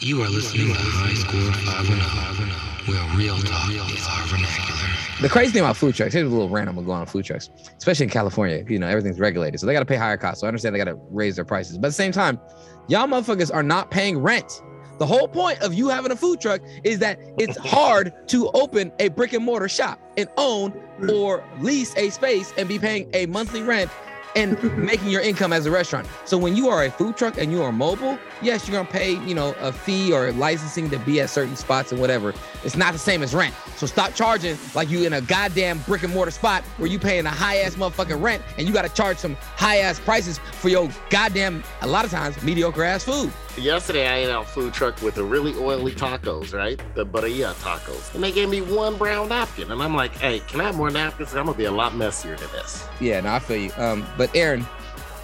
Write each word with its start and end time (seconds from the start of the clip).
You 0.00 0.22
are 0.22 0.28
listening 0.28 0.68
to 0.68 0.80
High 0.80 1.12
Score 1.14 1.52
510, 1.66 2.94
where 2.94 3.16
real 3.16 3.36
talk 3.38 3.68
is 3.68 4.06
our 4.06 4.26
vernacular. 4.28 4.78
The 5.20 5.28
crazy 5.28 5.50
thing 5.50 5.62
about 5.62 5.76
food 5.76 5.96
trucks, 5.96 6.14
here's 6.14 6.28
a 6.28 6.30
little 6.30 6.48
random 6.48 6.76
to 6.76 6.82
go 6.82 6.92
on 6.92 7.04
food 7.06 7.24
trucks, 7.24 7.50
especially 7.76 8.04
in 8.04 8.10
California. 8.10 8.64
You 8.68 8.78
know, 8.78 8.86
everything's 8.86 9.18
regulated. 9.18 9.58
So 9.58 9.66
they 9.66 9.72
got 9.72 9.80
to 9.80 9.86
pay 9.86 9.96
higher 9.96 10.16
costs. 10.16 10.42
So 10.42 10.46
I 10.46 10.48
understand 10.48 10.76
they 10.76 10.78
got 10.78 10.84
to 10.84 11.00
raise 11.10 11.34
their 11.34 11.44
prices. 11.44 11.78
But 11.78 11.88
at 11.88 11.90
the 11.90 11.94
same 11.94 12.12
time, 12.12 12.38
y'all 12.86 13.08
motherfuckers 13.08 13.52
are 13.52 13.64
not 13.64 13.90
paying 13.90 14.18
rent. 14.18 14.62
The 15.00 15.06
whole 15.06 15.26
point 15.26 15.60
of 15.62 15.74
you 15.74 15.88
having 15.88 16.12
a 16.12 16.16
food 16.16 16.40
truck 16.40 16.60
is 16.84 17.00
that 17.00 17.18
it's 17.36 17.56
hard 17.56 18.12
to 18.28 18.50
open 18.50 18.92
a 19.00 19.08
brick 19.08 19.32
and 19.32 19.44
mortar 19.44 19.68
shop 19.68 20.00
and 20.16 20.28
own 20.36 20.80
or 21.10 21.44
lease 21.58 21.96
a 21.96 22.10
space 22.10 22.52
and 22.56 22.68
be 22.68 22.78
paying 22.78 23.10
a 23.14 23.26
monthly 23.26 23.62
rent 23.62 23.90
and 24.36 24.62
making 24.76 25.08
your 25.08 25.20
income 25.20 25.52
as 25.52 25.66
a 25.66 25.70
restaurant. 25.70 26.06
So 26.24 26.38
when 26.38 26.56
you 26.56 26.68
are 26.68 26.84
a 26.84 26.90
food 26.90 27.16
truck 27.16 27.38
and 27.38 27.50
you 27.52 27.62
are 27.62 27.72
mobile, 27.72 28.18
yes, 28.42 28.68
you're 28.68 28.76
gonna 28.76 28.88
pay, 28.90 29.12
you 29.26 29.34
know, 29.34 29.54
a 29.60 29.72
fee 29.72 30.12
or 30.12 30.32
licensing 30.32 30.90
to 30.90 30.98
be 30.98 31.20
at 31.20 31.30
certain 31.30 31.56
spots 31.56 31.92
and 31.92 32.00
whatever. 32.00 32.34
It's 32.64 32.76
not 32.76 32.92
the 32.92 32.98
same 32.98 33.22
as 33.22 33.34
rent. 33.34 33.54
So 33.76 33.86
stop 33.86 34.14
charging 34.14 34.56
like 34.74 34.90
you 34.90 35.04
in 35.04 35.12
a 35.12 35.20
goddamn 35.20 35.78
brick 35.80 36.02
and 36.02 36.12
mortar 36.12 36.30
spot 36.30 36.62
where 36.78 36.88
you 36.88 36.98
paying 36.98 37.26
a 37.26 37.30
high 37.30 37.58
ass 37.58 37.74
motherfucking 37.74 38.20
rent 38.22 38.42
and 38.56 38.66
you 38.66 38.72
gotta 38.72 38.88
charge 38.88 39.18
some 39.18 39.36
high 39.56 39.78
ass 39.78 40.00
prices 40.00 40.38
for 40.38 40.68
your 40.68 40.88
goddamn, 41.10 41.62
a 41.82 41.86
lot 41.86 42.04
of 42.04 42.10
times, 42.10 42.40
mediocre 42.42 42.84
ass 42.84 43.04
food. 43.04 43.32
Yesterday, 43.56 44.06
I 44.06 44.18
ate 44.18 44.30
out 44.30 44.46
food 44.46 44.72
truck 44.72 45.02
with 45.02 45.16
the 45.16 45.24
really 45.24 45.52
oily 45.56 45.92
tacos, 45.92 46.54
right? 46.54 46.80
The 46.94 47.04
barilla 47.04 47.54
tacos. 47.54 48.14
And 48.14 48.22
they 48.22 48.30
gave 48.30 48.48
me 48.48 48.60
one 48.60 48.96
brown 48.96 49.30
napkin. 49.30 49.72
And 49.72 49.82
I'm 49.82 49.96
like, 49.96 50.14
hey, 50.14 50.38
can 50.40 50.60
I 50.60 50.64
have 50.64 50.76
more 50.76 50.90
napkins? 50.90 51.34
I'm 51.34 51.46
going 51.46 51.54
to 51.54 51.58
be 51.58 51.64
a 51.64 51.72
lot 51.72 51.96
messier 51.96 52.36
than 52.36 52.50
this. 52.52 52.86
Yeah, 53.00 53.20
no, 53.20 53.32
I 53.32 53.38
feel 53.40 53.56
you. 53.56 53.72
Um, 53.76 54.06
but 54.16 54.27
Aaron, 54.34 54.66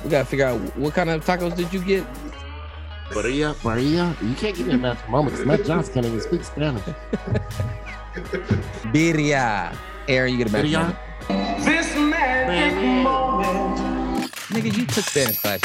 we 0.03 0.11
gotta 0.11 0.25
figure 0.25 0.47
out 0.47 0.61
what 0.77 0.95
kind 0.95 1.11
of 1.11 1.25
tacos 1.25 1.57
did 1.57 1.73
you 1.73 1.83
get? 1.85 2.05
Barilla, 3.11 3.55
barilla. 3.57 4.17
You 4.29 4.35
can't 4.35 4.57
give 4.57 4.67
me 4.67 4.75
a 4.75 4.77
natural 4.77 5.11
moment 5.11 5.47
Matt 5.47 5.65
Johnson 5.65 5.95
can't 5.95 6.07
even 6.07 6.21
speak 6.21 6.45
Spanish. 6.45 6.83
Birria. 8.93 9.77
Aaron, 10.09 10.33
you 10.33 10.38
get 10.38 10.49
a 10.49 10.52
match. 10.52 10.65
Birria? 10.66 10.96
This 11.65 11.95
magic 11.96 12.77
moment. 13.02 14.30
Nigga, 14.51 14.77
you 14.77 14.87
took 14.87 15.05
Spanish 15.05 15.39
class. 15.39 15.61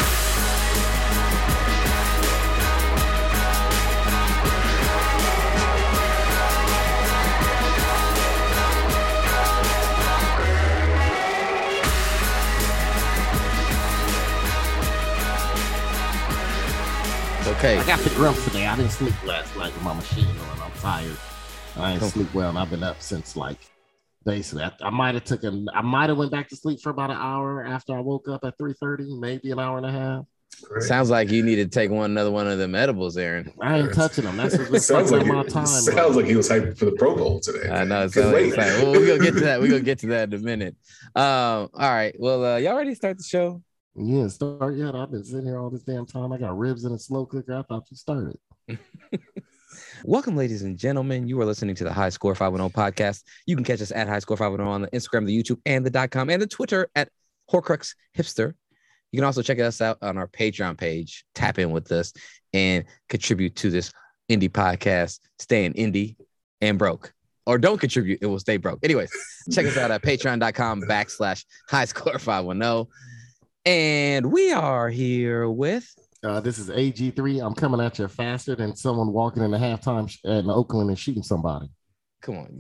Okay. 17.59 17.77
I 17.77 17.85
got 17.85 17.99
the 17.99 18.09
grumps 18.11 18.41
today. 18.45 18.65
I 18.65 18.77
didn't 18.77 18.93
sleep 18.93 19.13
last 19.25 19.53
night 19.57 19.73
with 19.73 19.83
my 19.83 19.93
machine 19.93 20.25
on. 20.25 20.61
I'm 20.61 20.71
tired. 20.79 21.17
I 21.75 21.91
didn't 21.91 22.11
sleep 22.11 22.33
well, 22.33 22.47
and 22.47 22.57
I've 22.57 22.69
been 22.69 22.83
up 22.83 23.01
since 23.01 23.35
like 23.35 23.57
basically. 24.23 24.63
I, 24.63 24.71
I 24.79 24.89
might 24.89 25.13
have 25.15 25.25
taken. 25.25 25.67
I 25.73 25.81
might 25.81 26.07
have 26.07 26.17
went 26.17 26.31
back 26.31 26.47
to 26.49 26.55
sleep 26.55 26.79
for 26.79 26.91
about 26.91 27.09
an 27.09 27.17
hour 27.17 27.65
after 27.65 27.97
I 27.97 27.99
woke 27.99 28.29
up 28.29 28.45
at 28.45 28.57
three 28.57 28.75
thirty, 28.79 29.13
maybe 29.13 29.51
an 29.51 29.59
hour 29.59 29.75
and 29.75 29.85
a 29.85 29.91
half. 29.91 30.25
Sounds 30.79 31.09
like 31.09 31.31
you 31.31 31.43
need 31.43 31.57
to 31.57 31.67
take 31.67 31.91
one 31.91 32.11
another 32.11 32.31
one 32.31 32.47
of 32.47 32.57
them 32.59 32.75
edibles, 32.75 33.17
Aaron. 33.17 33.51
I 33.61 33.79
ain't 33.79 33.93
touching 33.93 34.23
them. 34.23 34.37
That's 34.37 34.57
what's 34.57 34.69
been 34.71 34.79
sounds 34.79 35.11
like 35.11 35.23
sucking 35.23 35.33
he, 35.33 35.39
up 35.39 35.45
my 35.47 35.51
time. 35.51 35.67
sounds 35.67 36.15
like 36.15 36.27
he 36.27 36.37
was 36.37 36.47
hyped 36.49 36.77
for 36.77 36.85
the 36.85 36.93
Pro 36.93 37.13
Bowl 37.13 37.41
today. 37.41 37.69
I 37.69 37.83
know. 37.83 38.05
It 38.05 38.13
Couldn't 38.13 38.31
like 38.31 38.55
Well, 38.57 38.93
we're 38.93 39.05
gonna 39.05 39.19
get 39.19 39.33
to 39.33 39.41
that. 39.41 39.59
We're 39.59 39.71
gonna 39.71 39.81
get 39.81 39.99
to 39.99 40.07
that 40.07 40.33
in 40.33 40.39
a 40.39 40.41
minute. 40.41 40.77
Um, 41.13 41.69
all 41.73 41.91
right. 41.91 42.15
Well, 42.17 42.45
uh, 42.45 42.55
y'all 42.55 42.77
ready 42.77 42.91
to 42.91 42.95
start 42.95 43.17
the 43.17 43.23
show? 43.23 43.61
Yeah, 43.95 44.27
start 44.27 44.75
yet. 44.75 44.95
I've 44.95 45.11
been 45.11 45.23
sitting 45.23 45.45
here 45.45 45.57
all 45.57 45.69
this 45.69 45.83
damn 45.83 46.05
time. 46.05 46.31
I 46.31 46.37
got 46.37 46.57
ribs 46.57 46.85
in 46.85 46.93
a 46.93 46.99
slow 46.99 47.25
cooker. 47.25 47.55
I 47.55 47.63
thought 47.63 47.87
you 47.89 47.97
started. 47.97 48.37
Welcome, 50.03 50.35
ladies 50.35 50.61
and 50.61 50.77
gentlemen. 50.77 51.27
You 51.27 51.39
are 51.41 51.45
listening 51.45 51.75
to 51.75 51.83
the 51.83 51.91
High 51.91 52.09
Score 52.09 52.35
510 52.35 52.71
podcast. 52.71 53.23
You 53.45 53.55
can 53.55 53.65
catch 53.65 53.81
us 53.81 53.91
at 53.91 54.07
High 54.07 54.19
Score 54.19 54.37
510 54.37 54.67
on 54.67 54.81
the 54.83 54.87
Instagram, 54.89 55.25
the 55.25 55.37
YouTube, 55.37 55.59
and 55.65 55.85
the 55.85 55.89
dot 55.89 56.11
com, 56.11 56.29
and 56.29 56.41
the 56.41 56.47
Twitter 56.47 56.89
at 56.95 57.09
Horcrux 57.51 57.95
Hipster. 58.17 58.53
You 59.11 59.17
can 59.17 59.25
also 59.25 59.41
check 59.41 59.59
us 59.59 59.81
out 59.81 59.97
on 60.01 60.17
our 60.17 60.27
Patreon 60.27 60.77
page. 60.77 61.25
Tap 61.33 61.59
in 61.59 61.71
with 61.71 61.91
us 61.91 62.13
and 62.53 62.85
contribute 63.09 63.55
to 63.57 63.69
this 63.69 63.91
indie 64.29 64.49
podcast, 64.49 65.19
staying 65.39 65.73
indie 65.73 66.15
and 66.61 66.77
broke. 66.77 67.11
Or 67.45 67.57
don't 67.57 67.79
contribute, 67.79 68.19
it 68.21 68.27
will 68.27 68.39
stay 68.39 68.57
broke. 68.57 68.79
Anyways, 68.83 69.09
check 69.51 69.65
us 69.65 69.75
out 69.77 69.89
at 69.89 70.03
patreon.com 70.03 70.83
backslash 70.83 71.43
high 71.67 71.85
score 71.85 72.19
510. 72.19 72.85
And 73.65 74.31
we 74.31 74.51
are 74.53 74.89
here 74.89 75.49
with 75.49 75.85
Uh, 76.23 76.39
this 76.39 76.57
is 76.59 76.69
AG3. 76.69 77.45
I'm 77.45 77.53
coming 77.53 77.79
at 77.81 77.99
you 77.99 78.07
faster 78.07 78.55
than 78.55 78.75
someone 78.75 79.13
walking 79.13 79.43
in 79.43 79.51
the 79.51 79.57
halftime 79.57 80.09
sh- 80.09 80.19
in 80.23 80.49
Oakland 80.49 80.89
and 80.89 80.99
shooting 80.99 81.23
somebody. 81.23 81.69
come 82.21 82.37
on, 82.37 82.59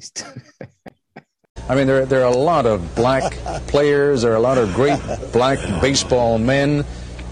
I 1.67 1.75
mean, 1.75 1.87
there, 1.87 2.05
there 2.05 2.23
are 2.23 2.31
a 2.31 2.37
lot 2.37 2.65
of 2.65 2.95
black 2.95 3.33
players, 3.67 4.21
there 4.21 4.31
are 4.31 4.37
a 4.37 4.39
lot 4.41 4.57
of 4.57 4.73
great 4.73 4.99
black 5.33 5.59
baseball 5.81 6.37
men 6.37 6.85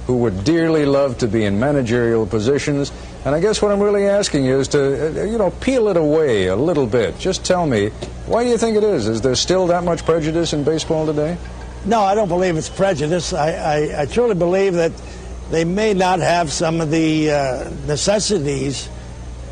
who 0.05 0.17
would 0.17 0.43
dearly 0.43 0.85
love 0.85 1.17
to 1.17 1.27
be 1.27 1.43
in 1.45 1.59
managerial 1.59 2.25
positions. 2.25 2.91
And 3.25 3.35
I 3.35 3.41
guess 3.41 3.61
what 3.61 3.71
I'm 3.71 3.81
really 3.81 4.05
asking 4.05 4.45
you 4.45 4.59
is 4.59 4.67
to, 4.69 5.21
uh, 5.21 5.25
you 5.25 5.37
know, 5.37 5.51
peel 5.51 5.89
it 5.89 5.97
away 5.97 6.47
a 6.47 6.55
little 6.55 6.87
bit. 6.87 7.17
Just 7.19 7.43
tell 7.43 7.65
me, 7.65 7.89
why 8.25 8.43
do 8.43 8.49
you 8.49 8.57
think 8.57 8.77
it 8.77 8.83
is? 8.83 9.07
Is 9.07 9.21
there 9.21 9.35
still 9.35 9.67
that 9.67 9.83
much 9.83 10.05
prejudice 10.05 10.53
in 10.53 10.63
baseball 10.63 11.05
today? 11.05 11.37
No, 11.87 12.01
I 12.01 12.15
don't 12.15 12.27
believe 12.27 12.57
it's 12.57 12.67
prejudice. 12.67 13.31
I, 13.31 13.51
I, 13.53 14.01
I 14.01 14.05
truly 14.07 14.35
believe 14.35 14.73
that 14.73 14.91
they 15.51 15.63
may 15.63 15.93
not 15.93 16.19
have 16.19 16.51
some 16.51 16.81
of 16.81 16.91
the 16.91 17.31
uh, 17.31 17.71
necessities 17.87 18.89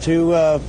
to 0.01 0.33
uh, 0.33 0.59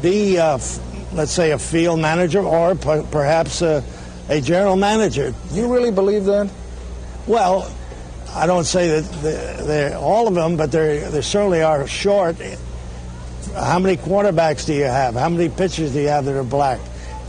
be, 0.00 0.38
uh, 0.38 0.54
f- 0.54 0.80
let's 1.12 1.32
say, 1.32 1.50
a 1.50 1.58
field 1.58 2.00
manager 2.00 2.40
or 2.40 2.74
per- 2.74 3.02
perhaps 3.02 3.60
a, 3.60 3.84
a 4.30 4.40
general 4.40 4.76
manager. 4.76 5.34
You 5.52 5.70
really 5.70 5.90
believe 5.90 6.24
that? 6.24 6.50
Well, 7.26 7.70
I 8.34 8.46
don't 8.46 8.64
say 8.64 9.00
that 9.00 9.12
they're, 9.20 9.64
they're 9.66 9.98
all 9.98 10.26
of 10.26 10.34
them, 10.34 10.56
but 10.56 10.72
they 10.72 11.20
certainly 11.20 11.60
are 11.60 11.86
short. 11.86 12.36
How 13.54 13.78
many 13.78 13.98
quarterbacks 13.98 14.64
do 14.64 14.72
you 14.72 14.84
have? 14.84 15.14
How 15.16 15.28
many 15.28 15.50
pitchers 15.50 15.92
do 15.92 16.00
you 16.00 16.08
have 16.08 16.24
that 16.24 16.34
are 16.34 16.44
black? 16.44 16.80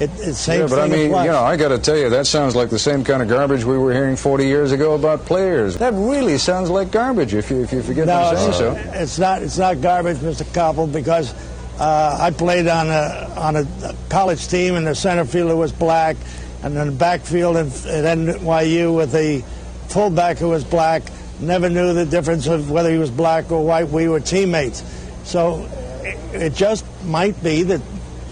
It, 0.01 0.09
it 0.19 0.33
same 0.33 0.61
yeah, 0.61 0.67
but 0.67 0.79
I 0.79 0.87
mean, 0.87 1.11
you 1.11 1.31
know, 1.31 1.43
I 1.43 1.55
got 1.57 1.67
to 1.67 1.77
tell 1.77 1.95
you, 1.95 2.09
that 2.09 2.25
sounds 2.25 2.55
like 2.55 2.71
the 2.71 2.79
same 2.79 3.03
kind 3.03 3.21
of 3.21 3.29
garbage 3.29 3.63
we 3.63 3.77
were 3.77 3.93
hearing 3.93 4.15
40 4.15 4.47
years 4.47 4.71
ago 4.71 4.95
about 4.95 5.25
players. 5.25 5.77
That 5.77 5.93
really 5.93 6.39
sounds 6.39 6.71
like 6.71 6.89
garbage, 6.89 7.35
if 7.35 7.51
you 7.51 7.61
if 7.61 7.71
you 7.71 7.83
forget 7.83 8.07
No, 8.07 8.31
to 8.31 8.37
say 8.37 8.47
it's, 8.47 8.57
so. 8.57 8.73
it's 8.99 9.19
not. 9.19 9.43
It's 9.43 9.57
not 9.59 9.79
garbage, 9.79 10.17
Mr. 10.17 10.43
Koppel, 10.43 10.91
because 10.91 11.35
uh, 11.79 12.17
I 12.19 12.31
played 12.31 12.67
on 12.67 12.87
a 12.89 13.31
on 13.37 13.55
a 13.57 13.67
college 14.09 14.47
team, 14.47 14.73
and 14.73 14.87
the 14.87 14.95
center 14.95 15.23
fielder 15.23 15.55
was 15.55 15.71
black, 15.71 16.17
and 16.63 16.75
then 16.75 16.87
the 16.87 16.93
backfield 16.93 17.57
at, 17.57 17.67
at 17.85 18.17
NYU 18.17 18.95
with 18.95 19.13
a 19.13 19.41
fullback 19.89 20.37
who 20.39 20.49
was 20.49 20.63
black. 20.63 21.03
Never 21.39 21.69
knew 21.69 21.93
the 21.93 22.07
difference 22.07 22.47
of 22.47 22.71
whether 22.71 22.91
he 22.91 22.97
was 22.97 23.11
black 23.11 23.51
or 23.51 23.63
white. 23.63 23.89
We 23.89 24.07
were 24.07 24.19
teammates, 24.19 24.83
so 25.25 25.69
it, 26.01 26.41
it 26.41 26.53
just 26.55 26.85
might 27.05 27.41
be 27.43 27.61
that 27.61 27.81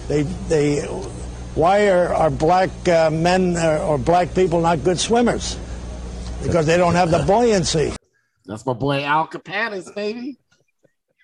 they 0.08 0.22
they. 0.22 1.06
Why 1.54 1.88
are, 1.88 2.14
are 2.14 2.30
black 2.30 2.70
uh, 2.88 3.10
men 3.10 3.56
uh, 3.56 3.84
or 3.86 3.98
black 3.98 4.34
people 4.34 4.60
not 4.60 4.84
good 4.84 4.98
swimmers? 4.98 5.58
Because 6.42 6.66
they 6.66 6.76
don't 6.76 6.94
have 6.94 7.10
the 7.10 7.18
buoyancy. 7.24 7.92
That's 8.46 8.64
my 8.64 8.72
boy 8.72 9.04
Al 9.04 9.26
Campanis, 9.26 9.94
baby. 9.94 10.38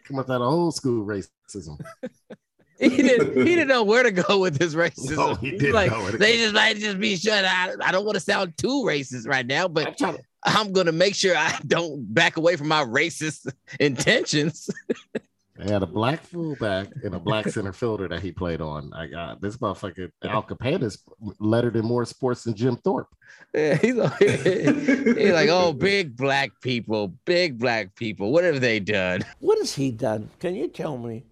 Come 0.07 0.17
with 0.19 0.27
that 0.27 0.41
old 0.41 0.75
school 0.75 1.07
racism. 1.07 1.81
he 2.79 2.89
didn't 2.89 3.37
he 3.37 3.55
didn't 3.55 3.69
know 3.69 3.83
where 3.83 4.03
to 4.03 4.11
go 4.11 4.39
with 4.41 4.61
his 4.61 4.75
racism. 4.75 5.17
No, 5.17 5.35
he 5.35 5.53
didn't 5.53 5.73
like, 5.73 5.91
know 5.91 6.01
where 6.01 6.13
to 6.13 6.19
they 6.19 6.37
go. 6.37 6.43
just 6.43 6.55
might 6.55 6.77
just 6.77 7.01
be 7.01 7.17
shut 7.17 7.45
out. 7.45 7.77
I 7.83 7.91
don't 7.91 8.05
want 8.05 8.17
to 8.17 8.21
sound 8.21 8.57
too 8.59 8.85
racist 8.87 9.27
right 9.27 9.47
now, 9.47 9.67
I'm 9.67 9.73
but 9.73 9.99
to, 9.99 10.19
I'm 10.45 10.73
gonna 10.73 10.93
make 10.93 11.15
sure 11.15 11.37
I 11.37 11.59
don't 11.67 12.13
back 12.13 12.37
away 12.37 12.57
from 12.57 12.69
my 12.69 12.85
racist 12.85 13.53
intentions. 13.81 14.71
they 15.59 15.73
had 15.73 15.83
a 15.83 15.87
black 15.87 16.23
fullback 16.23 16.89
and 17.05 17.15
a 17.15 17.19
black 17.19 17.49
center 17.49 17.73
fielder 17.73 18.09
that 18.09 18.21
he 18.21 18.33
played 18.33 18.61
on. 18.61 18.93
I 18.93 19.07
got 19.07 19.41
this 19.41 19.57
motherfucker 19.57 20.11
Al 20.25 20.43
Campanis 20.43 20.99
lettered 21.39 21.77
in 21.77 21.85
more 21.85 22.05
sports 22.05 22.45
than 22.45 22.55
Jim 22.55 22.77
Thorpe. 22.77 23.09
Yeah, 23.55 23.77
he's, 23.77 23.95
like, 23.95 24.19
he's 24.19 25.33
like, 25.33 25.49
oh, 25.49 25.73
big 25.73 26.17
black 26.17 26.51
people, 26.61 27.09
big 27.25 27.59
black 27.59 27.95
people. 27.95 28.33
What 28.33 28.45
have 28.45 28.61
they 28.61 28.81
done? 28.81 29.23
What 29.41 29.59
has 29.59 29.75
he 29.75 29.91
done? 29.91 30.29
Can 30.41 30.55
you 30.55 30.69
tell 30.69 30.99
me? 30.99 31.25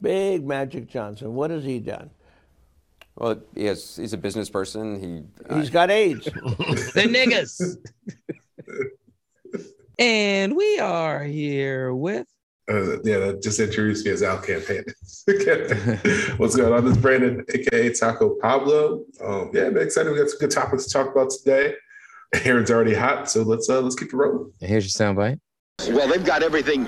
Big 0.00 0.46
Magic 0.46 0.88
Johnson, 0.88 1.34
what 1.34 1.50
has 1.50 1.64
he 1.64 1.80
done? 1.80 2.10
Well, 3.16 3.40
yes, 3.54 3.96
he's 3.96 4.12
a 4.12 4.16
business 4.16 4.48
person. 4.48 5.00
He 5.00 5.44
uh, 5.50 5.58
He's 5.58 5.70
got 5.70 5.90
AIDS. 5.90 6.24
The 6.94 7.02
niggas. 7.02 7.76
and 9.98 10.56
we 10.56 10.78
are 10.78 11.24
here 11.24 11.92
with 11.92 12.28
Uh, 12.70 13.00
yeah, 13.02 13.18
that 13.18 13.42
just 13.42 13.60
introduced 13.60 14.04
me 14.04 14.12
as 14.12 14.22
Al 14.22 14.38
Campaign. 14.38 14.84
What's 16.36 16.54
going 16.54 16.72
on? 16.72 16.84
This 16.84 16.96
is 16.96 17.02
Brandon, 17.02 17.44
aka 17.48 17.94
Taco 17.94 18.36
Pablo. 18.40 19.04
Um, 19.24 19.50
yeah, 19.54 19.70
man, 19.70 19.82
excited. 19.82 20.12
We 20.12 20.18
got 20.18 20.28
some 20.28 20.38
good 20.38 20.50
topics 20.50 20.84
to 20.84 20.90
talk 20.90 21.10
about 21.10 21.30
today. 21.30 21.74
Aaron's 22.44 22.70
already 22.70 22.94
hot, 22.94 23.30
so 23.30 23.42
let's 23.42 23.70
uh 23.70 23.80
let's 23.80 23.94
keep 23.94 24.08
it 24.08 24.14
rolling. 24.16 24.52
and 24.60 24.70
here's 24.70 24.84
your 24.84 25.06
soundbite. 25.06 25.40
Well, 25.88 26.08
they've 26.08 26.24
got 26.24 26.42
everything 26.42 26.86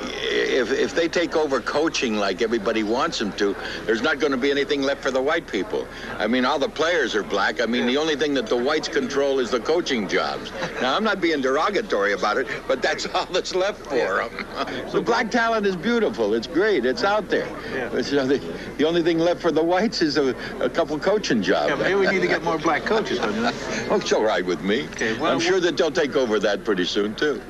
if, 0.61 0.71
if 0.71 0.95
they 0.95 1.09
take 1.09 1.35
over 1.37 1.61
coaching 1.61 2.17
like 2.17 2.43
everybody 2.43 2.83
wants 2.83 3.19
them 3.19 3.33
to, 3.33 3.57
there's 3.87 4.03
not 4.03 4.21
going 4.21 4.33
to 4.33 4.39
be 4.39 4.51
anything 4.51 4.83
left 4.83 5.03
for 5.03 5.11
the 5.11 5.21
white 5.21 5.47
people. 5.47 5.89
I 6.19 6.27
mean, 6.27 6.45
all 6.45 6.59
the 6.59 6.69
players 6.69 7.15
are 7.15 7.23
black. 7.23 7.61
I 7.61 7.67
mean, 7.67 7.87
the 7.87 7.97
only 7.97 8.15
thing 8.15 8.35
that 8.35 8.47
the 8.47 8.57
whites 8.57 8.89
control 8.89 9.39
is 9.41 9.51
the 9.51 9.61
coaching 9.61 10.07
jobs. 10.07 10.53
Now, 10.81 10.95
I'm 10.97 11.03
not 11.03 11.21
being 11.21 11.41
derogatory 11.41 12.13
about 12.13 12.37
it, 12.37 12.47
but 12.69 12.83
that's 12.83 13.07
all 13.15 13.27
that's 13.27 13.55
left 13.55 13.81
for 13.87 13.95
them. 14.29 14.47
the 14.93 15.01
black 15.01 15.31
talent 15.31 15.67
is 15.67 15.77
beautiful. 15.77 16.35
It's 16.35 16.47
great. 16.47 16.85
It's 16.85 17.03
out 17.03 17.29
there. 17.29 17.49
But, 17.91 18.11
you 18.11 18.21
the, 18.25 18.55
the 18.77 18.87
only 18.87 19.03
thing 19.03 19.19
left 19.19 19.41
for 19.41 19.51
the 19.51 19.65
whites 19.65 20.03
is 20.03 20.17
a, 20.17 20.35
a 20.61 20.69
couple 20.69 20.99
coaching 20.99 21.43
jobs. 21.43 21.71
Yeah, 21.71 21.77
maybe 21.77 21.95
we 21.95 22.07
need 22.09 22.21
to 22.21 22.29
get 22.29 22.45
more 22.45 22.59
black 22.59 22.85
coaches, 22.85 23.19
don't 23.19 23.35
you? 23.35 23.51
Oh, 23.91 23.97
it's 23.97 24.13
all 24.13 24.23
right 24.23 24.45
with 24.45 24.63
me. 24.63 24.87
well, 25.19 25.33
I'm 25.33 25.41
sure 25.41 25.59
that 25.59 25.77
they'll 25.77 25.91
take 25.91 26.15
over 26.15 26.39
that 26.39 26.65
pretty 26.65 26.85
soon, 26.85 27.15
too. 27.15 27.43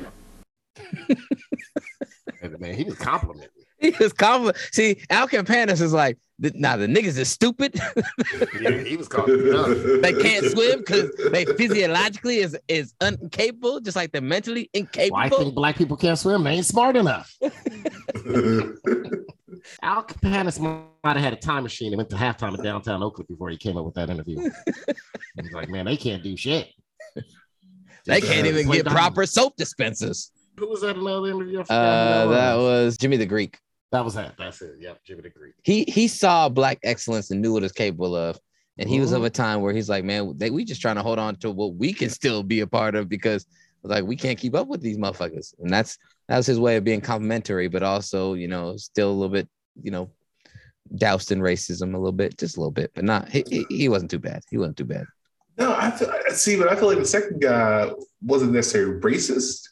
Man, 2.61 2.75
he 2.75 2.83
was 2.83 2.95
complimenting. 2.95 3.49
He 3.79 3.89
was 3.99 4.13
compliment. 4.13 4.55
See, 4.71 5.01
Al 5.09 5.27
Campanis 5.27 5.81
is 5.81 5.91
like, 5.91 6.19
now 6.37 6.51
nah, 6.53 6.77
the 6.77 6.85
niggas 6.85 7.17
is 7.17 7.29
stupid. 7.29 7.73
Yeah, 8.61 8.83
he 8.83 8.95
was 8.95 9.07
calling 9.07 9.43
me 9.43 9.99
they 10.01 10.13
can't 10.13 10.45
swim 10.45 10.79
because 10.79 11.09
they 11.31 11.45
physiologically 11.45 12.37
is 12.37 12.55
is 12.67 12.93
incapable, 13.01 13.79
just 13.79 13.95
like 13.95 14.11
they're 14.11 14.21
mentally 14.21 14.69
incapable. 14.75 15.17
Well, 15.17 15.25
I 15.25 15.29
think 15.29 15.55
black 15.55 15.75
people 15.75 15.97
can't 15.97 16.19
swim. 16.19 16.43
They 16.43 16.51
ain't 16.51 16.65
smart 16.67 16.95
enough. 16.95 17.35
Al 19.81 20.03
Campanis 20.03 20.59
might 20.59 21.15
have 21.15 21.23
had 21.23 21.33
a 21.33 21.37
time 21.37 21.63
machine 21.63 21.91
and 21.91 21.97
went 21.97 22.11
to 22.11 22.15
halftime 22.15 22.55
in 22.55 22.63
downtown 22.63 23.01
Oakland 23.01 23.27
before 23.27 23.49
he 23.49 23.57
came 23.57 23.77
up 23.77 23.85
with 23.85 23.95
that 23.95 24.11
interview. 24.11 24.37
He's 25.41 25.51
like, 25.53 25.69
man, 25.69 25.85
they 25.85 25.97
can't 25.97 26.21
do 26.21 26.37
shit. 26.37 26.67
they 28.05 28.19
Just, 28.19 28.31
can't 28.31 28.45
uh, 28.45 28.51
even 28.51 28.69
get 28.69 28.85
dumb. 28.85 28.93
proper 28.93 29.25
soap 29.25 29.55
dispensers. 29.55 30.31
Who 30.61 30.69
was 30.69 30.81
that 30.81 30.95
another 30.95 31.27
interview? 31.27 31.59
I 31.59 31.63
forgot 31.63 32.25
who 32.27 32.31
Uh, 32.33 32.35
that 32.35 32.55
was. 32.55 32.63
was 32.85 32.97
Jimmy 32.97 33.17
the 33.17 33.25
Greek. 33.25 33.57
that 33.91 34.05
was 34.05 34.13
that. 34.13 34.35
That's 34.37 34.61
it. 34.61 34.75
Yep, 34.79 34.99
Jimmy 35.03 35.21
the 35.23 35.29
Greek. 35.29 35.55
He 35.63 35.83
he 35.87 36.07
saw 36.07 36.47
black 36.49 36.77
excellence 36.83 37.31
and 37.31 37.41
knew 37.41 37.51
what 37.53 37.63
it's 37.63 37.73
capable 37.73 38.15
of. 38.15 38.37
And 38.77 38.87
he 38.89 38.99
was 38.99 39.11
of 39.11 39.23
a 39.23 39.29
time 39.29 39.61
where 39.61 39.73
he's 39.73 39.89
like, 39.89 40.03
man, 40.05 40.33
they, 40.37 40.49
we 40.49 40.63
just 40.63 40.81
trying 40.81 40.95
to 40.95 41.03
hold 41.03 41.19
on 41.19 41.35
to 41.37 41.51
what 41.51 41.75
we 41.75 41.93
can 41.93 42.09
still 42.09 42.41
be 42.43 42.59
a 42.61 42.67
part 42.67 42.95
of 42.95 43.09
because 43.09 43.45
like 43.83 44.03
we 44.05 44.15
can't 44.15 44.39
keep 44.39 44.55
up 44.55 44.67
with 44.67 44.81
these 44.81 44.97
motherfuckers. 44.97 45.53
And 45.59 45.69
that's 45.71 45.97
that's 46.27 46.45
his 46.47 46.59
way 46.59 46.77
of 46.77 46.83
being 46.83 47.01
complimentary, 47.01 47.67
but 47.67 47.81
also, 47.83 48.33
you 48.35 48.47
know, 48.47 48.77
still 48.77 49.09
a 49.09 49.17
little 49.19 49.29
bit, 49.33 49.49
you 49.81 49.89
know, 49.91 50.09
doused 50.95 51.31
in 51.31 51.39
racism 51.39 51.93
a 51.93 51.97
little 51.97 52.11
bit, 52.11 52.37
just 52.37 52.57
a 52.57 52.59
little 52.59 52.71
bit, 52.71 52.91
but 52.93 53.03
not 53.03 53.29
he, 53.29 53.43
he, 53.49 53.65
he 53.69 53.89
wasn't 53.89 54.11
too 54.11 54.19
bad. 54.19 54.43
He 54.51 54.57
wasn't 54.57 54.77
too 54.77 54.85
bad. 54.85 55.05
No, 55.57 55.73
I 55.75 55.91
feel, 55.91 56.09
I 56.09 56.31
see, 56.33 56.55
but 56.57 56.69
I 56.71 56.75
feel 56.75 56.87
like 56.87 56.97
the 56.99 57.05
second 57.05 57.41
guy 57.41 57.91
wasn't 58.21 58.53
necessarily 58.53 58.99
racist. 59.01 59.67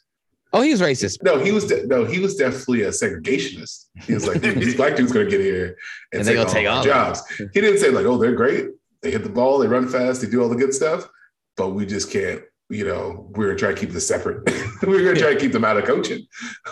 Oh, 0.52 0.62
he 0.62 0.72
was 0.72 0.80
racist. 0.80 1.22
No, 1.22 1.38
he 1.38 1.52
was 1.52 1.66
de- 1.66 1.86
no, 1.86 2.04
he 2.04 2.18
was 2.18 2.34
definitely 2.36 2.82
a 2.82 2.88
segregationist. 2.88 3.86
He 4.02 4.14
was 4.14 4.26
like, 4.26 4.40
these 4.40 4.74
black 4.74 4.96
dudes 4.96 5.12
gonna 5.12 5.26
get 5.30 5.40
here 5.40 5.76
and, 6.12 6.20
And 6.20 6.24
take 6.26 6.36
gonna 6.36 6.48
all 6.48 6.54
take 6.54 6.68
all 6.68 6.82
jobs. 6.82 7.22
He 7.38 7.60
didn't 7.60 7.78
say 7.78 7.90
like, 7.90 8.04
oh, 8.06 8.18
they're 8.18 8.34
great. 8.34 8.66
They 9.02 9.10
hit 9.10 9.22
the 9.22 9.28
ball, 9.30 9.58
they 9.58 9.66
run 9.68 9.88
fast, 9.88 10.20
they 10.22 10.28
do 10.28 10.42
all 10.42 10.48
the 10.48 10.56
good 10.56 10.74
stuff, 10.74 11.08
but 11.56 11.70
we 11.70 11.86
just 11.86 12.10
can't. 12.10 12.42
You 12.68 12.84
know, 12.86 13.28
we're 13.34 13.46
gonna 13.46 13.58
try 13.58 13.72
to 13.72 13.80
keep 13.80 13.90
this 13.90 14.06
separate. 14.06 14.44
we're 14.86 15.04
gonna 15.04 15.18
try 15.18 15.34
to 15.34 15.40
keep 15.40 15.52
them 15.52 15.64
out 15.64 15.76
of 15.76 15.84
coaching. 15.84 16.24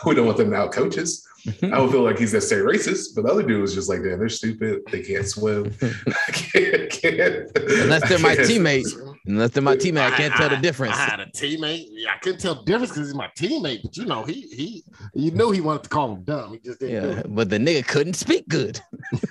We 0.06 0.14
don't 0.14 0.26
want 0.26 0.38
them 0.38 0.52
out 0.54 0.70
coaches. 0.72 1.26
Mm-hmm. 1.46 1.66
I 1.72 1.76
don't 1.78 1.90
feel 1.90 2.02
like 2.02 2.18
he's 2.18 2.32
necessarily 2.34 2.76
racist, 2.78 3.14
but 3.14 3.24
the 3.24 3.30
other 3.32 3.42
dude 3.42 3.60
was 3.60 3.74
just 3.74 3.88
like, 3.88 4.02
damn, 4.02 4.18
they're 4.18 4.28
stupid. 4.28 4.82
They 4.92 5.02
can't 5.02 5.26
swim. 5.26 5.72
I 5.82 6.32
can't, 6.32 6.90
can't, 6.90 7.50
Unless 7.56 8.08
they're 8.08 8.18
my 8.18 8.34
can't- 8.36 8.48
teammate. 8.48 9.07
Unless 9.28 9.50
they're 9.50 9.62
my 9.62 9.76
teammate, 9.76 10.10
I 10.10 10.16
can't 10.16 10.34
tell 10.34 10.48
the 10.48 10.56
difference. 10.56 10.94
I 10.94 11.04
had 11.04 11.20
a 11.20 11.26
teammate. 11.26 11.88
Yeah, 11.90 12.14
I 12.14 12.18
couldn't 12.18 12.40
tell 12.40 12.54
the 12.54 12.62
difference 12.62 12.92
because 12.92 13.08
he's 13.08 13.14
my 13.14 13.30
teammate. 13.38 13.82
But 13.82 13.96
you 13.96 14.06
know, 14.06 14.24
he 14.24 14.40
he 14.40 14.84
you 15.12 15.30
knew 15.32 15.50
he 15.50 15.60
wanted 15.60 15.82
to 15.84 15.88
call 15.90 16.14
him 16.14 16.24
dumb. 16.24 16.54
He 16.54 16.60
just 16.60 16.80
didn't. 16.80 17.16
Yeah, 17.16 17.22
but 17.28 17.50
the 17.50 17.58
nigga 17.58 17.86
couldn't 17.86 18.14
speak 18.14 18.48
good. 18.48 18.80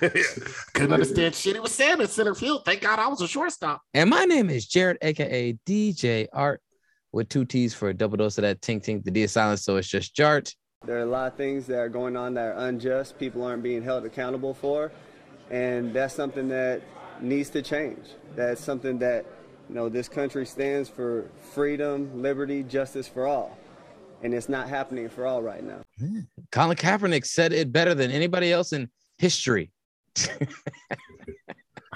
Couldn't 0.74 0.92
understand 0.92 1.34
shit 1.34 1.54
he 1.54 1.60
was 1.60 1.72
saying 1.72 2.00
in 2.00 2.06
center 2.06 2.34
field. 2.34 2.64
Thank 2.64 2.80
God 2.80 2.98
I 2.98 3.08
was 3.08 3.20
a 3.20 3.28
shortstop. 3.28 3.82
And 3.92 4.10
my 4.10 4.24
name 4.24 4.50
is 4.50 4.66
Jared, 4.66 4.98
aka 5.02 5.52
DJ 5.66 6.26
Art, 6.32 6.62
with 7.12 7.28
two 7.28 7.44
T's 7.44 7.74
for 7.74 7.88
a 7.88 7.94
double 7.94 8.16
dose 8.16 8.38
of 8.38 8.42
that 8.42 8.60
tink 8.60 8.84
tink. 8.84 9.04
The 9.04 9.10
D 9.10 9.22
is 9.22 9.32
silent, 9.32 9.60
so 9.60 9.76
it's 9.76 9.88
just 9.88 10.14
Jart. 10.14 10.54
There 10.84 10.96
are 10.96 11.02
a 11.02 11.06
lot 11.06 11.32
of 11.32 11.36
things 11.36 11.66
that 11.66 11.78
are 11.78 11.88
going 11.88 12.16
on 12.16 12.34
that 12.34 12.46
are 12.46 12.68
unjust, 12.68 13.18
people 13.18 13.42
aren't 13.42 13.64
being 13.64 13.82
held 13.82 14.04
accountable 14.04 14.54
for, 14.54 14.92
and 15.50 15.92
that's 15.92 16.14
something 16.14 16.48
that 16.48 16.82
needs 17.20 17.50
to 17.50 17.62
change. 17.62 18.06
That's 18.36 18.62
something 18.62 18.98
that, 19.00 19.26
you 19.68 19.74
know, 19.74 19.88
this 19.88 20.08
country 20.08 20.46
stands 20.46 20.88
for 20.88 21.30
freedom, 21.52 22.22
liberty, 22.22 22.62
justice 22.62 23.06
for 23.06 23.26
all. 23.26 23.56
And 24.22 24.34
it's 24.34 24.48
not 24.48 24.68
happening 24.68 25.08
for 25.08 25.26
all 25.26 25.42
right 25.42 25.62
now. 25.62 25.80
Hmm. 25.98 26.20
Colin 26.50 26.76
Kaepernick 26.76 27.24
said 27.24 27.52
it 27.52 27.72
better 27.72 27.94
than 27.94 28.10
anybody 28.10 28.52
else 28.52 28.72
in 28.72 28.88
history. 29.18 29.70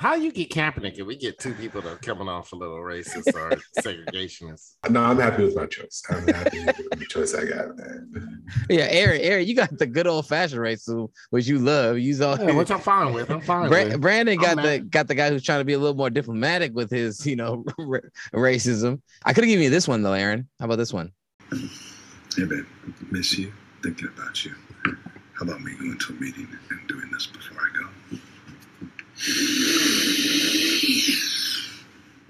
How 0.03 0.15
you 0.17 0.33
get 0.33 0.51
Kaepernick 0.51 0.99
if 0.99 1.07
we 1.07 1.15
get 1.15 1.39
two 1.39 1.55
people 1.55 1.81
that 1.83 1.93
are 1.93 1.97
coming 1.97 2.27
off 2.29 2.53
a 2.53 2.57
little 2.57 2.79
racist 2.79 3.33
or 3.37 3.57
segregationist? 3.81 4.73
No, 4.91 5.01
I'm 5.01 5.17
happy 5.17 5.45
with 5.45 5.55
my 5.55 5.67
choice. 5.67 6.03
I'm 6.11 6.27
happy 6.27 6.65
with 6.65 6.99
the 6.99 7.07
choice 7.09 7.33
I 7.37 7.45
got, 7.45 7.77
man. 7.77 8.43
Yeah, 8.69 8.89
Aaron, 8.91 9.21
Aaron, 9.21 9.47
you 9.47 9.55
got 9.55 9.79
the 9.79 9.87
good 9.87 10.09
old 10.09 10.27
fashioned 10.27 10.61
racism, 10.61 11.09
which 11.31 11.47
you 11.47 11.61
love. 11.61 12.01
You 12.01 12.21
all, 12.25 12.37
Yeah, 12.37 12.51
which 12.57 12.73
I'm 12.73 12.81
fine 12.95 13.13
with. 13.15 13.31
I'm 13.31 13.43
fine 13.43 13.69
Bra- 13.69 13.85
with. 13.85 14.01
Brandon 14.01 14.37
got 14.41 14.51
I'm 14.51 14.57
the 14.57 14.63
mad. 14.63 14.91
got 14.91 15.07
the 15.07 15.15
guy 15.15 15.31
who's 15.31 15.45
trying 15.45 15.61
to 15.61 15.65
be 15.65 15.75
a 15.75 15.79
little 15.79 15.95
more 15.95 16.11
diplomatic 16.11 16.75
with 16.75 16.91
his, 16.91 17.25
you 17.25 17.37
know, 17.37 17.65
ra- 17.79 18.01
racism. 18.35 19.01
I 19.25 19.33
could 19.33 19.45
have 19.45 19.49
given 19.51 19.63
you 19.63 19.71
this 19.71 19.87
one 19.87 20.03
though, 20.03 20.15
Aaron. 20.15 20.49
How 20.59 20.65
about 20.65 20.79
this 20.79 20.93
one? 20.93 21.13
Hey, 21.53 22.45
babe, 22.45 22.67
miss 23.13 23.39
you, 23.39 23.53
thinking 23.85 24.09
about 24.09 24.45
you. 24.45 24.53
How 24.85 25.43
about 25.43 25.61
me 25.61 25.77
going 25.79 25.97
to 25.97 26.13
a 26.13 26.17
meeting 26.17 26.49
and 26.71 26.89
doing 26.89 27.09
this 27.13 27.29
before 27.29 27.59
I 27.61 27.79
go? 27.79 27.89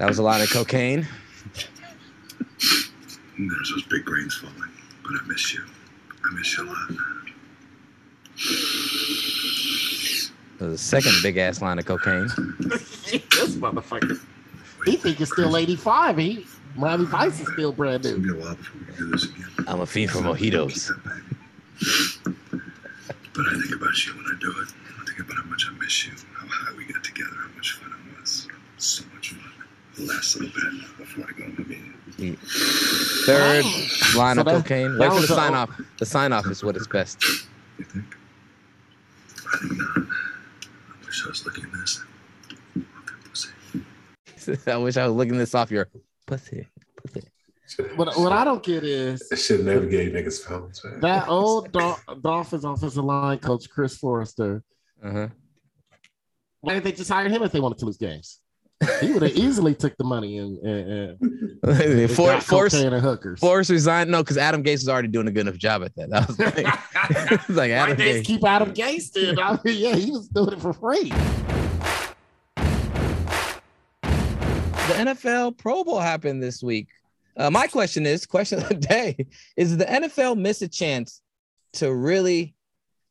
That 0.02 0.08
was 0.08 0.18
a 0.18 0.22
lot 0.24 0.40
of 0.40 0.50
cocaine. 0.50 1.06
There's 3.38 3.70
those 3.70 3.84
big 3.84 4.10
rains 4.10 4.34
falling, 4.34 4.72
but 5.04 5.12
I 5.12 5.20
miss 5.28 5.54
you. 5.54 5.62
I 6.24 6.34
miss 6.34 6.58
you 6.58 6.64
a 6.64 6.66
lot. 6.66 6.88
That 10.58 10.66
was 10.66 10.74
a 10.74 10.84
second 10.84 11.14
big 11.22 11.36
ass 11.36 11.62
line 11.62 11.78
of 11.78 11.86
cocaine. 11.86 12.26
this 12.58 13.54
motherfucker. 13.54 14.18
He 14.86 14.96
think 14.96 15.20
it's 15.20 15.30
still 15.30 15.56
85. 15.56 16.18
He 16.18 16.46
Miami 16.74 17.04
Vice 17.04 17.38
is 17.38 17.46
still 17.52 17.70
brand 17.70 18.02
new. 18.02 18.18
Be 18.18 18.30
a 18.30 18.44
while 18.44 18.56
before 18.56 18.80
we 18.80 18.96
do 18.96 19.08
this 19.12 19.26
again. 19.26 19.50
I'm 19.68 19.82
a 19.82 19.86
fiend 19.86 20.10
for 20.10 20.18
mojitos. 20.18 20.90
But 23.34 23.46
I 23.46 23.52
think 23.52 23.76
about 23.76 24.04
you 24.04 24.14
when 24.16 24.26
I 24.26 24.36
do 24.40 24.50
it. 24.50 24.68
I 25.00 25.04
think 25.04 25.20
about 25.20 25.36
how 25.36 25.48
much 25.48 25.64
I 25.70 25.78
miss 25.78 26.06
you, 26.06 26.12
how 26.34 26.48
high 26.48 26.76
we 26.76 26.92
got 26.92 27.04
together, 27.04 27.36
how 27.36 27.54
much 27.54 27.74
fun 27.74 27.92
it 27.92 28.20
was. 28.20 28.48
So 28.78 29.04
much 29.14 29.30
fun. 29.30 29.52
The 29.94 30.04
last 30.06 30.36
little 30.36 30.50
bit 30.54 30.96
before 30.96 31.26
I 31.28 31.32
go 31.38 31.44
on 31.44 31.54
the 31.54 31.64
meeting. 31.64 32.38
Third 33.38 33.64
line 34.16 34.34
So 34.36 34.40
of 34.40 34.46
that- 34.46 34.62
cocaine. 34.62 34.98
Wait 34.98 35.12
for 35.12 35.20
the 35.20 35.26
sign 35.26 35.54
off. 35.54 35.70
The 35.98 36.06
sign 36.06 36.32
off 36.32 36.46
is 36.46 36.62
what 36.64 36.76
is 36.76 36.86
best. 36.88 37.22
I 37.78 37.82
think 37.84 38.04
not. 39.76 39.96
I 39.98 41.06
wish 41.06 41.24
I 41.24 41.28
was 41.28 41.44
looking 41.44 41.64
at 41.64 41.72
this. 41.72 42.00
I 44.66 44.76
wish 44.76 44.96
I 44.96 45.06
was 45.06 45.14
looking 45.16 45.36
this 45.38 45.54
off 45.54 45.70
your 45.70 45.88
pussy. 46.26 46.66
What, 47.96 48.18
what 48.18 48.32
I 48.32 48.44
don't 48.44 48.62
get 48.62 48.84
is 48.84 49.26
That 49.30 49.36
shit 49.38 49.64
never 49.64 49.86
gave 49.86 50.12
niggas 50.12 50.42
phones, 50.44 50.82
man. 50.84 51.00
that 51.00 51.26
old 51.28 51.72
Dol- 51.72 51.98
Dolphins 52.20 52.64
offensive 52.64 53.02
line 53.04 53.38
coach 53.38 53.70
Chris 53.70 53.96
Foerster. 53.96 54.62
Uh-huh. 55.02 55.28
Why 56.60 56.74
didn't 56.74 56.84
they 56.84 56.92
just 56.92 57.10
hire 57.10 57.28
him 57.30 57.42
if 57.42 57.50
they 57.50 57.60
wanted 57.60 57.78
to 57.78 57.86
lose 57.86 57.96
games? 57.96 58.40
He 59.00 59.12
would 59.12 59.22
have 59.22 59.36
easily 59.36 59.74
took 59.74 59.96
the 59.96 60.04
money 60.04 60.38
and, 60.38 60.58
and, 60.58 61.18
and 61.62 62.10
For, 62.10 62.26
got 62.28 62.42
force, 62.42 62.72
cocaine 62.74 62.92
and 62.92 63.02
hookers. 63.02 63.38
Force 63.40 63.70
resigned. 63.70 64.10
No, 64.10 64.22
because 64.22 64.36
Adam 64.38 64.62
Gase 64.62 64.74
was 64.74 64.88
already 64.88 65.08
doing 65.08 65.28
a 65.28 65.30
good 65.30 65.42
enough 65.46 65.56
job 65.56 65.82
at 65.84 65.94
that. 65.96 66.10
That 66.10 66.26
was 66.26 66.36
the 66.36 66.50
thing. 66.50 66.66
It's 67.32 67.48
like 67.50 67.70
Why 67.70 67.76
Adam 67.76 67.96
did 67.96 68.06
they 68.06 68.12
Gates. 68.14 68.26
keep 68.26 68.44
Adam 68.44 68.72
Gase 68.74 69.12
then? 69.12 69.38
I 69.38 69.58
mean, 69.64 69.78
yeah, 69.78 69.94
he 69.96 70.10
was 70.10 70.28
doing 70.28 70.52
it 70.54 70.60
for 70.60 70.72
free. 70.72 71.12
The 74.82 74.98
NFL 74.98 75.56
Pro 75.58 75.84
Bowl 75.84 76.00
happened 76.00 76.42
this 76.42 76.62
week. 76.62 76.88
Uh, 77.36 77.50
my 77.50 77.66
question 77.66 78.04
is, 78.04 78.26
question 78.26 78.58
of 78.60 78.68
the 78.68 78.74
day, 78.74 79.16
is 79.56 79.76
the 79.76 79.84
NFL 79.84 80.36
miss 80.38 80.60
a 80.62 80.68
chance 80.68 81.22
to 81.74 81.92
really 81.92 82.54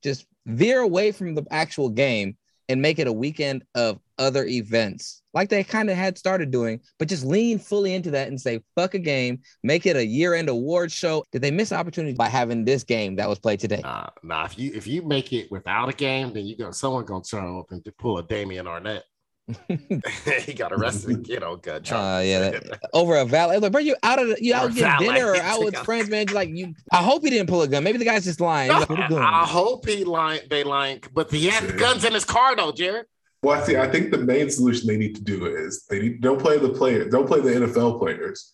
just 0.03 0.25
veer 0.45 0.79
away 0.79 1.11
from 1.11 1.33
the 1.35 1.43
actual 1.49 1.89
game 1.89 2.37
and 2.69 2.81
make 2.81 2.99
it 2.99 3.07
a 3.07 3.13
weekend 3.13 3.63
of 3.75 3.99
other 4.21 4.45
events, 4.45 5.21
like 5.33 5.49
they 5.49 5.63
kind 5.63 5.89
of 5.89 5.97
had 5.97 6.17
started 6.17 6.51
doing, 6.51 6.79
but 6.99 7.07
just 7.07 7.25
lean 7.25 7.57
fully 7.57 7.93
into 7.93 8.11
that 8.11 8.27
and 8.27 8.39
say, 8.39 8.61
fuck 8.75 8.93
a 8.93 8.99
game, 8.99 9.39
make 9.63 9.85
it 9.85 9.95
a 9.95 10.05
year-end 10.05 10.49
award 10.49 10.91
show. 10.91 11.23
Did 11.31 11.41
they 11.41 11.51
miss 11.51 11.71
opportunity 11.71 12.13
by 12.13 12.27
having 12.27 12.63
this 12.63 12.83
game 12.83 13.15
that 13.15 13.27
was 13.27 13.39
played 13.39 13.59
today? 13.59 13.81
Nah, 13.81 14.09
nah. 14.23 14.45
If 14.45 14.57
you 14.59 14.71
if 14.73 14.87
you 14.87 15.01
make 15.01 15.33
it 15.33 15.51
without 15.51 15.89
a 15.89 15.93
game, 15.93 16.33
then 16.33 16.45
you 16.45 16.55
go 16.55 16.71
someone 16.71 17.05
gonna 17.05 17.25
show 17.25 17.59
up 17.59 17.71
and 17.71 17.83
pull 17.97 18.17
a 18.19 18.23
Damon 18.23 18.65
Arnette. 18.65 19.01
he 20.45 20.53
got 20.53 20.71
arrested, 20.71 21.27
you 21.27 21.39
know, 21.39 21.55
gun 21.55 21.81
Uh, 21.91 22.21
yeah, 22.23 22.51
that, 22.51 22.79
over 22.93 23.17
a 23.17 23.25
valet. 23.25 23.57
Like, 23.57 23.71
bro, 23.71 23.81
you 23.81 23.95
out 24.03 24.21
of 24.21 24.29
the, 24.29 24.37
you 24.39 24.53
out 24.53 24.73
getting 24.73 25.07
dinner 25.07 25.31
or 25.31 25.35
out 25.41 25.63
with 25.63 25.75
friends, 25.77 26.09
man. 26.09 26.27
Like 26.27 26.49
you, 26.49 26.73
I 26.91 26.97
hope 26.97 27.23
he 27.23 27.29
didn't 27.29 27.47
pull 27.47 27.61
a 27.61 27.67
gun. 27.67 27.83
Maybe 27.83 27.97
the 27.97 28.05
guy's 28.05 28.23
just 28.23 28.39
lying. 28.39 28.69
Like, 28.69 28.89
"What. 28.89 29.13
I 29.13 29.45
hope 29.45 29.87
he 29.87 30.03
lying. 30.03 30.41
They 30.49 30.63
lying, 30.63 31.01
but 31.13 31.31
he 31.31 31.47
had 31.47 31.77
guns 31.77 32.05
in 32.05 32.13
his 32.13 32.25
car 32.25 32.55
though, 32.55 32.71
Jared. 32.71 33.05
Well, 33.43 33.59
I 33.59 33.61
think 33.65 33.79
I 33.79 33.89
think 33.89 34.11
the 34.11 34.19
main 34.19 34.49
solution 34.49 34.87
they 34.87 34.97
need 34.97 35.15
to 35.15 35.23
do 35.23 35.45
is 35.45 35.85
they 35.89 35.99
need, 35.99 36.21
don't 36.21 36.39
play 36.39 36.57
the 36.59 36.69
player, 36.69 37.09
don't 37.09 37.25
play 37.27 37.39
the 37.39 37.49
NFL 37.51 37.99
players. 37.99 38.51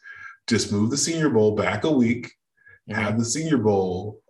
Just 0.48 0.72
move 0.72 0.92
the 0.92 0.98
Senior 0.98 1.30
Bowl 1.30 1.56
back 1.56 1.84
a 1.84 1.92
week, 1.92 2.32
have 2.90 3.18
the 3.20 3.26
Senior 3.26 3.58
Bowl 3.58 4.22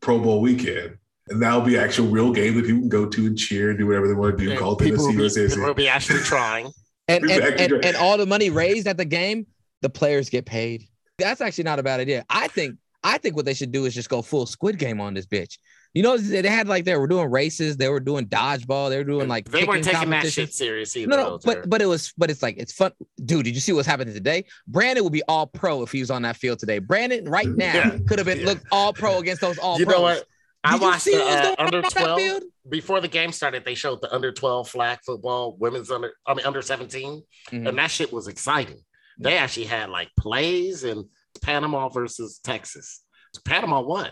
Pro 0.00 0.20
Bowl 0.20 0.40
weekend, 0.40 0.96
and 1.28 1.42
that'll 1.42 1.62
be 1.62 1.76
actual 1.76 2.06
real 2.06 2.32
game 2.32 2.54
that 2.54 2.64
people 2.64 2.80
can 2.82 2.88
go 2.88 3.06
to 3.06 3.26
and 3.26 3.36
cheer 3.36 3.70
and 3.70 3.78
do 3.78 3.88
whatever 3.88 4.06
they 4.06 4.14
want 4.14 4.38
to 4.38 4.44
do. 4.44 4.56
Call 4.56 4.76
People 4.76 5.06
Tennessee 5.08 5.40
will, 5.40 5.48
be, 5.48 5.54
people 5.54 5.66
will 5.66 5.74
be 5.74 5.88
actually 5.88 6.20
trying. 6.20 6.66
and 7.08 7.24
and, 7.24 7.42
and, 7.42 7.70
your- 7.70 7.80
and 7.84 7.96
all 7.96 8.16
the 8.16 8.26
money 8.26 8.50
raised 8.50 8.86
at 8.86 8.96
the 8.96 9.04
game, 9.04 9.46
the 9.82 9.90
players 9.90 10.30
get 10.30 10.46
paid. 10.46 10.84
That's 11.18 11.40
actually 11.40 11.64
not 11.64 11.78
a 11.80 11.82
bad 11.82 11.98
idea. 11.98 12.24
I 12.30 12.46
think 12.48 12.76
I 13.02 13.18
think 13.18 13.34
what 13.34 13.46
they 13.46 13.54
should 13.54 13.72
do 13.72 13.84
is 13.84 13.94
just 13.94 14.08
go 14.08 14.22
full 14.22 14.46
Squid 14.46 14.78
Game 14.78 15.00
on 15.00 15.12
this 15.14 15.26
bitch. 15.26 15.58
You 15.94 16.02
know, 16.02 16.16
they 16.18 16.42
had 16.48 16.66
like 16.66 16.84
they 16.84 16.96
were 16.96 17.06
doing 17.06 17.30
races, 17.30 17.76
they 17.76 17.88
were 17.88 18.00
doing 18.00 18.26
dodgeball, 18.26 18.90
they 18.90 18.98
were 18.98 19.04
doing 19.04 19.28
like 19.28 19.48
They 19.48 19.62
weren't 19.64 19.84
taking 19.84 20.00
that 20.10 20.22
competitions. 20.22 20.32
shit 20.48 20.52
serious 20.54 20.96
either. 20.96 21.08
No, 21.08 21.16
no, 21.16 21.38
but 21.44 21.70
but 21.70 21.80
it 21.80 21.86
was 21.86 22.12
but 22.18 22.30
it's 22.30 22.42
like 22.42 22.56
it's 22.58 22.72
fun, 22.72 22.90
dude. 23.24 23.44
Did 23.44 23.54
you 23.54 23.60
see 23.60 23.72
what's 23.72 23.86
happening 23.86 24.12
today? 24.12 24.44
Brandon 24.66 25.04
would 25.04 25.12
be 25.12 25.22
all 25.28 25.46
pro 25.46 25.82
if 25.82 25.92
he 25.92 26.00
was 26.00 26.10
on 26.10 26.22
that 26.22 26.36
field 26.36 26.58
today. 26.58 26.80
Brandon 26.80 27.24
right 27.28 27.46
now 27.48 27.72
Yeah. 27.74 27.98
could 28.08 28.18
have 28.18 28.26
been 28.26 28.44
looked 28.44 28.64
all 28.72 28.92
pro 28.92 29.18
against 29.18 29.40
those 29.40 29.56
all. 29.58 29.78
you 29.78 29.86
know 29.86 30.00
what? 30.00 30.24
I 30.64 30.72
Did 30.72 30.80
you 30.80 30.86
watched 30.88 31.02
see 31.02 31.16
the 31.16 31.22
uh, 31.24 31.54
under 31.58 31.82
twelve 31.82 32.20
before 32.68 33.00
the 33.00 33.06
game 33.08 33.30
started. 33.30 33.64
They 33.64 33.74
showed 33.74 34.00
the 34.00 34.12
under 34.12 34.32
twelve 34.32 34.68
flag 34.68 34.98
football, 35.06 35.56
women's 35.60 35.90
under, 35.92 36.12
I 36.26 36.34
mean 36.34 36.44
under 36.46 36.62
17 36.62 37.22
Mhm. 37.52 37.68
and 37.68 37.78
that 37.78 37.90
shit 37.90 38.12
was 38.12 38.26
exciting. 38.28 38.78
They 39.18 39.36
actually 39.36 39.66
had 39.66 39.90
like 39.90 40.08
plays 40.18 40.82
and 40.82 41.04
Panama 41.42 41.88
versus 41.88 42.40
Texas. 42.42 43.02
Panama 43.44 43.80
won, 43.82 44.10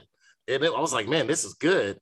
and 0.55 0.65
it, 0.65 0.73
I 0.77 0.81
was 0.81 0.93
like, 0.93 1.09
man, 1.09 1.27
this 1.27 1.45
is 1.45 1.55
good. 1.55 1.99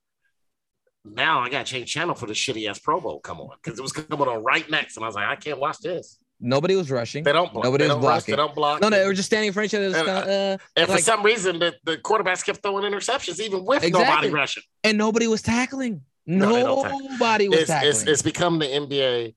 Now 1.03 1.39
I 1.39 1.49
got 1.49 1.65
to 1.65 1.71
change 1.71 1.91
channel 1.91 2.13
for 2.13 2.27
the 2.27 2.33
shitty 2.33 2.69
ass 2.69 2.77
Pro 2.79 2.99
Bowl 2.99 3.19
come 3.19 3.41
on 3.41 3.49
because 3.63 3.79
it 3.79 3.81
was 3.81 3.91
coming 3.91 4.27
on 4.27 4.43
right 4.43 4.69
next, 4.69 4.97
and 4.97 5.03
I 5.03 5.07
was 5.07 5.15
like, 5.15 5.27
I 5.27 5.35
can't 5.35 5.59
watch 5.59 5.79
this. 5.79 6.17
Nobody 6.43 6.75
was 6.75 6.89
rushing. 6.89 7.23
They 7.23 7.33
don't 7.33 7.51
block. 7.53 7.65
Nobody 7.65 7.83
they 7.83 7.87
was 7.89 7.95
don't 7.95 8.03
rush, 8.03 8.13
blocking. 8.25 8.31
They 8.33 8.37
don't 8.37 8.55
block. 8.55 8.81
No, 8.81 8.89
no, 8.89 8.97
they 8.97 9.05
were 9.05 9.13
just 9.13 9.27
standing 9.27 9.47
in 9.47 9.53
front 9.53 9.71
of 9.73 9.79
each 9.81 9.93
other. 9.93 9.97
And, 9.97 10.05
kinda, 10.07 10.21
uh, 10.55 10.57
and 10.75 10.87
for 10.87 10.93
like- 10.93 11.03
some 11.03 11.21
reason, 11.23 11.59
the, 11.59 11.75
the 11.83 11.97
quarterbacks 11.97 12.43
kept 12.43 12.63
throwing 12.63 12.83
interceptions, 12.91 13.39
even 13.39 13.63
with 13.63 13.83
Exactly. 13.83 14.09
nobody 14.09 14.29
rushing. 14.29 14.63
and 14.83 14.97
nobody 14.97 15.27
was 15.27 15.41
tackling. 15.43 16.01
No. 16.25 16.83
Nobody 16.83 17.47
was 17.49 17.59
It's, 17.59 17.67
tackling. 17.69 17.89
it's, 17.91 18.03
it's 18.03 18.21
become 18.23 18.57
the 18.59 18.65
NBA. 18.65 19.35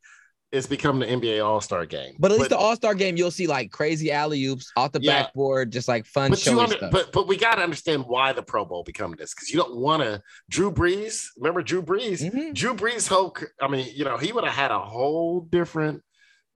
It's 0.54 0.66
become 0.68 1.00
the 1.00 1.06
NBA 1.06 1.44
All 1.44 1.60
Star 1.60 1.84
game. 1.84 2.14
but 2.18 2.30
at 2.30 2.38
least 2.38 2.50
the 2.50 2.56
All 2.56 2.76
Star 2.76 2.94
game, 2.94 3.16
you'll 3.16 3.30
see 3.32 3.46
like 3.46 3.70
crazy 3.72 4.12
alley 4.12 4.44
oops 4.46 4.70
off 4.76 4.92
the 4.92 5.00
Yeah. 5.02 5.24
backboard, 5.24 5.72
just 5.72 5.88
like 5.88 6.06
fun 6.06 6.30
but 6.30 6.46
you 6.46 6.60
under, 6.60 6.76
stuff. 6.76 6.92
but 6.92 7.12
but 7.12 7.26
we 7.26 7.36
got 7.36 7.56
to 7.56 7.62
understand 7.62 8.04
why 8.06 8.32
the 8.32 8.42
Pro 8.42 8.64
Bowl 8.64 8.84
become 8.84 9.14
this 9.18 9.34
because 9.34 9.50
you 9.50 9.56
don't 9.56 9.76
want 9.76 10.02
to. 10.02 10.22
Drew 10.48 10.70
Brees, 10.70 11.26
remember 11.36 11.62
Drew 11.62 11.82
Brees? 11.82 12.22
Mm-hmm. 12.22 12.52
Drew 12.52 12.74
Brees' 12.74 13.08
whole, 13.08 13.36
I 13.60 13.66
mean, 13.68 13.88
you 13.94 14.04
know, 14.04 14.16
he 14.16 14.32
would 14.32 14.44
have 14.44 14.54
had 14.54 14.70
a 14.70 14.78
whole 14.80 15.40
different 15.40 16.02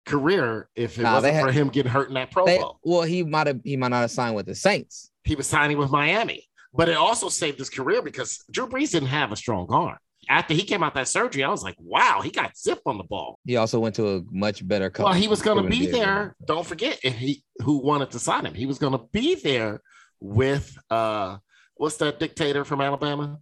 career 0.06 0.70
if 0.76 0.98
it 0.98 1.02
Nah, 1.04 1.16
wasn't 1.16 1.34
had- 1.34 1.46
for 1.46 1.52
him 1.52 1.70
getting 1.70 1.92
hurt 1.92 2.08
in 2.10 2.14
that 2.14 2.32
Pro 2.32 2.46
They- 2.46 2.60
Bowl. 2.60 2.80
well, 2.84 3.02
he 3.02 3.24
might 3.24 3.48
have 3.48 3.60
he 3.64 3.78
might 3.78 3.90
not 3.90 4.02
have 4.02 4.12
signed 4.12 4.36
with 4.36 4.46
the 4.46 4.56
Saints. 4.56 5.12
He 5.24 5.36
was 5.36 5.48
signing 5.48 5.78
with 5.78 5.90
Miami, 5.92 6.48
but 6.74 6.88
it 6.88 6.96
also 6.98 7.30
saved 7.30 7.60
his 7.60 7.70
career 7.70 8.02
because 8.02 8.44
Drew 8.52 8.68
Brees 8.68 8.92
didn't 8.92 9.10
have 9.10 9.32
a 9.32 9.36
strong 9.36 9.68
arm. 9.70 9.98
After 10.30 10.54
he 10.54 10.64
came 10.64 10.84
out 10.84 10.94
that 10.96 11.08
surgery, 11.08 11.44
I 11.44 11.50
was 11.50 11.64
like, 11.64 11.76
wow, 11.80 12.22
he 12.24 12.32
got 12.32 12.58
zip 12.58 12.80
on 12.86 12.98
the 12.98 13.04
ball. 13.04 13.40
He 13.46 13.56
also 13.56 13.80
went 13.80 13.96
to 13.96 14.18
a 14.18 14.22
much 14.30 14.68
better 14.68 14.90
coach. 14.90 15.06
Well, 15.06 15.14
he 15.14 15.28
was 15.28 15.42
going 15.42 15.64
to 15.64 15.70
be 15.70 15.88
there. 15.88 16.36
Don't 16.46 16.66
forget, 16.66 17.00
and 17.04 17.14
he 17.14 17.44
who 17.64 17.78
wanted 17.78 18.12
to 18.12 18.20
sign 18.20 18.46
him. 18.46 18.54
He 18.54 18.66
was 18.66 18.78
going 18.78 18.94
to 18.94 19.06
be 19.12 19.36
there 19.36 19.82
with 20.20 20.78
uh, 20.90 21.38
what's 21.76 21.98
that 21.98 22.20
dictator 22.20 22.66
from 22.66 22.82
Alabama? 22.82 23.40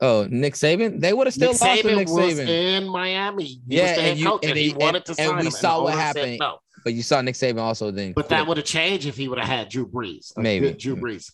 Oh, 0.00 0.26
Nick 0.28 0.54
Saban. 0.54 1.00
They 1.00 1.12
would 1.12 1.26
have 1.26 1.34
still 1.34 1.52
Nick 1.52 1.60
lost 1.60 1.82
to 1.82 1.88
Saban 1.88 1.96
Nick 1.96 2.08
was 2.08 2.38
Saban. 2.38 2.48
in 2.48 2.88
Miami. 2.88 3.44
He 3.44 3.60
yeah, 3.68 3.82
was 3.82 3.96
the 3.96 4.02
head 4.02 4.10
and 4.10 4.20
you 4.20 4.26
coach, 4.26 4.44
and, 4.44 4.56
he, 4.58 4.72
wanted 4.74 4.96
and, 4.96 5.04
to 5.06 5.14
sign 5.14 5.28
and 5.28 5.38
we 5.38 5.46
him. 5.46 5.50
saw 5.52 5.82
what 5.82 5.94
happened. 5.94 6.38
no, 6.40 6.58
But 6.82 6.94
you 6.94 7.02
saw 7.02 7.20
Nick 7.20 7.34
Saban 7.36 7.60
also 7.60 7.90
then. 7.90 8.12
but 8.12 8.28
that 8.30 8.46
would 8.46 8.56
have 8.56 8.66
changed 8.66 9.06
if 9.06 9.16
he 9.16 9.28
would 9.28 9.38
have 9.38 9.48
had 9.48 9.68
Drew 9.68 9.86
Brees. 9.86 10.32
Maybe. 10.36 10.72
Drew 10.72 10.96
Brees. 10.96 11.30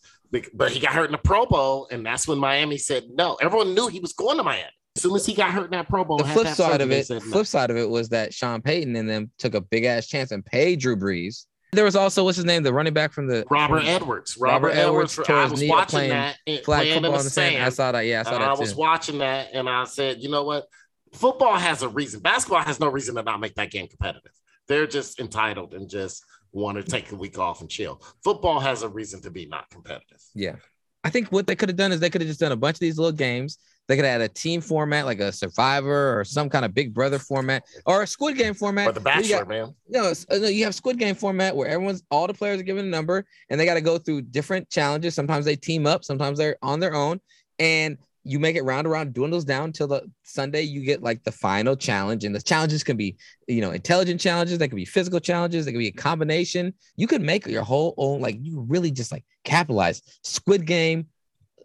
But 0.55 0.71
he 0.71 0.79
got 0.79 0.93
hurt 0.93 1.07
in 1.07 1.13
the 1.13 1.19
Pro 1.19 1.47
Bowl, 1.47 1.89
and 1.91 2.07
that's 2.07 2.29
when 2.29 2.39
Miami 2.39 2.79
said 2.79 3.05
no. 3.13 3.37
Everyone 3.41 3.75
knew 3.75 3.89
he 3.89 3.99
was 3.99 4.13
going 4.13 4.37
to 4.37 4.45
Miami. 4.45 4.71
As 4.97 5.03
soon 5.03 5.15
as 5.15 5.25
he 5.25 5.35
got 5.35 5.53
hurt 5.53 5.67
in 5.67 5.71
that 5.71 5.89
Pro 5.89 6.05
Bowl, 6.05 6.19
the 6.19 6.25
flip 6.25 6.49
side 6.49 6.81
of 6.81 6.91
it, 6.91 7.09
no. 7.09 7.21
flip 7.21 7.47
side 7.47 7.71
of 7.71 7.77
it 7.77 7.89
was 7.89 8.09
that 8.09 8.35
Sean 8.35 8.61
Payton 8.61 8.97
and 8.97 9.09
them 9.09 9.31
took 9.39 9.55
a 9.55 9.61
big 9.61 9.85
ass 9.85 10.07
chance 10.07 10.33
and 10.33 10.45
paid 10.45 10.81
Drew 10.81 10.97
Brees. 10.97 11.47
There 11.73 11.85
was 11.85 11.95
also 11.95 12.25
what's 12.25 12.37
his 12.37 12.45
name, 12.45 12.65
the 12.65 12.73
running 12.73 12.93
back 12.93 13.13
from 13.13 13.29
the 13.29 13.45
Robert 13.49 13.85
Edwards. 13.85 14.37
Robert, 14.37 14.71
Edwards. 14.71 15.15
tore 15.15 15.37
I 15.37 15.45
was 15.47 15.63
watching 15.63 15.91
playing 15.91 16.11
that 16.11 16.37
and 16.47 16.61
flag 16.65 16.81
playing 16.81 16.95
football 16.95 17.13
the 17.13 17.19
in 17.19 17.25
the 17.25 17.31
sand. 17.31 17.53
sand. 17.53 17.65
I 17.65 17.69
saw 17.69 17.93
that. 17.93 18.01
Yeah, 18.01 18.21
I 18.21 18.23
saw 18.25 18.33
and 18.33 18.43
that 18.43 18.51
I 18.51 18.55
too. 18.55 18.61
was 18.61 18.75
watching 18.75 19.19
that, 19.19 19.51
and 19.53 19.69
I 19.69 19.85
said, 19.85 20.21
you 20.21 20.29
know 20.29 20.43
what? 20.43 20.67
Football 21.13 21.57
has 21.57 21.83
a 21.83 21.89
reason. 21.89 22.21
Basketball 22.21 22.63
has 22.63 22.81
no 22.81 22.89
reason 22.89 23.15
to 23.15 23.23
not 23.23 23.39
make 23.39 23.55
that 23.55 23.71
game 23.71 23.87
competitive. 23.87 24.33
They're 24.67 24.89
just 24.89 25.21
entitled 25.21 25.75
and 25.75 25.89
just 25.89 26.25
want 26.53 26.77
to 26.79 26.83
take 26.83 27.13
a 27.13 27.17
week 27.17 27.39
off 27.39 27.61
and 27.61 27.71
chill. 27.71 28.03
Football 28.25 28.59
has 28.61 28.83
a 28.83 28.89
reason 28.89 29.21
to 29.23 29.31
be 29.31 29.47
not 29.47 29.71
competitive. 29.71 30.21
Yeah. 30.35 30.57
I 31.03 31.11
think 31.11 31.29
what 31.29 31.47
they 31.47 31.57
could 31.57 31.69
have 31.69 31.77
done 31.77 31.93
is 31.93 32.01
they 32.01 32.11
could 32.11 32.21
have 32.21 32.29
just 32.29 32.41
done 32.41 32.53
a 32.53 32.57
bunch 32.57 32.77
of 32.77 32.81
these 32.81 32.99
little 32.99 33.13
games. 33.13 33.59
They 33.91 33.97
could 33.97 34.05
add 34.05 34.21
a 34.21 34.29
team 34.29 34.61
format 34.61 35.05
like 35.05 35.19
a 35.19 35.33
Survivor 35.33 36.17
or 36.17 36.25
some 36.25 36.49
kind 36.49 36.65
of 36.65 36.73
Big 36.73 36.95
Brother 36.95 37.19
format 37.19 37.65
or 37.87 38.03
a 38.03 38.07
Squid 38.07 38.37
Game 38.37 38.55
format. 38.55 38.87
Or 38.87 38.93
the 38.93 39.01
you 39.01 39.05
Bachelor, 39.05 39.39
got- 39.39 39.49
man. 39.49 39.75
No, 39.89 40.03
it's- 40.11 40.27
uh, 40.31 40.47
you 40.47 40.63
have 40.63 40.77
Squid 40.77 40.97
Game 40.97 41.17
format 41.17 41.57
where 41.57 41.67
everyone's 41.67 42.05
all 42.09 42.29
the 42.29 42.33
players 42.35 42.61
are 42.61 42.63
given 42.63 42.87
a 42.87 42.89
number 42.89 43.27
and 43.49 43.59
they 43.59 43.65
got 43.65 43.75
to 43.75 43.81
go 43.81 43.99
through 43.99 44.23
different 44.23 44.71
challenges. 44.71 45.17
Sometimes 45.17 45.45
they 45.45 45.57
team 45.57 45.89
up, 45.89 46.05
sometimes 46.05 46.39
they're 46.39 46.57
on 46.63 46.79
their 46.79 46.95
own, 46.95 47.21
and 47.59 47.99
you 48.23 48.39
make 48.39 48.55
it 48.55 48.63
round 48.63 48.87
around, 48.87 49.13
dwindles 49.13 49.45
down 49.45 49.65
until 49.65 49.89
the 49.89 50.09
Sunday. 50.23 50.63
You 50.63 50.85
get 50.85 51.03
like 51.03 51.25
the 51.25 51.33
final 51.33 51.75
challenge, 51.75 52.23
and 52.23 52.33
the 52.33 52.41
challenges 52.41 52.85
can 52.85 52.97
be, 52.97 53.17
you 53.49 53.61
know, 53.61 53.73
intelligent 53.73 54.21
challenges. 54.21 54.59
They 54.59 54.69
can 54.69 54.77
be 54.77 54.85
physical 54.85 55.19
challenges. 55.19 55.65
They 55.65 55.73
can 55.73 55.81
be 55.81 55.89
a 55.89 55.93
combination. 55.93 56.75
You 56.97 57.09
could 57.09 57.23
make 57.23 57.45
your 57.49 57.65
whole 57.65 57.95
own, 57.97 58.21
like 58.21 58.37
you 58.41 58.61
really 58.69 58.93
just 58.93 59.11
like 59.11 59.25
capitalize 59.43 60.01
Squid 60.23 60.65
Game, 60.65 61.07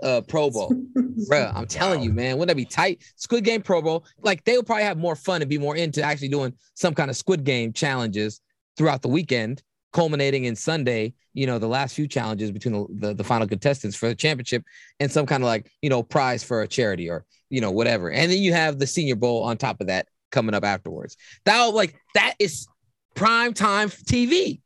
uh, 0.03 0.21
Pro 0.21 0.49
Bowl, 0.49 0.73
bro. 1.27 1.51
I'm 1.53 1.67
telling 1.67 2.01
you, 2.01 2.11
man, 2.11 2.37
wouldn't 2.37 2.49
that 2.49 2.61
be 2.61 2.65
tight? 2.65 3.03
Squid 3.15 3.43
Game 3.43 3.61
Pro 3.61 3.81
Bowl, 3.81 4.05
like 4.21 4.43
they 4.43 4.57
would 4.57 4.65
probably 4.65 4.83
have 4.83 4.97
more 4.97 5.15
fun 5.15 5.41
and 5.41 5.49
be 5.49 5.57
more 5.57 5.75
into 5.75 6.01
actually 6.01 6.29
doing 6.29 6.53
some 6.73 6.93
kind 6.93 7.09
of 7.09 7.17
Squid 7.17 7.43
Game 7.43 7.73
challenges 7.73 8.41
throughout 8.77 9.01
the 9.01 9.07
weekend, 9.07 9.63
culminating 9.93 10.45
in 10.45 10.55
Sunday. 10.55 11.13
You 11.33 11.47
know, 11.47 11.59
the 11.59 11.67
last 11.67 11.95
few 11.95 12.07
challenges 12.07 12.51
between 12.51 12.73
the, 12.73 13.07
the, 13.07 13.13
the 13.15 13.23
final 13.23 13.47
contestants 13.47 13.95
for 13.95 14.07
the 14.07 14.15
championship 14.15 14.63
and 14.99 15.11
some 15.11 15.25
kind 15.25 15.43
of 15.43 15.47
like 15.47 15.71
you 15.81 15.89
know 15.89 16.03
prize 16.03 16.43
for 16.43 16.61
a 16.61 16.67
charity 16.67 17.09
or 17.09 17.25
you 17.49 17.61
know 17.61 17.71
whatever, 17.71 18.11
and 18.11 18.31
then 18.31 18.39
you 18.39 18.53
have 18.53 18.79
the 18.79 18.87
Senior 18.87 19.15
Bowl 19.15 19.43
on 19.43 19.57
top 19.57 19.81
of 19.81 19.87
that 19.87 20.07
coming 20.31 20.55
up 20.55 20.63
afterwards. 20.63 21.17
That 21.45 21.73
like 21.73 21.95
that 22.13 22.35
is 22.39 22.67
prime 23.15 23.53
time 23.53 23.89
TV. 23.89 24.61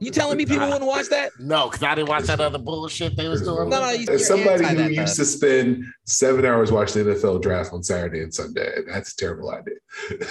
You 0.00 0.10
telling 0.10 0.38
me 0.38 0.46
people 0.46 0.66
wouldn't 0.66 0.86
watch 0.86 1.08
that? 1.10 1.32
No, 1.38 1.68
because 1.68 1.82
I 1.82 1.94
didn't 1.94 2.08
watch 2.08 2.24
that 2.24 2.40
other 2.40 2.58
bullshit 2.58 3.14
they 3.16 3.28
was 3.28 3.42
doing. 3.42 3.68
No, 3.68 3.80
no, 3.80 3.90
you- 3.90 4.08
As 4.08 4.26
somebody 4.26 4.64
who 4.64 4.74
that, 4.74 4.92
used 4.92 5.16
to 5.16 5.24
spend 5.24 5.84
seven 6.04 6.46
hours 6.46 6.72
watching 6.72 7.04
the 7.04 7.14
NFL 7.14 7.42
draft 7.42 7.72
on 7.72 7.82
Saturday 7.82 8.22
and 8.22 8.32
Sunday, 8.32 8.70
that's 8.86 9.12
a 9.12 9.16
terrible 9.16 9.50
idea. 9.50 9.74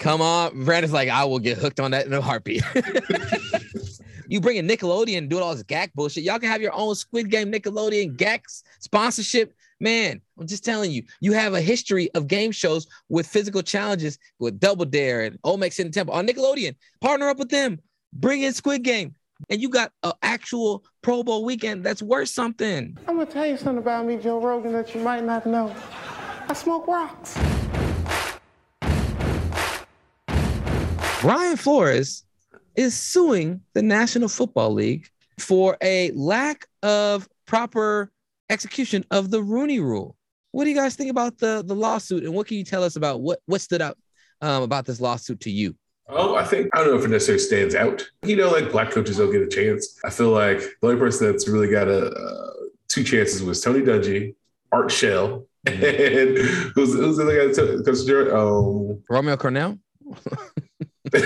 Come 0.00 0.22
on, 0.22 0.64
Brandon's 0.64 0.92
like, 0.94 1.08
I 1.08 1.24
will 1.24 1.38
get 1.38 1.58
hooked 1.58 1.80
on 1.80 1.90
that 1.90 2.06
in 2.06 2.12
a 2.12 2.20
heartbeat. 2.20 2.62
you 4.28 4.40
bring 4.40 4.56
in 4.56 4.66
Nickelodeon 4.66 5.18
and 5.18 5.30
do 5.30 5.38
all 5.38 5.54
this 5.54 5.62
gag 5.62 5.92
bullshit. 5.94 6.24
Y'all 6.24 6.38
can 6.38 6.50
have 6.50 6.62
your 6.62 6.74
own 6.74 6.94
Squid 6.94 7.30
Game 7.30 7.50
Nickelodeon 7.52 8.16
gags 8.16 8.64
sponsorship. 8.80 9.54
Man, 9.78 10.22
I'm 10.38 10.46
just 10.46 10.64
telling 10.64 10.90
you, 10.90 11.02
you 11.20 11.32
have 11.32 11.52
a 11.52 11.60
history 11.60 12.10
of 12.14 12.28
game 12.28 12.50
shows 12.50 12.86
with 13.10 13.26
physical 13.26 13.62
challenges 13.62 14.18
with 14.38 14.58
Double 14.58 14.86
Dare 14.86 15.24
and 15.24 15.40
Omex 15.42 15.78
in 15.78 15.88
the 15.88 15.92
Temple 15.92 16.14
on 16.14 16.26
Nickelodeon. 16.26 16.74
Partner 17.02 17.28
up 17.28 17.38
with 17.38 17.50
them, 17.50 17.78
bring 18.20 18.42
in 18.42 18.52
Squid 18.52 18.82
Game, 18.82 19.14
and 19.48 19.60
you 19.60 19.68
got 19.68 19.92
an 20.02 20.12
actual 20.22 20.84
Pro 21.02 21.22
Bowl 21.22 21.44
weekend 21.44 21.84
that's 21.84 22.02
worth 22.02 22.28
something. 22.28 22.96
I'm 23.06 23.16
gonna 23.16 23.30
tell 23.30 23.46
you 23.46 23.56
something 23.56 23.78
about 23.78 24.06
me, 24.06 24.16
Joe 24.16 24.40
Rogan, 24.40 24.72
that 24.72 24.94
you 24.94 25.00
might 25.00 25.24
not 25.24 25.46
know. 25.46 25.74
I 26.48 26.52
smoke 26.54 26.86
rocks. 26.86 27.34
Brian 31.20 31.56
Flores 31.56 32.24
is 32.76 32.94
suing 32.94 33.60
the 33.74 33.82
National 33.82 34.28
Football 34.28 34.72
League 34.72 35.08
for 35.38 35.76
a 35.82 36.10
lack 36.12 36.66
of 36.82 37.28
proper 37.46 38.10
execution 38.48 39.04
of 39.10 39.30
the 39.30 39.42
Rooney 39.42 39.80
Rule. 39.80 40.16
What 40.52 40.64
do 40.64 40.70
you 40.70 40.76
guys 40.76 40.94
think 40.94 41.10
about 41.10 41.38
the 41.38 41.62
the 41.66 41.74
lawsuit, 41.74 42.24
and 42.24 42.32
what 42.32 42.46
can 42.46 42.56
you 42.56 42.64
tell 42.64 42.84
us 42.84 42.96
about 42.96 43.20
what 43.20 43.40
what 43.46 43.60
stood 43.60 43.82
out 43.82 43.98
um, 44.40 44.62
about 44.62 44.86
this 44.86 45.00
lawsuit 45.00 45.40
to 45.40 45.50
you? 45.50 45.74
Oh, 46.08 46.36
I 46.36 46.44
think 46.44 46.68
I 46.72 46.78
don't 46.78 46.88
know 46.92 46.98
if 46.98 47.04
it 47.04 47.08
necessarily 47.08 47.42
stands 47.42 47.74
out. 47.74 48.02
You 48.24 48.36
know, 48.36 48.50
like 48.50 48.70
black 48.70 48.90
coaches 48.92 49.16
don't 49.18 49.32
get 49.32 49.42
a 49.42 49.48
chance. 49.48 49.98
I 50.04 50.10
feel 50.10 50.30
like 50.30 50.58
the 50.58 50.76
only 50.88 50.98
person 50.98 51.26
that's 51.30 51.48
really 51.48 51.68
got 51.68 51.88
a 51.88 52.06
uh, 52.10 52.50
two 52.88 53.02
chances 53.02 53.42
was 53.42 53.60
Tony 53.60 53.80
Dungy, 53.80 54.34
Art 54.70 54.92
Shell, 54.92 55.46
and 55.66 55.74
who's 56.74 56.94
who's 56.94 57.16
the 57.16 57.22
other 57.24 57.36
guy? 57.36 57.46
that 57.46 57.54
took- 57.56 57.84
Coach 57.84 58.06
Jordan? 58.06 58.36
Um, 58.36 59.02
Romeo 59.10 59.36
Crennel. 59.36 59.78
no, 61.14 61.20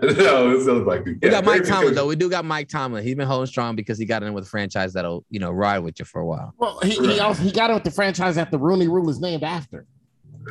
no, 0.00 0.50
it's 0.56 0.66
not 0.66 0.78
a 0.78 0.80
black 0.84 1.04
dude. 1.04 1.18
We 1.20 1.28
Yeah, 1.28 1.30
got 1.32 1.44
Mike 1.44 1.64
Tomlin 1.64 1.94
though. 1.94 2.06
We 2.06 2.16
do 2.16 2.30
got 2.30 2.44
Mike 2.46 2.68
Tomlin. 2.68 3.04
He's 3.04 3.14
been 3.14 3.26
holding 3.26 3.46
strong 3.46 3.76
because 3.76 3.98
he 3.98 4.06
got 4.06 4.22
in 4.22 4.32
with 4.32 4.44
a 4.44 4.48
franchise 4.48 4.94
that'll 4.94 5.26
you 5.28 5.38
know 5.40 5.50
ride 5.50 5.80
with 5.80 5.98
you 5.98 6.06
for 6.06 6.22
a 6.22 6.26
while. 6.26 6.54
Well, 6.56 6.80
he, 6.80 6.92
he 6.96 7.20
also 7.20 7.42
he 7.42 7.52
got 7.52 7.70
it 7.70 7.74
with 7.74 7.84
the 7.84 7.90
franchise 7.90 8.36
that 8.36 8.50
the 8.50 8.58
Rooney 8.58 8.88
Rule 8.88 9.10
is 9.10 9.20
named 9.20 9.42
after 9.44 9.84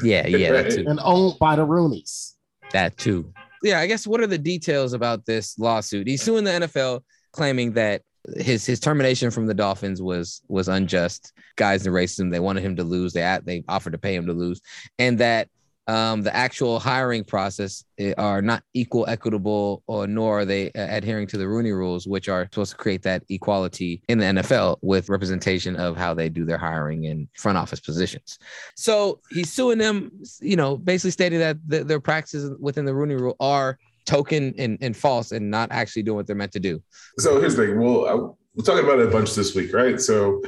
Yeah, 0.04 0.28
yeah, 0.28 0.52
that 0.52 0.72
too. 0.72 0.86
and 0.88 1.00
owned 1.04 1.40
by 1.40 1.56
the 1.56 1.66
Rooneys. 1.66 2.34
That 2.74 2.96
too. 2.98 3.34
Yeah, 3.66 3.80
I 3.80 3.88
guess 3.88 4.06
what 4.06 4.22
are 4.22 4.28
the 4.28 4.38
details 4.38 4.94
about 4.94 5.26
this 5.26 5.58
lawsuit? 5.58 6.08
He's 6.08 6.22
suing 6.22 6.44
the 6.44 6.52
NFL, 6.52 7.02
claiming 7.34 7.74
that 7.74 8.04
his 8.38 8.64
his 8.64 8.80
termination 8.80 9.32
from 9.32 9.48
the 9.48 9.56
Dolphins 9.56 10.02
was 10.02 10.42
was 10.48 10.68
unjust. 10.68 11.34
Guys 11.56 11.86
in 11.86 11.92
racism, 11.92 12.32
they 12.32 12.40
wanted 12.40 12.64
him 12.64 12.76
to 12.76 12.84
lose. 12.84 13.14
They 13.14 13.40
they 13.44 13.64
offered 13.68 13.94
to 13.94 13.98
pay 13.98 14.14
him 14.14 14.28
to 14.28 14.34
lose, 14.34 14.62
and 15.00 15.18
that 15.18 15.50
um, 15.88 16.22
the 16.24 16.36
actual 16.36 16.80
hiring 16.80 17.24
process 17.24 17.84
eh, 18.00 18.14
are 18.18 18.42
not 18.42 18.64
equal, 18.74 19.06
equitable, 19.08 19.84
or 19.88 20.08
nor 20.08 20.40
are 20.40 20.46
they 20.46 20.68
uh, 20.72 20.88
adhering 20.90 21.28
to 21.28 21.38
the 21.38 21.48
Rooney 21.48 21.72
rules, 21.72 22.08
which 22.08 22.28
are 22.28 22.46
supposed 22.46 22.72
to 22.72 22.78
create 22.78 23.04
that 23.04 23.24
equality 23.30 24.02
in 24.08 24.18
the 24.18 24.26
NFL 24.26 24.78
with 24.82 25.10
representation 25.10 25.76
of 25.76 25.96
how 25.96 26.14
they 26.14 26.30
do 26.30 26.46
their 26.46 26.58
hiring 26.58 27.06
in 27.06 27.28
front 27.36 27.58
office 27.58 27.80
positions. 27.80 28.40
So 28.76 29.20
he's 29.30 29.52
suing 29.52 29.78
them, 29.78 30.12
you 30.42 30.56
know, 30.56 30.78
basically 30.78 31.12
stating 31.12 31.40
that 31.40 31.58
the, 31.68 31.84
their 31.84 32.00
practices 32.00 32.52
within 32.60 32.86
the 32.86 32.96
Rooney 32.96 33.16
Rule 33.16 33.36
are 33.40 33.78
token 34.06 34.54
and, 34.58 34.78
and 34.82 34.96
false 34.96 35.32
and 35.32 35.50
not 35.50 35.72
actually 35.72 36.04
doing 36.04 36.16
what 36.16 36.28
they're 36.28 36.36
meant 36.36 36.52
to 36.54 36.60
do. 36.60 36.82
So 37.20 37.40
here's 37.40 37.56
the 37.56 37.66
thing. 37.66 37.80
Well, 37.80 38.08
I, 38.08 38.14
we're 38.56 38.64
talking 38.64 38.84
about 38.84 39.00
it 39.00 39.08
a 39.08 39.12
bunch 39.12 39.36
this 39.36 39.54
week, 39.54 39.74
right? 39.74 40.00
So 40.00 40.42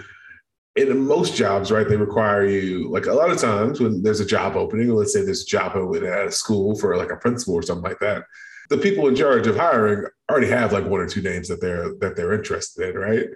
in 0.77 1.07
most 1.07 1.35
jobs, 1.35 1.71
right, 1.71 1.87
they 1.87 1.97
require 1.97 2.45
you 2.45 2.89
like 2.89 3.07
a 3.07 3.13
lot 3.13 3.31
of 3.31 3.39
times 3.39 3.79
when 3.79 4.03
there's 4.03 4.19
a 4.19 4.25
job 4.25 4.55
opening, 4.55 4.89
or 4.91 4.99
let's 4.99 5.13
say 5.13 5.23
there's 5.23 5.43
a 5.43 5.47
job 5.47 5.75
opening 5.75 6.09
at 6.09 6.27
a 6.27 6.31
school 6.31 6.77
for 6.77 6.95
like 6.95 7.11
a 7.11 7.17
principal 7.17 7.55
or 7.55 7.63
something 7.63 7.83
like 7.83 7.99
that. 7.99 8.23
The 8.69 8.77
people 8.77 9.07
in 9.07 9.15
charge 9.15 9.47
of 9.47 9.55
hiring 9.55 10.05
already 10.29 10.47
have 10.47 10.73
like 10.73 10.85
one 10.85 10.99
or 10.99 11.07
two 11.07 11.21
names 11.21 11.47
that 11.47 11.61
they're 11.61 11.95
that 11.95 12.15
they're 12.15 12.33
interested 12.33 12.89
in, 12.89 12.95
right? 12.95 13.27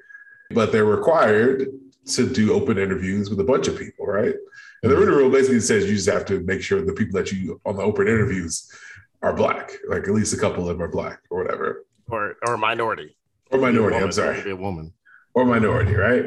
But 0.52 0.72
they're 0.72 0.86
required 0.86 1.68
to 2.08 2.30
do 2.30 2.54
open 2.54 2.78
interviews 2.78 3.30
with 3.30 3.40
a 3.40 3.44
bunch 3.44 3.68
of 3.68 3.78
people, 3.78 4.06
right? 4.06 4.36
And 4.84 4.92
the 4.92 4.96
mm-hmm. 4.96 5.06
Rooney 5.06 5.18
Rule 5.18 5.32
basically 5.32 5.62
says 5.62 5.86
you 5.86 5.96
just 5.96 6.10
have 6.10 6.26
to 6.26 6.42
make 6.42 6.62
sure 6.62 6.82
the 6.82 6.94
people 6.94 7.20
that 7.20 7.32
you 7.32 7.60
on 7.66 7.78
the 7.78 7.84
open 7.84 8.08
interviews 8.08 8.70
are 9.24 9.34
black, 9.34 9.72
like 9.88 10.04
at 10.04 10.14
least 10.14 10.34
a 10.34 10.38
couple 10.38 10.64
of 10.64 10.68
them 10.68 10.82
are 10.82 10.92
black 10.92 11.22
or 11.32 11.44
whatever, 11.44 11.86
or 12.08 12.36
or 12.46 12.58
minority, 12.58 13.16
or 13.52 13.60
minority. 13.60 13.98
I'm 13.98 14.12
sorry, 14.12 14.52
a 14.52 14.56
woman. 14.56 14.94
Or 15.34 15.46
minority, 15.46 15.96
right? 15.96 16.26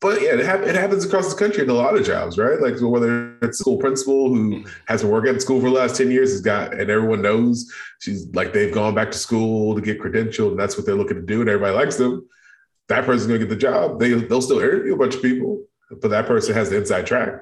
But 0.00 0.22
yeah, 0.22 0.34
it, 0.34 0.44
hap- 0.44 0.62
it 0.62 0.74
happens 0.74 1.04
across 1.04 1.32
the 1.32 1.38
country 1.38 1.62
in 1.62 1.70
a 1.70 1.74
lot 1.74 1.96
of 1.96 2.04
jobs, 2.04 2.38
right? 2.38 2.60
Like 2.60 2.74
whether 2.80 3.36
it's 3.42 3.60
a 3.60 3.62
school 3.62 3.76
principal 3.76 4.28
who 4.28 4.64
has 4.86 5.02
been 5.02 5.10
working 5.10 5.34
at 5.34 5.42
school 5.42 5.60
for 5.60 5.68
the 5.68 5.76
last 5.76 5.96
10 5.96 6.10
years 6.10 6.32
has 6.32 6.40
got 6.40 6.72
and 6.72 6.90
everyone 6.90 7.22
knows 7.22 7.72
she's 8.00 8.26
like 8.34 8.52
they've 8.52 8.74
gone 8.74 8.94
back 8.94 9.10
to 9.12 9.18
school 9.18 9.74
to 9.74 9.80
get 9.80 10.00
credentialed 10.00 10.50
and 10.50 10.58
that's 10.58 10.76
what 10.76 10.86
they're 10.86 10.96
looking 10.96 11.16
to 11.16 11.22
do 11.22 11.40
and 11.40 11.48
everybody 11.48 11.76
likes 11.76 11.96
them. 11.96 12.26
That 12.88 13.04
person's 13.04 13.28
gonna 13.28 13.38
get 13.38 13.50
the 13.50 13.56
job. 13.56 14.00
They 14.00 14.14
they'll 14.14 14.42
still 14.42 14.58
interview 14.58 14.94
a 14.94 14.98
bunch 14.98 15.14
of 15.14 15.22
people, 15.22 15.64
but 16.00 16.08
that 16.08 16.26
person 16.26 16.54
has 16.54 16.70
the 16.70 16.78
inside 16.78 17.06
track. 17.06 17.34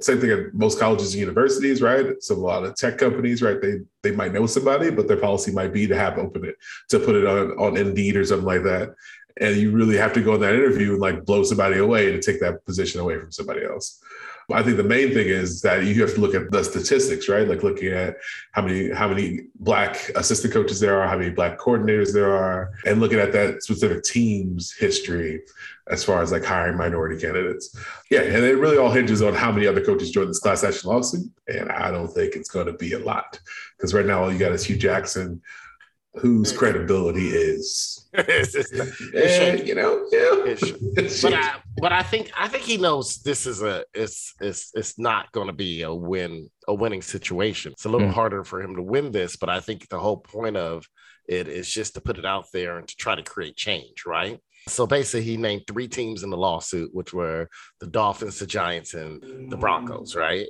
Same 0.00 0.20
thing 0.20 0.30
at 0.30 0.54
most 0.54 0.78
colleges 0.78 1.14
and 1.14 1.20
universities, 1.20 1.80
right? 1.80 2.22
So 2.22 2.34
a 2.34 2.36
lot 2.36 2.64
of 2.64 2.76
tech 2.76 2.98
companies, 2.98 3.42
right? 3.42 3.60
They 3.60 3.80
they 4.02 4.12
might 4.12 4.32
know 4.32 4.46
somebody, 4.46 4.90
but 4.90 5.08
their 5.08 5.16
policy 5.16 5.52
might 5.52 5.72
be 5.72 5.86
to 5.86 5.96
have 5.96 6.18
open 6.18 6.44
it 6.44 6.56
to 6.90 6.98
put 6.98 7.14
it 7.14 7.26
on 7.26 7.52
on 7.58 7.76
Indeed 7.76 8.16
or 8.16 8.24
something 8.24 8.46
like 8.46 8.62
that. 8.62 8.94
And 9.40 9.56
you 9.56 9.70
really 9.70 9.96
have 9.96 10.12
to 10.14 10.22
go 10.22 10.34
in 10.34 10.40
that 10.40 10.54
interview 10.54 10.92
and 10.92 11.00
like 11.00 11.24
blow 11.24 11.42
somebody 11.42 11.78
away 11.78 12.10
to 12.12 12.20
take 12.20 12.40
that 12.40 12.64
position 12.64 13.00
away 13.00 13.18
from 13.18 13.32
somebody 13.32 13.64
else. 13.64 14.00
I 14.52 14.62
think 14.62 14.76
the 14.76 14.84
main 14.84 15.12
thing 15.12 15.26
is 15.26 15.60
that 15.62 15.84
you 15.84 16.00
have 16.02 16.14
to 16.14 16.20
look 16.20 16.34
at 16.34 16.52
the 16.52 16.62
statistics, 16.62 17.28
right? 17.28 17.48
Like 17.48 17.64
looking 17.64 17.92
at 17.92 18.16
how 18.52 18.62
many 18.62 18.92
how 18.92 19.08
many 19.08 19.46
black 19.58 20.10
assistant 20.14 20.54
coaches 20.54 20.78
there 20.78 21.00
are, 21.00 21.08
how 21.08 21.18
many 21.18 21.30
black 21.30 21.58
coordinators 21.58 22.12
there 22.12 22.30
are, 22.30 22.72
and 22.84 23.00
looking 23.00 23.18
at 23.18 23.32
that 23.32 23.64
specific 23.64 24.04
team's 24.04 24.72
history 24.72 25.42
as 25.88 26.04
far 26.04 26.22
as 26.22 26.30
like 26.30 26.44
hiring 26.44 26.76
minority 26.76 27.20
candidates. 27.20 27.76
Yeah, 28.08 28.20
and 28.20 28.44
it 28.44 28.58
really 28.58 28.78
all 28.78 28.90
hinges 28.90 29.20
on 29.20 29.34
how 29.34 29.50
many 29.50 29.66
other 29.66 29.84
coaches 29.84 30.12
join 30.12 30.28
this 30.28 30.38
class 30.38 30.62
action 30.62 30.90
lawsuit. 30.90 31.28
And 31.48 31.70
I 31.70 31.90
don't 31.90 32.08
think 32.08 32.36
it's 32.36 32.48
going 32.48 32.66
to 32.66 32.72
be 32.72 32.92
a 32.92 33.00
lot 33.00 33.40
because 33.76 33.94
right 33.94 34.06
now 34.06 34.22
all 34.22 34.32
you 34.32 34.38
got 34.38 34.52
is 34.52 34.64
Hue 34.64 34.76
Jackson, 34.76 35.42
whose 36.18 36.52
credibility 36.52 37.28
is, 37.28 38.08
eh, 38.14 39.62
you 39.64 39.74
know, 39.74 40.06
yeah. 40.10 40.54
but 41.22 41.34
I 41.34 41.54
but 41.78 41.92
I 41.92 42.02
think 42.02 42.30
I 42.36 42.48
think 42.48 42.64
he 42.64 42.76
knows 42.76 43.18
this 43.18 43.46
is 43.46 43.62
a 43.62 43.84
it's 43.94 44.34
it's 44.40 44.70
it's 44.74 44.98
not 44.98 45.30
going 45.32 45.48
to 45.48 45.52
be 45.52 45.82
a 45.82 45.92
win 45.94 46.48
a 46.68 46.74
winning 46.74 47.02
situation. 47.02 47.72
It's 47.72 47.84
a 47.84 47.88
little 47.88 48.08
Mm. 48.08 48.12
harder 48.14 48.44
for 48.44 48.62
him 48.62 48.76
to 48.76 48.82
win 48.82 49.12
this, 49.12 49.36
but 49.36 49.48
I 49.48 49.60
think 49.60 49.88
the 49.88 49.98
whole 49.98 50.16
point 50.18 50.56
of 50.56 50.86
it 51.28 51.48
is 51.48 51.68
just 51.68 51.94
to 51.94 52.00
put 52.00 52.18
it 52.18 52.24
out 52.24 52.46
there 52.52 52.78
and 52.78 52.86
to 52.88 52.96
try 52.96 53.14
to 53.14 53.22
create 53.22 53.56
change, 53.56 54.04
right? 54.06 54.38
So 54.68 54.86
basically, 54.86 55.22
he 55.22 55.36
named 55.36 55.62
three 55.66 55.86
teams 55.88 56.22
in 56.22 56.30
the 56.30 56.36
lawsuit, 56.36 56.90
which 56.92 57.12
were 57.12 57.48
the 57.80 57.86
Dolphins, 57.86 58.38
the 58.38 58.46
Giants, 58.46 58.94
and 58.94 59.22
the 59.50 59.56
Broncos, 59.56 60.16
right? 60.16 60.48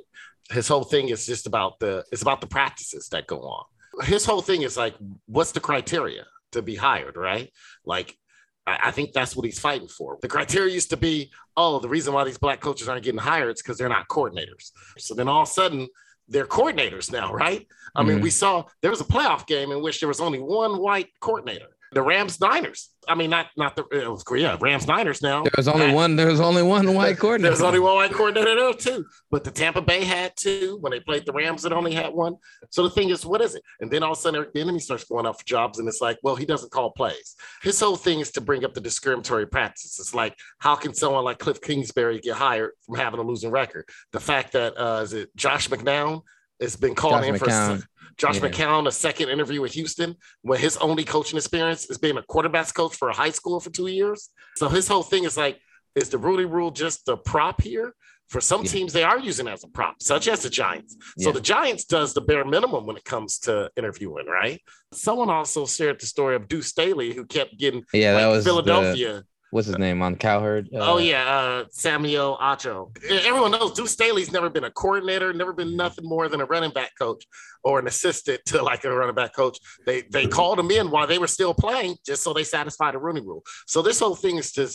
His 0.49 0.67
whole 0.67 0.83
thing 0.83 1.09
is 1.09 1.25
just 1.25 1.45
about 1.45 1.79
the 1.79 2.03
it's 2.11 2.21
about 2.21 2.41
the 2.41 2.47
practices 2.47 3.09
that 3.09 3.27
go 3.27 3.39
on. 3.41 3.65
His 4.03 4.25
whole 4.25 4.41
thing 4.41 4.61
is 4.61 4.77
like, 4.77 4.95
what's 5.25 5.51
the 5.51 5.59
criteria 5.59 6.25
to 6.51 6.61
be 6.61 6.75
hired, 6.75 7.17
right? 7.17 7.51
Like 7.85 8.17
I 8.65 8.79
I 8.85 8.91
think 8.91 9.13
that's 9.13 9.35
what 9.35 9.45
he's 9.45 9.59
fighting 9.59 9.87
for. 9.87 10.17
The 10.21 10.27
criteria 10.27 10.73
used 10.73 10.89
to 10.91 10.97
be, 10.97 11.31
oh, 11.55 11.79
the 11.79 11.89
reason 11.89 12.13
why 12.13 12.23
these 12.25 12.37
black 12.37 12.59
coaches 12.59 12.87
aren't 12.89 13.03
getting 13.03 13.19
hired 13.19 13.55
is 13.55 13.61
because 13.61 13.77
they're 13.77 13.89
not 13.89 14.07
coordinators. 14.09 14.71
So 14.97 15.15
then 15.15 15.27
all 15.27 15.43
of 15.43 15.47
a 15.47 15.51
sudden, 15.51 15.87
they're 16.27 16.45
coordinators 16.45 17.11
now, 17.11 17.31
right? 17.33 17.65
I 17.95 18.03
mean, 18.03 18.19
Mhm. 18.19 18.23
we 18.23 18.29
saw 18.29 18.65
there 18.81 18.91
was 18.91 18.99
a 19.01 19.05
playoff 19.05 19.47
game 19.47 19.71
in 19.71 19.81
which 19.81 19.99
there 20.01 20.09
was 20.09 20.19
only 20.19 20.39
one 20.39 20.77
white 20.79 21.09
coordinator. 21.21 21.76
The 21.91 22.01
Rams 22.01 22.39
Niners. 22.39 22.89
I 23.07 23.15
mean, 23.15 23.29
not 23.29 23.47
not 23.55 23.75
the 23.75 23.85
it 23.91 24.09
was, 24.09 24.23
yeah 24.35 24.57
Rams 24.59 24.87
Niners 24.87 25.21
now. 25.21 25.43
There 25.43 25.51
was 25.55 25.67
only 25.67 25.91
one. 25.91 26.15
There 26.15 26.27
was 26.27 26.41
only 26.41 26.61
one 26.61 26.93
white 26.93 27.17
coordinator. 27.19 27.55
There's 27.55 27.61
only 27.61 27.79
one 27.79 27.95
white 27.95 28.11
coordinator 28.11 28.55
there 28.55 28.73
too. 28.73 29.05
But 29.31 29.43
the 29.43 29.51
Tampa 29.51 29.81
Bay 29.81 30.03
had 30.03 30.33
two. 30.35 30.77
When 30.81 30.91
they 30.91 30.99
played 30.99 31.25
the 31.25 31.31
Rams, 31.31 31.63
it 31.63 31.71
only 31.71 31.93
had 31.93 32.13
one. 32.13 32.35
So 32.69 32.83
the 32.83 32.89
thing 32.89 33.09
is, 33.09 33.25
what 33.25 33.41
is 33.41 33.55
it? 33.55 33.63
And 33.79 33.89
then 33.89 34.03
all 34.03 34.11
of 34.11 34.17
a 34.17 34.21
sudden, 34.21 34.45
the 34.53 34.61
enemy 34.61 34.79
starts 34.79 35.05
going 35.05 35.25
out 35.25 35.39
for 35.39 35.45
jobs, 35.45 35.79
and 35.79 35.87
it's 35.87 36.01
like, 36.01 36.17
well, 36.23 36.35
he 36.35 36.45
doesn't 36.45 36.71
call 36.71 36.91
plays. 36.91 37.35
His 37.61 37.79
whole 37.79 37.95
thing 37.95 38.19
is 38.19 38.31
to 38.31 38.41
bring 38.41 38.65
up 38.65 38.73
the 38.73 38.81
discriminatory 38.81 39.47
practices. 39.47 39.97
It's 39.99 40.13
like, 40.13 40.35
how 40.59 40.75
can 40.75 40.93
someone 40.93 41.23
like 41.23 41.39
Cliff 41.39 41.61
Kingsbury 41.61 42.19
get 42.19 42.35
hired 42.35 42.71
from 42.85 42.95
having 42.95 43.19
a 43.19 43.23
losing 43.23 43.51
record? 43.51 43.87
The 44.11 44.19
fact 44.19 44.53
that 44.53 44.73
uh, 44.77 45.01
is 45.03 45.13
it 45.13 45.35
Josh 45.35 45.69
McCown 45.69 46.23
has 46.61 46.75
been 46.75 46.95
called 46.95 47.23
Josh 47.23 47.27
in 47.29 47.37
for 47.37 47.79
Josh 48.17 48.41
Yeah. 48.41 48.49
McCown 48.49 48.87
a 48.87 48.91
second 48.91 49.29
interview 49.29 49.61
with 49.61 49.73
Houston 49.73 50.15
when 50.41 50.59
his 50.59 50.77
only 50.77 51.03
coaching 51.03 51.37
experience 51.37 51.89
is 51.89 51.97
being 51.97 52.17
a 52.17 52.23
quarterbacks 52.23 52.73
coach 52.73 52.95
for 52.95 53.09
a 53.09 53.13
high 53.13 53.29
school 53.29 53.59
for 53.59 53.69
two 53.69 53.87
years. 53.87 54.29
So 54.57 54.67
his 54.69 54.87
whole 54.87 55.03
thing 55.03 55.23
is 55.23 55.37
like, 55.37 55.59
is 55.95 56.09
the 56.09 56.17
Rudy 56.17 56.45
rule 56.45 56.71
just 56.71 57.05
the 57.05 57.17
prop 57.17 57.61
here? 57.61 57.93
For 58.29 58.41
some 58.41 58.63
teams, 58.65 58.91
they 58.91 59.03
are 59.03 59.17
using 59.17 59.47
it 59.47 59.51
as 59.51 59.63
a 59.63 59.69
prop, 59.69 60.01
such 60.01 60.27
as 60.27 60.41
the 60.43 60.49
Giants. 60.49 60.97
So 61.17 61.31
the 61.31 61.39
Giants 61.39 61.85
does 61.85 62.13
the 62.13 62.19
bare 62.19 62.43
minimum 62.43 62.85
when 62.85 62.97
it 62.97 63.05
comes 63.05 63.39
to 63.39 63.71
interviewing, 63.77 64.25
right? 64.27 64.59
Someone 64.91 65.29
also 65.29 65.65
shared 65.65 66.01
the 66.01 66.07
story 66.07 66.35
of 66.35 66.49
Deuce 66.49 66.67
Staley, 66.67 67.13
who 67.13 67.25
kept 67.25 67.57
getting 67.57 67.85
Yeah, 67.93 68.13
that 68.15 68.25
like, 68.25 68.35
was 68.35 68.43
the- 68.43 68.49
Philadelphia. 68.49 69.23
What's 69.51 69.67
his 69.67 69.77
name 69.77 70.01
on 70.01 70.15
Cowherd? 70.15 70.69
Uh, 70.73 70.93
oh 70.93 70.97
yeah, 70.97 71.27
uh, 71.27 71.65
Samuel 71.71 72.37
Acho. 72.41 72.95
Everyone 73.09 73.51
knows 73.51 73.73
Deuce 73.73 73.91
Staley's 73.91 74.31
never 74.31 74.49
been 74.49 74.65
a 74.65 74.71
coordinator, 74.71 75.33
never 75.33 75.53
been 75.53 75.75
nothing 75.75 76.05
more 76.05 76.27
than 76.27 76.41
a 76.41 76.45
running 76.45 76.71
back 76.71 76.91
coach 76.99 77.25
or 77.63 77.79
an 77.79 77.87
assistant 77.87 78.41
to 78.45 78.61
like 78.61 78.83
a 78.83 78.91
running 78.93 79.15
back 79.15 79.35
coach. 79.35 79.57
They 79.85 80.01
they 80.01 80.27
called 80.27 80.59
him 80.59 80.71
in 80.71 80.91
while 80.91 81.07
they 81.07 81.17
were 81.17 81.27
still 81.27 81.53
playing 81.53 81.95
just 82.05 82.23
so 82.23 82.33
they 82.33 82.43
satisfied 82.43 82.93
the 82.93 82.99
Rooney 82.99 83.21
Rule. 83.21 83.43
So 83.65 83.81
this 83.81 83.99
whole 83.99 84.15
thing 84.15 84.37
is 84.37 84.51
to 84.53 84.67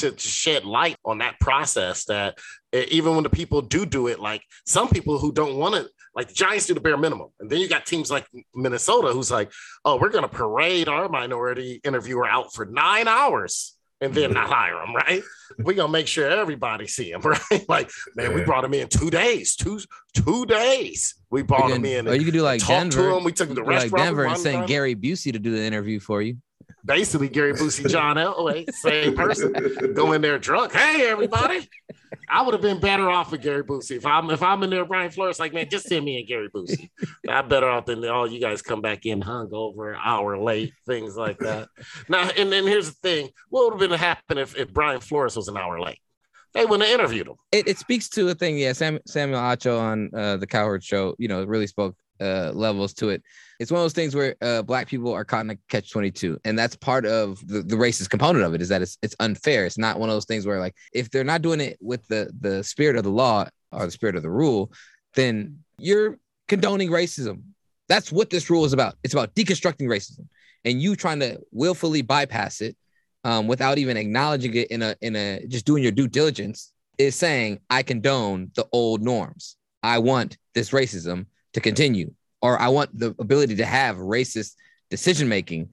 to, 0.00 0.10
to 0.10 0.28
shed 0.28 0.64
light 0.64 0.96
on 1.04 1.18
that 1.18 1.38
process 1.40 2.04
that 2.06 2.38
even 2.72 3.14
when 3.14 3.22
the 3.22 3.30
people 3.30 3.62
do 3.62 3.86
do 3.86 4.08
it, 4.08 4.20
like 4.20 4.42
some 4.66 4.88
people 4.88 5.18
who 5.18 5.32
don't 5.32 5.56
want 5.56 5.74
to. 5.74 5.88
Like 6.14 6.28
the 6.28 6.34
Giants 6.34 6.64
do 6.64 6.72
the 6.72 6.80
bare 6.80 6.96
minimum. 6.96 7.28
And 7.40 7.50
then 7.50 7.60
you 7.60 7.68
got 7.68 7.84
teams 7.84 8.10
like 8.10 8.26
Minnesota 8.54 9.08
who's 9.08 9.30
like, 9.30 9.52
oh, 9.84 9.98
we're 10.00 10.08
going 10.08 10.22
to 10.22 10.30
parade 10.30 10.88
our 10.88 11.10
minority 11.10 11.78
interviewer 11.84 12.26
out 12.26 12.54
for 12.54 12.64
nine 12.64 13.06
hours 13.06 13.75
and 14.00 14.12
then 14.14 14.32
not 14.32 14.48
hire 14.48 14.80
him, 14.82 14.94
right? 14.94 15.22
We're 15.58 15.74
gonna 15.74 15.92
make 15.92 16.06
sure 16.06 16.28
everybody 16.28 16.86
see 16.86 17.10
him, 17.10 17.20
right? 17.24 17.68
Like, 17.68 17.90
man, 18.14 18.34
we 18.34 18.42
brought 18.44 18.64
him 18.64 18.74
in 18.74 18.88
two 18.88 19.10
days, 19.10 19.56
two 19.56 19.80
two 20.14 20.44
days. 20.46 21.14
We 21.30 21.42
brought 21.42 21.68
You 21.68 21.76
him 21.76 21.84
in. 21.84 22.08
or 22.08 22.14
you 22.14 22.24
could 22.24 22.34
do 22.34 22.42
like 22.42 22.66
Denver. 22.66 23.10
him. 23.10 23.24
We 23.24 23.32
took 23.32 23.48
him 23.48 23.56
to 23.56 23.62
the 23.62 23.66
restaurant. 23.66 23.92
like 23.92 24.02
Denver 24.06 24.24
and 24.26 24.38
send. 24.38 24.66
Gary 24.66 24.94
Busey 24.94 25.32
to 25.32 25.38
do 25.38 25.50
the 25.50 25.62
interview 25.62 25.98
for 26.00 26.20
you. 26.22 26.36
Basically, 26.86 27.28
Gary 27.28 27.52
Busey, 27.52 27.88
John 27.90 28.16
Elway, 28.16 28.72
same 28.72 29.14
person. 29.16 29.52
going 29.94 30.20
there 30.20 30.38
drunk. 30.38 30.72
Hey, 30.72 31.08
everybody. 31.08 31.68
I 32.28 32.42
would 32.42 32.54
have 32.54 32.62
been 32.62 32.80
better 32.80 33.10
off 33.10 33.32
with 33.32 33.42
Gary 33.42 33.64
Busey. 33.64 33.96
If 33.96 34.06
I'm 34.06 34.30
if 34.30 34.42
I'm 34.42 34.62
in 34.62 34.70
there, 34.70 34.84
Brian 34.84 35.10
Flores, 35.10 35.40
like, 35.40 35.52
man, 35.52 35.68
just 35.68 35.86
send 35.88 36.04
me 36.04 36.18
and 36.18 36.28
Gary 36.28 36.48
Busey. 36.48 36.90
I'm 37.28 37.48
better 37.48 37.68
off 37.68 37.86
than 37.86 38.06
all 38.08 38.30
you 38.30 38.40
guys 38.40 38.62
come 38.62 38.80
back 38.80 39.04
in 39.04 39.20
hungover, 39.20 39.94
an 39.94 40.00
hour 40.02 40.38
late, 40.38 40.72
things 40.86 41.16
like 41.16 41.38
that. 41.38 41.68
Now, 42.08 42.30
and 42.36 42.52
then 42.52 42.64
here's 42.64 42.88
the 42.88 42.96
thing: 43.02 43.30
what 43.48 43.64
would 43.64 43.80
have 43.80 43.90
been 43.90 43.98
happen 43.98 44.38
if, 44.38 44.56
if 44.56 44.72
Brian 44.72 45.00
Flores 45.00 45.36
was 45.36 45.48
an 45.48 45.56
hour 45.56 45.80
late? 45.80 46.00
They 46.54 46.64
wouldn't 46.64 46.88
have 46.88 47.00
interviewed 47.00 47.26
him. 47.26 47.34
It, 47.52 47.68
it 47.68 47.78
speaks 47.78 48.08
to 48.10 48.28
a 48.28 48.34
thing. 48.34 48.56
Yeah, 48.56 48.72
Sam, 48.72 48.98
Samuel 49.06 49.40
Acho 49.40 49.78
on 49.78 50.10
uh, 50.14 50.36
the 50.38 50.46
Cowherd 50.46 50.82
Show, 50.82 51.14
you 51.18 51.28
know, 51.28 51.44
really 51.44 51.66
spoke 51.66 51.96
uh, 52.20 52.50
levels 52.54 52.94
to 52.94 53.10
it. 53.10 53.22
It's 53.58 53.70
one 53.70 53.80
of 53.80 53.84
those 53.84 53.92
things 53.92 54.14
where 54.14 54.36
uh, 54.42 54.62
black 54.62 54.86
people 54.86 55.12
are 55.12 55.24
caught 55.24 55.44
in 55.44 55.50
a 55.50 55.56
catch 55.68 55.90
22. 55.90 56.38
And 56.44 56.58
that's 56.58 56.76
part 56.76 57.06
of 57.06 57.46
the, 57.46 57.62
the 57.62 57.76
racist 57.76 58.10
component 58.10 58.44
of 58.44 58.54
it 58.54 58.60
is 58.60 58.68
that 58.68 58.82
it's, 58.82 58.98
it's 59.02 59.16
unfair. 59.20 59.64
It's 59.64 59.78
not 59.78 59.98
one 59.98 60.08
of 60.08 60.14
those 60.14 60.26
things 60.26 60.46
where 60.46 60.60
like, 60.60 60.74
if 60.92 61.10
they're 61.10 61.24
not 61.24 61.42
doing 61.42 61.60
it 61.60 61.78
with 61.80 62.06
the, 62.08 62.30
the 62.40 62.62
spirit 62.62 62.96
of 62.96 63.04
the 63.04 63.10
law 63.10 63.46
or 63.72 63.86
the 63.86 63.90
spirit 63.90 64.16
of 64.16 64.22
the 64.22 64.30
rule, 64.30 64.72
then 65.14 65.60
you're 65.78 66.18
condoning 66.48 66.90
racism. 66.90 67.42
That's 67.88 68.12
what 68.12 68.30
this 68.30 68.50
rule 68.50 68.64
is 68.64 68.72
about. 68.72 68.96
It's 69.02 69.14
about 69.14 69.34
deconstructing 69.34 69.86
racism 69.86 70.26
and 70.64 70.82
you 70.82 70.96
trying 70.96 71.20
to 71.20 71.38
willfully 71.52 72.02
bypass 72.02 72.60
it 72.60 72.76
um, 73.24 73.46
without 73.46 73.78
even 73.78 73.96
acknowledging 73.96 74.54
it 74.54 74.68
in 74.70 74.82
a, 74.82 74.96
in 75.00 75.16
a, 75.16 75.46
just 75.46 75.64
doing 75.64 75.82
your 75.82 75.92
due 75.92 76.08
diligence 76.08 76.72
is 76.98 77.14
saying, 77.14 77.60
I 77.70 77.82
condone 77.82 78.50
the 78.54 78.66
old 78.72 79.02
norms. 79.02 79.56
I 79.82 79.98
want 79.98 80.36
this 80.54 80.70
racism 80.70 81.26
to 81.52 81.60
continue 81.60 82.12
or 82.46 82.60
I 82.60 82.68
want 82.68 82.96
the 82.96 83.12
ability 83.18 83.56
to 83.56 83.66
have 83.66 83.96
racist 83.96 84.54
decision 84.88 85.28
making 85.28 85.70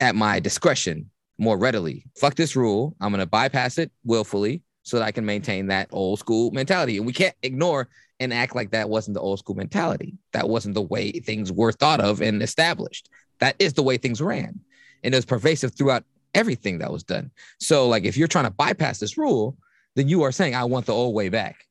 at 0.00 0.14
my 0.14 0.40
discretion 0.40 1.10
more 1.36 1.58
readily. 1.58 2.06
Fuck 2.16 2.34
this 2.34 2.56
rule. 2.56 2.96
I'm 2.98 3.12
going 3.12 3.20
to 3.20 3.26
bypass 3.26 3.76
it 3.76 3.92
willfully 4.04 4.62
so 4.84 4.98
that 4.98 5.04
I 5.04 5.12
can 5.12 5.26
maintain 5.26 5.66
that 5.66 5.88
old 5.92 6.18
school 6.18 6.50
mentality. 6.52 6.96
And 6.96 7.04
we 7.04 7.12
can't 7.12 7.34
ignore 7.42 7.90
and 8.20 8.32
act 8.32 8.56
like 8.56 8.70
that 8.70 8.88
wasn't 8.88 9.16
the 9.16 9.20
old 9.20 9.38
school 9.38 9.54
mentality. 9.54 10.16
That 10.32 10.48
wasn't 10.48 10.76
the 10.76 10.82
way 10.82 11.12
things 11.12 11.52
were 11.52 11.72
thought 11.72 12.00
of 12.00 12.22
and 12.22 12.42
established. 12.42 13.10
That 13.40 13.56
is 13.58 13.74
the 13.74 13.82
way 13.82 13.98
things 13.98 14.22
ran. 14.22 14.58
And 15.04 15.14
it 15.14 15.18
was 15.18 15.26
pervasive 15.26 15.74
throughout 15.74 16.04
everything 16.34 16.78
that 16.78 16.90
was 16.90 17.02
done. 17.02 17.30
So, 17.60 17.86
like, 17.86 18.04
if 18.04 18.16
you're 18.16 18.28
trying 18.28 18.46
to 18.46 18.50
bypass 18.50 18.98
this 18.98 19.18
rule, 19.18 19.58
then 19.94 20.08
you 20.08 20.22
are 20.22 20.32
saying, 20.32 20.54
I 20.54 20.64
want 20.64 20.86
the 20.86 20.94
old 20.94 21.14
way 21.14 21.28
back. 21.28 21.66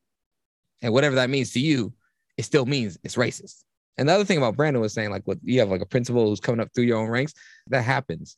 And 0.80 0.92
whatever 0.92 1.16
that 1.16 1.28
means 1.28 1.52
to 1.54 1.60
you, 1.60 1.92
it 2.36 2.44
still 2.44 2.66
means 2.66 2.98
it's 3.02 3.16
racist. 3.16 3.64
And 3.98 4.08
the 4.08 4.12
other 4.14 4.24
thing 4.24 4.38
about 4.38 4.56
Brandon 4.56 4.80
was 4.80 4.94
saying, 4.94 5.10
like, 5.10 5.26
what 5.26 5.38
you 5.42 5.58
have 5.58 5.70
like 5.70 5.82
a 5.82 5.86
principal 5.86 6.28
who's 6.28 6.40
coming 6.40 6.60
up 6.60 6.72
through 6.74 6.84
your 6.84 6.98
own 6.98 7.08
ranks, 7.08 7.34
that 7.66 7.82
happens. 7.82 8.36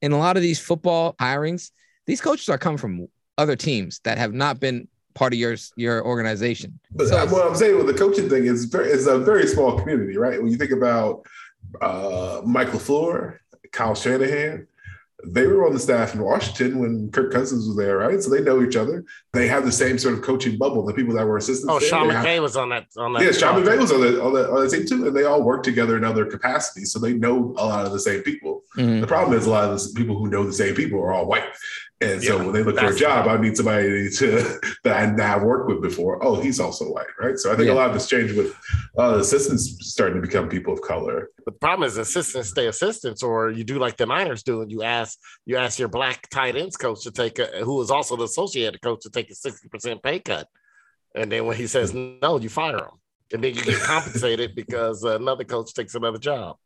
In 0.00 0.12
a 0.12 0.18
lot 0.18 0.36
of 0.36 0.42
these 0.42 0.58
football 0.58 1.14
hirings, 1.20 1.70
these 2.06 2.20
coaches 2.20 2.48
are 2.48 2.58
coming 2.58 2.78
from 2.78 3.06
other 3.38 3.54
teams 3.54 4.00
that 4.04 4.18
have 4.18 4.32
not 4.32 4.58
been 4.58 4.88
part 5.14 5.34
of 5.34 5.38
your 5.38 5.56
your 5.76 6.04
organization. 6.04 6.80
But 6.90 7.08
so, 7.08 7.26
what 7.26 7.46
I'm 7.46 7.54
saying 7.54 7.76
with 7.76 7.86
the 7.86 7.94
coaching 7.94 8.28
thing 8.28 8.46
is 8.46 8.64
very 8.64 8.88
is 8.88 9.06
a 9.06 9.18
very 9.18 9.46
small 9.46 9.78
community, 9.78 10.16
right? 10.16 10.42
When 10.42 10.50
you 10.50 10.56
think 10.56 10.72
about 10.72 11.26
uh, 11.80 12.40
Mike 12.44 12.68
LaFleur, 12.68 13.38
Kyle 13.70 13.94
Shanahan, 13.94 14.66
they 15.24 15.46
were 15.46 15.66
on 15.66 15.72
the 15.72 15.78
staff 15.78 16.14
in 16.14 16.22
Washington 16.22 16.78
when 16.78 17.10
Kirk 17.10 17.32
Cousins 17.32 17.66
was 17.66 17.76
there, 17.76 17.98
right? 17.98 18.20
So 18.22 18.30
they 18.30 18.42
know 18.42 18.62
each 18.62 18.76
other. 18.76 19.04
They 19.32 19.46
have 19.48 19.64
the 19.64 19.72
same 19.72 19.98
sort 19.98 20.14
of 20.14 20.22
coaching 20.22 20.58
bubble. 20.58 20.84
The 20.84 20.94
people 20.94 21.14
that 21.14 21.26
were 21.26 21.36
assistants. 21.36 21.70
Oh, 21.70 21.78
there, 21.78 21.88
Sean 21.88 22.10
have, 22.10 22.24
McVay 22.24 22.40
was 22.40 22.56
on 22.56 22.70
that. 22.70 22.86
On 22.96 23.12
that 23.12 23.22
yeah, 23.22 23.32
Sean 23.32 23.62
McVay 23.62 23.78
was 23.78 23.92
on 23.92 24.00
the, 24.00 24.22
on 24.22 24.32
the 24.32 24.50
on 24.50 24.64
the 24.64 24.70
team 24.70 24.86
too, 24.86 25.06
and 25.06 25.16
they 25.16 25.24
all 25.24 25.42
work 25.42 25.62
together 25.62 25.96
in 25.96 26.04
other 26.04 26.26
capacities, 26.26 26.92
so 26.92 26.98
they 26.98 27.12
know 27.12 27.54
a 27.56 27.64
lot 27.64 27.86
of 27.86 27.92
the 27.92 28.00
same 28.00 28.22
people. 28.22 28.62
Mm-hmm. 28.76 29.00
The 29.00 29.06
problem 29.06 29.38
is 29.38 29.46
a 29.46 29.50
lot 29.50 29.70
of 29.70 29.78
the 29.78 29.92
people 29.94 30.18
who 30.18 30.28
know 30.28 30.44
the 30.44 30.52
same 30.52 30.74
people 30.74 30.98
are 30.98 31.12
all 31.12 31.26
white. 31.26 31.44
And 32.02 32.22
so 32.22 32.36
Yeah, 32.36 32.42
when 32.44 32.52
they 32.52 32.62
look 32.62 32.78
for 32.78 32.86
a 32.86 32.94
job, 32.96 33.28
I 33.28 33.36
need 33.38 33.56
somebody 33.56 34.10
to 34.10 34.58
that 34.84 35.20
I 35.20 35.26
have 35.26 35.42
worked 35.42 35.68
with 35.68 35.82
before. 35.82 36.22
Oh, 36.24 36.40
he's 36.40 36.60
also 36.60 36.86
white, 36.86 37.06
right? 37.20 37.38
So 37.38 37.52
I 37.52 37.56
think 37.56 37.66
Yeah. 37.68 37.74
a 37.74 37.76
lot 37.76 37.88
of 37.88 37.94
this 37.94 38.08
changed 38.08 38.36
with 38.36 38.54
uh, 38.98 39.16
assistants 39.18 39.76
starting 39.80 40.20
to 40.20 40.26
become 40.26 40.48
people 40.48 40.72
of 40.74 40.82
color. 40.82 41.30
The 41.46 41.52
problem 41.52 41.86
is 41.86 41.96
assistants 41.96 42.50
stay 42.50 42.66
assistants, 42.66 43.22
or 43.22 43.50
you 43.50 43.64
do 43.64 43.78
like 43.78 43.96
the 43.96 44.06
Niners 44.06 44.42
do, 44.42 44.62
and 44.62 44.70
you 44.70 44.82
ask 44.82 45.18
you 45.46 45.56
ask 45.56 45.78
your 45.78 45.88
black 45.88 46.28
tight 46.30 46.56
ends 46.56 46.76
coach 46.76 47.02
to 47.02 47.10
take 47.10 47.38
a, 47.38 47.46
who 47.64 47.80
is 47.82 47.90
also 47.90 48.16
the 48.16 48.24
associated 48.24 48.80
coach 48.82 49.00
to 49.02 49.10
take 49.10 49.30
a 49.30 49.34
sixty 49.34 49.68
percent 49.68 50.02
pay 50.02 50.18
cut, 50.18 50.46
and 51.14 51.30
then 51.30 51.46
when 51.46 51.56
he 51.56 51.66
says 51.66 51.92
no, 51.94 52.38
you 52.38 52.48
fire 52.48 52.78
him, 52.78 52.96
and 53.32 53.42
then 53.42 53.54
you 53.54 53.62
get 53.62 53.80
compensated 53.80 54.54
because 54.54 55.02
another 55.04 55.44
coach 55.44 55.74
takes 55.74 55.94
another 55.94 56.18
job. 56.18 56.56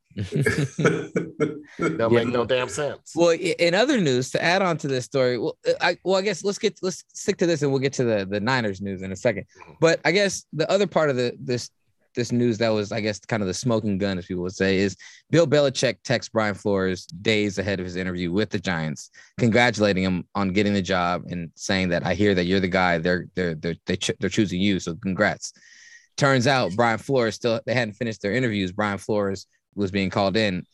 That 1.78 2.08
make 2.10 2.28
no 2.28 2.44
damn 2.46 2.68
sense. 2.68 3.12
Well, 3.14 3.30
in 3.30 3.74
other 3.74 4.00
news, 4.00 4.30
to 4.30 4.42
add 4.42 4.62
on 4.62 4.78
to 4.78 4.88
this 4.88 5.04
story, 5.04 5.38
well, 5.38 5.58
I 5.80 5.98
well, 6.04 6.16
I 6.16 6.22
guess 6.22 6.42
let's 6.42 6.58
get 6.58 6.78
let's 6.82 7.04
stick 7.08 7.36
to 7.38 7.46
this, 7.46 7.62
and 7.62 7.70
we'll 7.70 7.80
get 7.80 7.92
to 7.94 8.04
the 8.04 8.24
the 8.24 8.40
Niners 8.40 8.80
news 8.80 9.02
in 9.02 9.12
a 9.12 9.16
second. 9.16 9.44
Mm-hmm. 9.44 9.72
But 9.80 10.00
I 10.04 10.12
guess 10.12 10.46
the 10.52 10.70
other 10.70 10.86
part 10.86 11.10
of 11.10 11.16
the 11.16 11.36
this 11.38 11.70
this 12.14 12.32
news 12.32 12.56
that 12.58 12.70
was, 12.70 12.92
I 12.92 13.00
guess, 13.00 13.20
kind 13.20 13.42
of 13.42 13.46
the 13.46 13.54
smoking 13.54 13.98
gun, 13.98 14.18
as 14.18 14.24
people 14.24 14.42
would 14.42 14.54
say, 14.54 14.78
is 14.78 14.96
Bill 15.30 15.46
Belichick 15.46 15.96
texts 16.02 16.30
Brian 16.32 16.54
Flores 16.54 17.04
days 17.06 17.58
ahead 17.58 17.78
of 17.78 17.84
his 17.84 17.96
interview 17.96 18.32
with 18.32 18.48
the 18.48 18.58
Giants, 18.58 19.10
congratulating 19.38 20.02
him 20.02 20.24
on 20.34 20.54
getting 20.54 20.72
the 20.72 20.82
job 20.82 21.24
and 21.28 21.50
saying 21.54 21.90
that 21.90 22.06
I 22.06 22.14
hear 22.14 22.34
that 22.34 22.46
you're 22.46 22.58
the 22.58 22.68
guy. 22.68 22.98
They're 22.98 23.26
they're 23.34 23.54
they're 23.54 23.76
they 23.84 23.96
ch- 23.96 24.12
they're 24.18 24.30
choosing 24.30 24.60
you, 24.60 24.80
so 24.80 24.94
congrats. 24.96 25.52
Turns 26.16 26.46
out 26.46 26.74
Brian 26.74 26.98
Flores 26.98 27.34
still 27.34 27.60
they 27.66 27.74
hadn't 27.74 27.94
finished 27.94 28.22
their 28.22 28.32
interviews. 28.32 28.72
Brian 28.72 28.98
Flores 28.98 29.46
was 29.74 29.90
being 29.90 30.10
called 30.10 30.36
in 30.36 30.64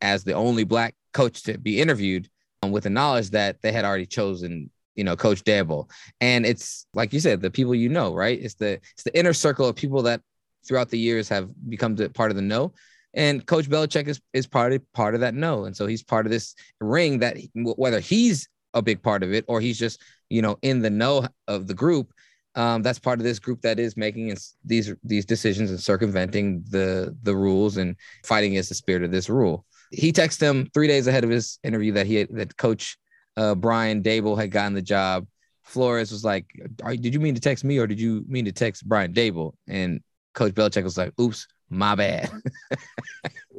as 0.00 0.24
the 0.24 0.32
only 0.32 0.64
black 0.64 0.94
coach 1.12 1.42
to 1.44 1.58
be 1.58 1.80
interviewed 1.80 2.28
um, 2.62 2.72
with 2.72 2.84
the 2.84 2.90
knowledge 2.90 3.30
that 3.30 3.62
they 3.62 3.72
had 3.72 3.84
already 3.84 4.06
chosen 4.06 4.70
you 4.96 5.04
know 5.04 5.16
coach 5.16 5.44
Daboll. 5.44 5.88
And 6.20 6.44
it's 6.44 6.86
like 6.94 7.12
you 7.12 7.20
said 7.20 7.40
the 7.40 7.50
people 7.50 7.74
you 7.74 7.88
know 7.88 8.14
right? 8.14 8.38
It's 8.40 8.54
the 8.54 8.80
it's 8.92 9.04
the 9.04 9.16
inner 9.16 9.32
circle 9.32 9.68
of 9.68 9.76
people 9.76 10.02
that 10.02 10.20
throughout 10.66 10.90
the 10.90 10.98
years 10.98 11.28
have 11.28 11.48
become 11.68 11.94
the, 11.94 12.10
part 12.10 12.30
of 12.30 12.36
the 12.36 12.42
know. 12.42 12.72
And 13.14 13.44
coach 13.44 13.68
Belichick 13.68 14.06
is, 14.06 14.20
is 14.32 14.46
part 14.46 14.72
of 14.72 14.92
part 14.92 15.14
of 15.14 15.20
that 15.20 15.34
no 15.34 15.64
and 15.64 15.76
so 15.76 15.86
he's 15.86 16.02
part 16.02 16.26
of 16.26 16.32
this 16.32 16.54
ring 16.80 17.20
that 17.20 17.36
he- 17.36 17.50
whether 17.54 18.00
he's 18.00 18.48
a 18.74 18.82
big 18.82 19.02
part 19.02 19.22
of 19.22 19.32
it 19.32 19.44
or 19.48 19.60
he's 19.60 19.78
just 19.78 20.00
you 20.28 20.42
know 20.42 20.58
in 20.62 20.80
the 20.80 20.90
know 20.90 21.26
of 21.48 21.66
the 21.66 21.74
group 21.74 22.12
um, 22.54 22.82
that's 22.82 22.98
part 22.98 23.20
of 23.20 23.24
this 23.24 23.38
group 23.38 23.62
that 23.62 23.78
is 23.78 23.96
making 23.96 24.36
these 24.64 24.94
these 25.04 25.24
decisions 25.24 25.70
and 25.70 25.80
circumventing 25.80 26.64
the 26.68 27.16
the 27.22 27.34
rules 27.34 27.76
and 27.76 27.96
fighting 28.24 28.52
against 28.52 28.68
the 28.68 28.74
spirit 28.74 29.04
of 29.04 29.10
this 29.10 29.28
rule. 29.28 29.64
He 29.92 30.12
texted 30.12 30.42
him 30.42 30.70
three 30.72 30.86
days 30.88 31.06
ahead 31.06 31.24
of 31.24 31.30
his 31.30 31.58
interview 31.64 31.92
that 31.92 32.06
he 32.06 32.16
had, 32.16 32.28
that 32.30 32.56
Coach 32.56 32.96
uh, 33.36 33.54
Brian 33.54 34.02
Daboll 34.02 34.38
had 34.38 34.50
gotten 34.50 34.74
the 34.74 34.82
job. 34.82 35.26
Flores 35.62 36.10
was 36.10 36.24
like, 36.24 36.46
"Did 36.76 37.14
you 37.14 37.20
mean 37.20 37.34
to 37.34 37.40
text 37.40 37.64
me 37.64 37.78
or 37.78 37.86
did 37.86 38.00
you 38.00 38.24
mean 38.26 38.44
to 38.46 38.52
text 38.52 38.88
Brian 38.88 39.12
Daboll?" 39.12 39.54
And 39.68 40.00
Coach 40.34 40.54
Belichick 40.54 40.82
was 40.84 40.98
like, 40.98 41.12
"Oops, 41.20 41.46
my 41.68 41.94
bad." 41.94 42.30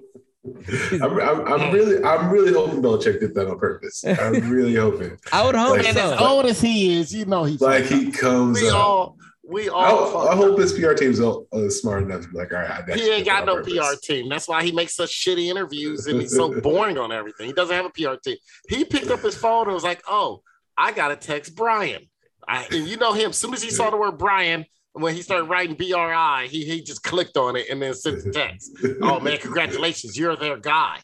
I'm, 0.94 1.20
I'm, 1.20 1.48
I'm 1.48 1.72
really, 1.74 2.04
I'm 2.04 2.30
really 2.30 2.54
hoping 2.54 2.82
Belichick 2.82 3.20
did 3.20 3.34
that 3.36 3.50
on 3.50 3.58
purpose. 3.60 4.04
I'm 4.06 4.50
really 4.50 4.76
hoping. 4.76 5.18
I 5.34 5.46
would 5.46 5.56
hope 5.56 5.78
Like- 5.78 5.88
And 5.88 5.98
as 5.98 6.20
old 6.20 6.46
as 6.46 6.62
he 6.62 6.98
is, 7.00 7.14
you 7.14 7.26
know 7.26 7.44
he's 7.44 7.62
Like 7.62 7.86
he 7.86 8.12
comes 8.12 8.62
we 8.62 8.70
up. 8.70 8.76
all 8.76 9.18
we 9.44 9.68
I, 9.70 9.74
all 9.74 10.30
I 10.30 10.36
hope 10.36 10.58
his 10.60 10.72
PR 10.74 10.94
team's 10.94 11.20
all, 11.20 11.46
uh, 11.52 11.70
smart 11.70 12.04
enough 12.04 12.22
to 12.22 12.28
be 12.30 12.38
like, 12.38 12.54
all 12.54 12.60
right, 12.60 12.72
I 12.72 12.82
got 12.86 12.98
he 12.98 13.10
ain't 13.10 13.26
got 13.26 13.46
no 13.46 13.56
purpose." 13.56 13.74
PR 13.74 13.96
team. 14.02 14.30
That's 14.30 14.48
why 14.48 14.64
he 14.64 14.72
makes 14.72 14.96
such 14.96 15.10
shitty 15.10 15.48
interviews 15.48 16.08
and 16.08 16.22
he's 16.22 16.34
so 16.36 16.62
boring 16.62 16.98
on 16.98 17.12
everything. 17.12 17.48
He 17.48 17.54
doesn't 17.54 17.76
have 17.76 17.86
a 17.86 17.90
PR 17.90 18.16
team. 18.24 18.38
He 18.70 18.86
picked 18.86 19.10
up 19.12 19.20
his 19.22 19.36
phone 19.36 19.66
and 19.66 19.74
was 19.74 19.84
like, 19.84 20.02
"Oh, 20.08 20.42
I 20.78 20.92
gotta 20.94 21.16
text 21.18 21.56
Brian." 21.56 22.08
I, 22.48 22.66
and 22.72 22.88
you 22.88 22.98
know 22.98 23.14
him. 23.14 23.32
As 23.32 23.38
soon 23.38 23.54
as 23.54 23.62
he 23.62 23.72
saw 23.72 23.90
the 23.90 23.98
word 23.98 24.18
Brian, 24.18 24.66
when 24.94 25.16
he 25.16 25.22
started 25.22 25.46
writing 25.46 25.76
BRI, 25.76 26.48
he 26.48 26.66
he 26.66 26.82
just 26.82 27.04
clicked 27.04 27.38
on 27.38 27.56
it 27.56 27.70
and 27.70 27.82
then 27.82 27.94
sent 27.94 28.24
the 28.24 28.32
text. 28.32 28.72
oh 29.02 29.20
man, 29.20 29.38
congratulations, 29.38 30.18
you're 30.18 30.36
their 30.36 30.58
guy. 30.58 31.00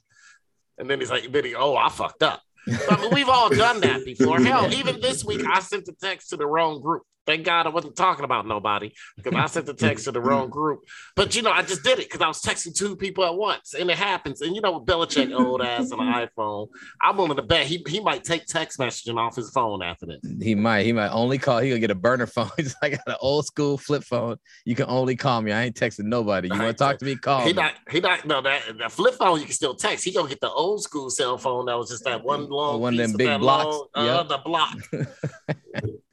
And 0.78 0.90
then 0.90 1.00
he's 1.00 1.10
like, 1.10 1.24
he, 1.24 1.56
oh, 1.56 1.76
I 1.76 1.90
fucked 1.90 2.22
up. 2.22 2.42
So, 2.68 2.88
I 2.90 3.02
mean, 3.02 3.10
we've 3.14 3.30
all 3.30 3.50
done 3.50 3.80
that 3.82 4.06
before. 4.06 4.40
Hell, 4.44 4.72
even 4.74 5.00
this 5.02 5.24
week, 5.24 5.42
I 5.50 5.60
sent 5.60 5.86
the 5.86 5.94
text 5.94 6.30
to 6.30 6.38
the 6.38 6.46
wrong 6.46 6.82
group. 6.82 7.04
Thank 7.28 7.46
God 7.46 7.68
I 7.68 7.70
wasn't 7.70 7.96
talking 7.98 8.24
about 8.24 8.48
nobody 8.48 8.94
because 9.18 9.36
I 9.36 9.46
sent 9.48 9.66
the 9.66 9.74
text 9.74 10.06
to 10.06 10.12
the 10.14 10.22
wrong 10.22 10.50
group. 10.60 10.86
But 11.16 11.36
you 11.36 11.42
know, 11.42 11.52
I 11.52 11.62
just 11.62 11.84
did 11.84 12.00
it 12.00 12.06
because 12.10 12.22
I 12.22 12.28
was 12.30 12.42
texting 12.42 12.74
two 12.74 12.96
people 12.96 13.26
at 13.26 13.36
once, 13.36 13.74
and 13.74 13.92
it 13.92 13.98
happens. 13.98 14.42
And 14.42 14.56
you 14.56 14.62
know, 14.62 14.80
with 14.80 14.88
Belichick 14.88 15.38
old 15.38 15.62
ass 15.62 15.92
on 15.92 16.00
an 16.00 16.28
iPhone, 16.38 16.70
I'm 17.04 17.18
willing 17.18 17.36
to 17.36 17.44
bet 17.44 17.68
he 17.68 17.84
he 17.88 18.00
might 18.00 18.24
take 18.24 18.46
text 18.46 18.80
messaging 18.80 19.18
off 19.20 19.36
his 19.36 19.50
phone 19.52 19.84
after 19.84 20.06
this. 20.06 20.22
he 20.42 20.56
might, 20.56 20.86
he 20.86 20.94
might 20.94 21.10
only 21.10 21.38
call. 21.38 21.60
He 21.60 21.70
gonna 21.70 21.80
get 21.82 21.92
a 21.92 21.96
burner 21.96 22.28
phone. 22.28 22.50
He's 22.58 22.76
like 22.82 22.94
got 22.94 23.08
an 23.08 23.16
old 23.20 23.46
school 23.46 23.78
flip 23.78 24.04
phone. 24.06 24.38
You 24.64 24.76
can 24.76 24.86
only 24.88 25.18
call 25.18 25.42
me. 25.42 25.52
I 25.52 25.66
ain't 25.66 25.76
texting 25.76 26.06
nobody. 26.06 26.48
You 26.48 26.58
want 26.58 26.78
to 26.78 26.82
talk 26.82 26.98
to 27.00 27.06
me? 27.06 27.18
Call 27.18 27.42
He 27.42 27.48
me. 27.48 27.54
not 27.54 27.74
he 27.92 28.00
not 28.00 28.26
no 28.26 28.42
that 28.42 28.62
the 28.78 28.88
flip 28.88 29.16
phone 29.16 29.40
you 29.40 29.46
can 29.46 29.54
still 29.54 29.76
text. 29.76 30.06
He 30.06 30.14
gonna 30.14 30.30
get 30.30 30.40
the 30.40 30.50
old 30.50 30.82
school 30.82 31.10
cell 31.10 31.38
phone 31.38 31.66
that 31.66 31.78
was 31.78 31.90
just 31.90 32.06
that 32.06 32.24
one 32.24 32.50
long 32.50 32.80
one 32.80 32.94
of 32.94 32.98
them 33.00 33.18
big 33.18 33.28
that 33.28 33.42
blocks. 33.42 33.76
long- 33.76 33.88
uh, 33.96 34.04
Yep. 34.06 34.28
the 34.30 34.38
block. 34.46 34.78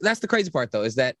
That's 0.05 0.19
the 0.19 0.27
crazy 0.27 0.51
part 0.51 0.71
though 0.71 0.83
is 0.83 0.95
that 0.95 1.15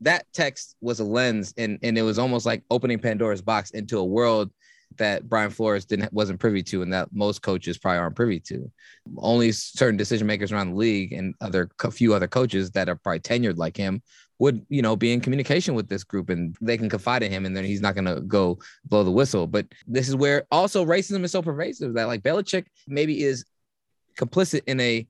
that 0.00 0.26
text 0.32 0.76
was 0.80 1.00
a 1.00 1.04
lens 1.04 1.54
and 1.56 1.78
and 1.82 1.96
it 1.96 2.02
was 2.02 2.18
almost 2.18 2.46
like 2.46 2.62
opening 2.70 2.98
pandora's 2.98 3.42
box 3.42 3.70
into 3.70 3.98
a 3.98 4.04
world 4.04 4.50
that 4.96 5.28
brian 5.28 5.50
flores 5.50 5.84
didn't 5.84 6.12
wasn't 6.12 6.38
privy 6.38 6.62
to 6.62 6.82
and 6.82 6.92
that 6.92 7.08
most 7.12 7.42
coaches 7.42 7.78
probably 7.78 7.98
aren't 7.98 8.16
privy 8.16 8.40
to. 8.40 8.70
Only 9.18 9.52
certain 9.52 9.96
decision 9.96 10.26
makers 10.26 10.52
around 10.52 10.70
the 10.70 10.76
league 10.76 11.12
and 11.12 11.34
other 11.40 11.70
a 11.84 11.90
few 11.90 12.12
other 12.14 12.28
coaches 12.28 12.70
that 12.72 12.88
are 12.88 12.96
probably 12.96 13.20
tenured 13.20 13.56
like 13.56 13.76
him 13.76 14.02
would 14.40 14.64
you 14.68 14.82
know 14.82 14.96
be 14.96 15.12
in 15.12 15.20
communication 15.20 15.74
with 15.74 15.88
this 15.88 16.02
group 16.02 16.30
and 16.30 16.56
they 16.60 16.76
can 16.76 16.88
confide 16.88 17.22
in 17.22 17.30
him 17.30 17.46
and 17.46 17.56
then 17.56 17.64
he's 17.64 17.80
not 17.80 17.94
going 17.94 18.06
to 18.06 18.20
go 18.22 18.58
blow 18.84 19.04
the 19.04 19.10
whistle. 19.10 19.46
But 19.46 19.66
this 19.86 20.08
is 20.08 20.16
where 20.16 20.44
also 20.50 20.84
racism 20.84 21.22
is 21.22 21.32
so 21.32 21.42
pervasive 21.42 21.94
that 21.94 22.08
like 22.08 22.22
Belichick 22.22 22.66
maybe 22.88 23.22
is 23.22 23.44
complicit 24.18 24.62
in 24.66 24.80
a 24.80 25.06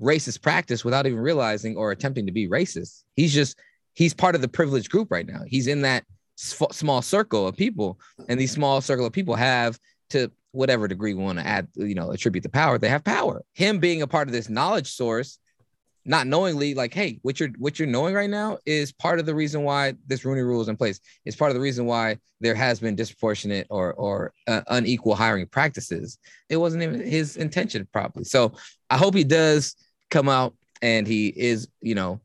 racist 0.00 0.42
practice 0.42 0.84
without 0.84 1.06
even 1.06 1.18
realizing 1.18 1.76
or 1.76 1.90
attempting 1.90 2.26
to 2.26 2.32
be 2.32 2.48
racist. 2.48 3.02
He's 3.14 3.32
just 3.32 3.58
he's 3.94 4.14
part 4.14 4.34
of 4.34 4.40
the 4.40 4.48
privileged 4.48 4.90
group 4.90 5.10
right 5.10 5.26
now. 5.26 5.42
He's 5.46 5.66
in 5.66 5.82
that 5.82 6.04
small 6.36 7.02
circle 7.02 7.46
of 7.46 7.56
people, 7.56 7.98
and 8.28 8.38
these 8.38 8.52
small 8.52 8.80
circle 8.80 9.06
of 9.06 9.12
people 9.12 9.36
have 9.36 9.78
to 10.10 10.30
whatever 10.52 10.86
degree 10.86 11.14
we 11.14 11.22
want 11.22 11.38
to 11.38 11.46
add, 11.46 11.66
you 11.74 11.94
know, 11.94 12.10
attribute 12.10 12.42
the 12.42 12.48
power. 12.48 12.78
They 12.78 12.88
have 12.88 13.04
power. 13.04 13.44
Him 13.54 13.78
being 13.78 14.02
a 14.02 14.06
part 14.06 14.28
of 14.28 14.32
this 14.32 14.48
knowledge 14.48 14.92
source, 14.92 15.38
not 16.04 16.26
knowingly, 16.26 16.74
like, 16.74 16.92
hey, 16.92 17.18
what 17.22 17.40
you're 17.40 17.50
what 17.58 17.78
you're 17.78 17.88
knowing 17.88 18.14
right 18.14 18.28
now 18.28 18.58
is 18.66 18.92
part 18.92 19.18
of 19.18 19.26
the 19.26 19.34
reason 19.34 19.62
why 19.62 19.94
this 20.06 20.24
Rooney 20.24 20.42
Rule 20.42 20.60
is 20.60 20.68
in 20.68 20.76
place. 20.76 21.00
It's 21.24 21.36
part 21.36 21.50
of 21.50 21.54
the 21.54 21.60
reason 21.60 21.86
why 21.86 22.18
there 22.40 22.54
has 22.54 22.80
been 22.80 22.94
disproportionate 22.94 23.66
or 23.70 23.94
or 23.94 24.32
uh, 24.46 24.62
unequal 24.68 25.14
hiring 25.14 25.46
practices. 25.46 26.18
It 26.48 26.56
wasn't 26.56 26.82
even 26.82 27.00
his 27.00 27.36
intention, 27.36 27.88
probably. 27.92 28.24
So 28.24 28.52
I 28.90 28.98
hope 28.98 29.14
he 29.14 29.24
does 29.24 29.76
come 30.10 30.28
out 30.28 30.54
and 30.82 31.06
he 31.06 31.28
is, 31.28 31.68
you 31.80 31.94
know, 31.94 32.20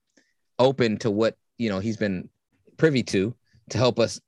open 0.58 0.98
to 0.98 1.12
what 1.12 1.36
you 1.58 1.70
know 1.70 1.80
he's 1.80 1.98
been 1.98 2.30
privy 2.78 3.04
to 3.04 3.34
to 3.70 3.78
help 3.78 4.00
us 4.00 4.20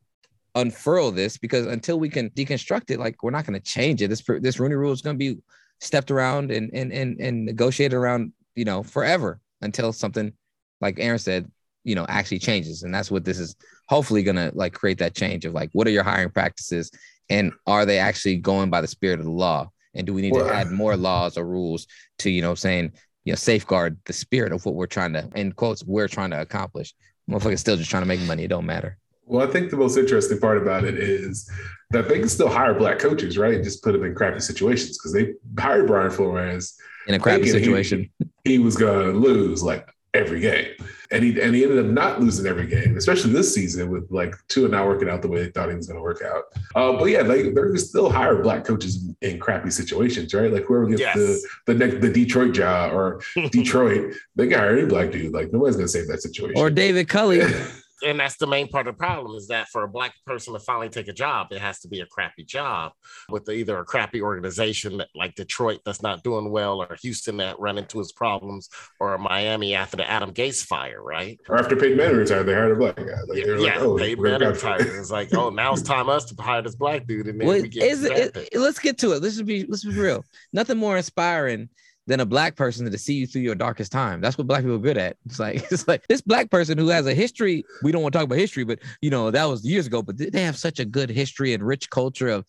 unfurl 0.55 1.11
this 1.11 1.37
because 1.37 1.65
until 1.65 1.99
we 1.99 2.09
can 2.09 2.29
deconstruct 2.31 2.91
it, 2.91 2.99
like 2.99 3.23
we're 3.23 3.31
not 3.31 3.45
going 3.45 3.59
to 3.59 3.65
change 3.65 4.01
it. 4.01 4.07
This 4.07 4.23
this 4.39 4.59
Rooney 4.59 4.75
Rule 4.75 4.91
is 4.91 5.01
going 5.01 5.15
to 5.15 5.33
be 5.33 5.41
stepped 5.79 6.11
around 6.11 6.51
and 6.51 6.69
and 6.73 6.91
and 6.91 7.19
and 7.19 7.45
negotiated 7.45 7.97
around, 7.97 8.31
you 8.55 8.65
know, 8.65 8.83
forever 8.83 9.39
until 9.61 9.93
something 9.93 10.33
like 10.79 10.99
Aaron 10.99 11.19
said, 11.19 11.49
you 11.83 11.95
know, 11.95 12.05
actually 12.09 12.39
changes. 12.39 12.83
And 12.83 12.93
that's 12.93 13.11
what 13.11 13.25
this 13.25 13.39
is 13.39 13.55
hopefully 13.87 14.23
going 14.23 14.35
to 14.35 14.51
like 14.53 14.73
create 14.73 14.99
that 14.99 15.15
change 15.15 15.45
of 15.45 15.53
like 15.53 15.69
what 15.73 15.87
are 15.87 15.91
your 15.91 16.03
hiring 16.03 16.29
practices 16.29 16.91
and 17.29 17.51
are 17.65 17.85
they 17.85 17.97
actually 17.97 18.37
going 18.37 18.69
by 18.69 18.81
the 18.81 18.87
spirit 18.87 19.19
of 19.19 19.25
the 19.25 19.31
law? 19.31 19.69
And 19.93 20.07
do 20.07 20.13
we 20.13 20.21
need 20.21 20.33
Well, 20.33 20.45
to 20.45 20.53
add 20.53 20.71
more 20.71 20.95
laws 20.95 21.37
or 21.37 21.45
rules 21.45 21.87
to, 22.19 22.29
you 22.29 22.41
know, 22.41 22.55
saying, 22.55 22.93
you 23.25 23.31
know, 23.31 23.37
safeguard 23.37 23.97
the 24.05 24.13
spirit 24.13 24.53
of 24.53 24.65
what 24.65 24.75
we're 24.75 24.85
trying 24.87 25.13
to, 25.13 25.29
in 25.35 25.51
quotes, 25.51 25.83
we're 25.83 26.07
trying 26.07 26.31
to 26.31 26.41
accomplish. 26.41 26.93
Motherfuckers 27.29 27.59
still 27.59 27.77
just 27.77 27.89
trying 27.89 28.03
to 28.03 28.07
make 28.07 28.19
money. 28.21 28.43
It 28.43 28.49
don't 28.49 28.65
matter. 28.65 28.97
Well, 29.25 29.47
I 29.47 29.51
think 29.51 29.69
the 29.69 29.77
most 29.77 29.97
interesting 29.97 30.39
part 30.39 30.57
about 30.57 30.83
it 30.83 30.97
is 30.97 31.49
that 31.91 32.09
they 32.09 32.19
can 32.19 32.29
still 32.29 32.49
hire 32.49 32.73
black 32.73 32.99
coaches, 32.99 33.37
right? 33.37 33.63
Just 33.63 33.83
put 33.83 33.93
them 33.93 34.03
in 34.03 34.15
crappy 34.15 34.39
situations 34.39 34.97
because 34.97 35.13
they 35.13 35.33
hired 35.57 35.87
Brian 35.87 36.11
Flores 36.11 36.77
In 37.07 37.15
a 37.15 37.19
crappy 37.19 37.43
thinking 37.43 37.59
he- 37.59 37.65
situation. 37.83 38.09
He, 38.43 38.59
was 38.59 38.75
going 38.75 39.11
to 39.11 39.17
lose 39.17 39.61
like 39.63 39.87
every 40.13 40.39
game, 40.41 40.67
and 41.11 41.23
he 41.23 41.39
and 41.41 41.55
he 41.55 41.63
ended 41.63 41.79
up 41.79 41.85
not 41.85 42.19
losing 42.19 42.45
every 42.47 42.65
game, 42.67 42.97
especially 42.97 43.31
this 43.31 43.53
season 43.53 43.89
with 43.89 44.07
like 44.11 44.35
two 44.49 44.63
and 44.63 44.71
not 44.71 44.85
working 44.87 45.09
out 45.09 45.21
the 45.21 45.27
way 45.27 45.43
they 45.43 45.51
thought 45.51 45.69
he 45.69 45.75
was 45.75 45.87
going 45.87 45.97
to 45.97 46.01
work 46.03 46.21
out. 46.23 46.43
Uh, 46.75 46.97
but 46.97 47.05
yeah, 47.05 47.21
like 47.21 47.53
they're 47.53 47.75
still 47.77 48.09
hire 48.09 48.41
black 48.41 48.65
coaches 48.65 49.07
in 49.21 49.39
crappy 49.39 49.69
situations, 49.69 50.33
right? 50.33 50.51
Like 50.51 50.65
whoever 50.65 50.87
gets 50.87 51.01
Yes. 51.01 51.15
the 51.15 51.47
the 51.67 51.73
next 51.75 52.01
the 52.01 52.11
Detroit 52.11 52.53
job 52.53 52.93
or 52.93 53.21
Detroit, 53.51 54.13
they 54.35 54.47
can 54.47 54.57
hire 54.59 54.77
any 54.77 54.87
black 54.87 55.11
dude. 55.11 55.33
Like 55.33 55.53
nobody's 55.53 55.75
going 55.75 55.85
to 55.87 55.91
save 55.91 56.07
that 56.07 56.21
situation. 56.21 56.57
Or 56.57 56.69
David 56.69 57.07
Culley. 57.07 57.41
and 58.03 58.19
that's 58.19 58.37
the 58.37 58.47
main 58.47 58.67
part 58.67 58.87
of 58.87 58.95
the 58.95 58.97
problem 58.97 59.35
is 59.35 59.47
that 59.47 59.67
for 59.69 59.83
a 59.83 59.87
black 59.87 60.13
person 60.25 60.53
to 60.53 60.59
finally 60.59 60.89
take 60.89 61.07
a 61.07 61.13
job, 61.13 61.47
it 61.51 61.59
has 61.61 61.79
to 61.81 61.87
be 61.87 62.01
a 62.01 62.05
crappy 62.05 62.43
job 62.43 62.91
with 63.29 63.49
either 63.49 63.77
a 63.79 63.85
crappy 63.85 64.21
organization 64.21 64.97
that, 64.97 65.09
like 65.15 65.35
Detroit 65.35 65.79
that's 65.85 66.01
not 66.01 66.23
doing 66.23 66.51
well, 66.51 66.81
or 66.81 66.95
Houston 67.01 67.37
that 67.37 67.59
run 67.59 67.77
into 67.77 67.99
its 67.99 68.11
problems, 68.11 68.69
or 68.99 69.17
Miami 69.17 69.75
after 69.75 69.97
the 69.97 70.09
Adam 70.09 70.33
Gase 70.33 70.63
fire, 70.65 71.01
right? 71.01 71.39
or 71.49 71.57
after 71.59 71.75
Peyton 71.75 71.97
Manning 71.97 72.17
retired, 72.17 72.45
they 72.45 72.53
hired 72.53 72.71
a 72.71 72.75
black 72.75 72.95
guy. 72.95 73.03
Like 73.27 73.43
they're 73.43 73.57
yeah, 73.57 73.75
like, 73.75 73.79
oh, 73.81 73.97
Peyton 73.97 74.21
we're 74.21 74.31
Manning 74.31 74.49
retired. 74.49 74.81
It's 74.81 75.11
like, 75.11 75.33
oh, 75.33 75.49
now 75.49 75.73
it's 75.73 75.81
time 75.81 76.09
us 76.09 76.25
to 76.25 76.41
hire 76.41 76.61
this 76.61 76.75
black 76.75 77.05
dude, 77.07 77.27
and 77.27 77.39
then 77.39 77.47
Well, 77.47 77.61
we 77.61 77.69
get 77.69 77.83
is 77.83 78.03
it, 78.03 78.35
it- 78.35 78.59
let's 78.59 78.79
get 78.79 78.97
to 78.99 79.13
it. 79.13 79.21
Let's 79.21 79.41
be 79.41 79.65
let's 79.65 79.83
be 79.83 79.91
real. 79.97 80.23
Nothing 80.53 80.77
more 80.77 80.97
inspiring 80.97 81.69
than 82.07 82.19
a 82.19 82.25
black 82.25 82.55
person 82.55 82.89
to 82.89 82.97
see 82.97 83.13
you 83.13 83.27
through 83.27 83.41
your 83.43 83.55
darkest 83.55 83.91
time. 83.91 84.21
That's 84.21 84.37
what 84.37 84.47
black 84.47 84.61
people 84.61 84.75
are 84.75 84.79
good 84.79 84.97
at. 84.97 85.17
It's 85.25 85.39
like 85.39 85.55
it's 85.71 85.87
like 85.87 86.07
this 86.07 86.21
black 86.21 86.49
person 86.49 86.77
who 86.77 86.87
has 86.89 87.05
a 87.07 87.13
history. 87.13 87.63
We 87.83 87.91
don't 87.91 88.01
want 88.01 88.13
to 88.13 88.19
talk 88.19 88.25
about 88.25 88.37
history, 88.37 88.63
but 88.63 88.79
you 89.01 89.09
know 89.09 89.31
that 89.31 89.45
was 89.45 89.63
years 89.65 89.87
ago. 89.87 90.01
But 90.01 90.17
they- 90.17 90.41
have 90.41 90.57
such 90.57 90.79
a 90.79 90.85
good 90.85 91.09
history 91.11 91.53
and 91.53 91.61
rich 91.61 91.89
culture 91.91 92.27
of 92.27 92.45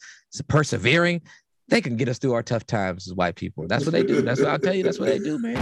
persevering. 0.48 1.20
They 1.68 1.82
can 1.82 1.96
get 1.96 2.08
us 2.08 2.18
through 2.18 2.32
our 2.32 2.42
tough 2.42 2.66
times 2.66 3.06
as 3.06 3.14
white 3.14 3.36
people. 3.36 3.66
That's 3.68 3.84
what 3.84 3.92
they 3.92 4.02
do. 4.02 4.22
That's 4.22 4.40
what 4.40 4.48
I'll 4.48 4.58
tell 4.58 4.74
you. 4.74 4.82
That's 4.82 4.98
what 4.98 5.08
they 5.10 5.18
do, 5.18 5.38
man. 5.38 5.54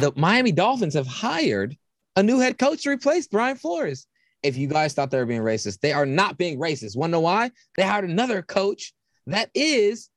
The 0.00 0.12
Miami 0.16 0.52
Dolphins 0.52 0.94
have 0.94 1.06
hired 1.06 1.76
a 2.16 2.22
new 2.22 2.38
head 2.38 2.58
coach 2.58 2.84
to 2.84 2.90
replace 2.90 3.26
Brian 3.26 3.56
Flores. 3.56 4.06
If 4.42 4.56
you 4.56 4.68
guys 4.68 4.94
thought 4.94 5.10
they 5.10 5.18
were 5.18 5.26
being 5.26 5.42
racist, 5.42 5.80
they 5.80 5.92
are 5.92 6.06
not 6.06 6.38
being 6.38 6.58
racist. 6.58 6.96
Want 6.96 7.10
to 7.10 7.12
know 7.12 7.20
why? 7.20 7.50
They 7.76 7.82
hired 7.82 8.04
another 8.04 8.42
coach 8.42 8.92
that 9.32 9.50
is 9.54 10.10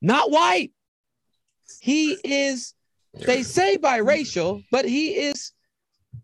not 0.00 0.30
white. 0.30 0.72
He 1.80 2.18
is, 2.24 2.74
they 3.14 3.42
say 3.42 3.78
biracial, 3.78 4.64
but 4.70 4.84
he 4.84 5.16
is 5.16 5.52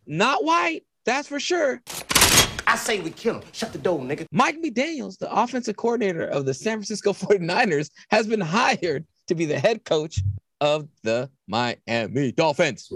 not 0.07 0.45
white. 0.45 0.85
That's 1.05 1.29
for 1.29 1.41
sure. 1.41 1.83
I 2.67 2.77
say 2.77 3.01
we 3.01 3.11
kill 3.11 3.37
him. 3.37 3.43
Shut 3.53 3.73
the 3.73 3.79
door, 3.79 4.01
nigga. 4.01 4.27
Mike 4.33 4.61
McDaniels, 4.61 5.19
the 5.19 5.33
offensive 5.33 5.77
coordinator 5.77 6.27
of 6.27 6.47
the 6.47 6.55
San 6.55 6.79
Francisco 6.79 7.13
49ers, 7.13 7.91
has 8.11 8.27
been 8.27 8.41
hired 8.41 9.05
to 9.29 9.35
be 9.35 9.45
the 9.45 9.59
head 9.59 9.85
coach 9.85 10.21
of 10.61 10.89
the 11.03 11.31
Miami 11.47 12.33
Dolphins. 12.33 12.91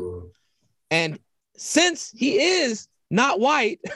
And 0.90 1.18
since 1.56 2.10
he 2.10 2.40
is 2.40 2.88
not 3.10 3.38
white, 3.38 3.80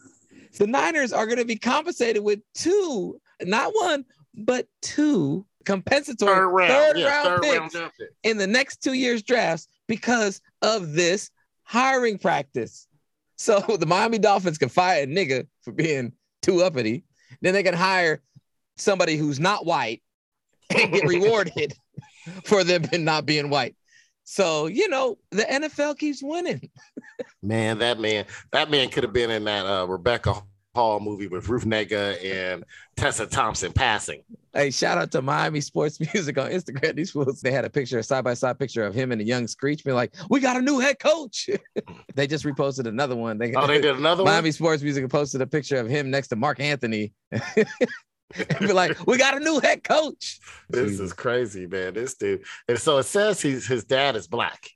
the 0.58 0.68
Niners 0.68 1.14
are 1.14 1.26
going 1.26 1.38
to 1.38 1.46
be 1.46 1.58
compensated 1.58 2.24
with 2.24 2.40
two, 2.54 3.20
not 3.42 3.74
one, 3.74 4.06
but 4.36 4.68
two 4.82 5.46
compensatory 5.66 6.36
Third 6.36 6.48
round, 6.48 6.72
third 6.72 6.98
yeah, 6.98 7.08
round 7.08 7.28
third 7.28 7.42
picks 7.42 7.76
round 7.76 7.92
in 8.24 8.38
the 8.38 8.48
next 8.48 8.82
two 8.82 8.94
years 8.94 9.22
drafts 9.22 9.68
because 9.88 10.42
of 10.62 10.94
this 10.94 11.30
hiring 11.64 12.18
practice. 12.18 12.88
So 13.36 13.60
the 13.80 13.86
Miami 13.86 14.18
Dolphins 14.18 14.58
can 14.58 14.70
fire 14.70 15.04
a 15.04 15.08
nigga 15.08 15.48
for 15.62 15.72
being 15.72 16.14
too 16.42 16.64
uppity. 16.64 17.04
Then 17.42 17.54
they 17.54 17.64
can 17.64 17.74
hire 17.74 18.22
somebody 18.78 19.18
who's 19.18 19.40
not 19.40 19.66
white 19.66 20.02
and 20.76 20.92
get 20.92 21.04
rewarded 21.08 21.74
for 22.46 22.64
them 22.64 22.84
not 23.04 23.26
being 23.26 23.50
white. 23.50 23.76
So, 24.30 24.68
you 24.68 24.90
know, 24.90 25.18
the 25.32 25.44
NFL 25.44 25.98
keeps 25.98 26.22
winning. 26.22 26.70
Man, 27.42 27.78
that 27.80 27.98
man, 27.98 28.26
that 28.52 28.70
man 28.70 28.90
could 28.90 29.04
have 29.04 29.14
been 29.14 29.32
in 29.32 29.46
that 29.46 29.66
uh, 29.66 29.86
Rebecca 29.86 30.34
Hall 30.76 31.00
movie 31.00 31.28
with 31.28 31.48
Ruth 31.48 31.64
Negga 31.64 32.22
and 32.24 32.66
Tessa 32.98 33.26
Thompson 33.26 33.72
passing. 33.72 34.24
Hey, 34.54 34.70
shout 34.70 34.98
out 34.98 35.12
to 35.14 35.22
Miami 35.22 35.62
Sports 35.62 35.98
Music 36.14 36.38
on 36.38 36.52
Instagram. 36.52 36.96
These 36.96 37.12
fools, 37.12 37.40
they 37.40 37.52
had 37.52 37.64
a 37.64 37.70
picture, 37.70 38.00
a 38.00 38.04
side 38.04 38.26
by 38.26 38.34
side 38.34 38.60
picture 38.60 38.84
of 38.84 38.94
him 38.94 39.14
and 39.14 39.22
a 39.22 39.24
young 39.24 39.48
Screech 39.48 39.86
being 39.86 39.96
like, 39.96 40.14
We 40.30 40.42
got 40.42 40.58
a 40.58 40.62
new 40.62 40.80
head 40.80 41.00
coach. 41.00 41.50
they 42.16 42.28
just 42.28 42.44
reposted 42.44 42.86
another 42.86 43.16
one. 43.16 43.38
They, 43.38 43.54
Oh, 43.54 43.66
they 43.66 43.80
did 43.80 43.96
another 43.96 44.24
one? 44.24 44.34
Miami 44.34 44.52
Sports 44.52 44.84
Music 44.84 45.08
posted 45.10 45.42
a 45.42 45.48
picture 45.48 45.78
of 45.78 45.88
him 45.88 46.12
next 46.12 46.28
to 46.28 46.36
Marc 46.36 46.60
Anthony. 46.60 47.14
and 48.50 48.60
be 48.60 48.74
like, 48.74 49.06
We 49.08 49.18
got 49.18 49.38
a 49.38 49.40
new 49.40 49.60
head 49.60 49.84
coach. 49.84 50.40
This 50.70 51.00
is 51.00 51.14
crazy, 51.14 51.68
man. 51.68 51.94
This 51.94 52.16
dude. 52.16 52.44
And 52.68 52.80
so 52.80 52.98
it 52.98 53.04
says 53.04 53.42
he's 53.42 53.68
his 53.68 53.84
dad 53.84 54.16
is 54.16 54.28
black. 54.28 54.70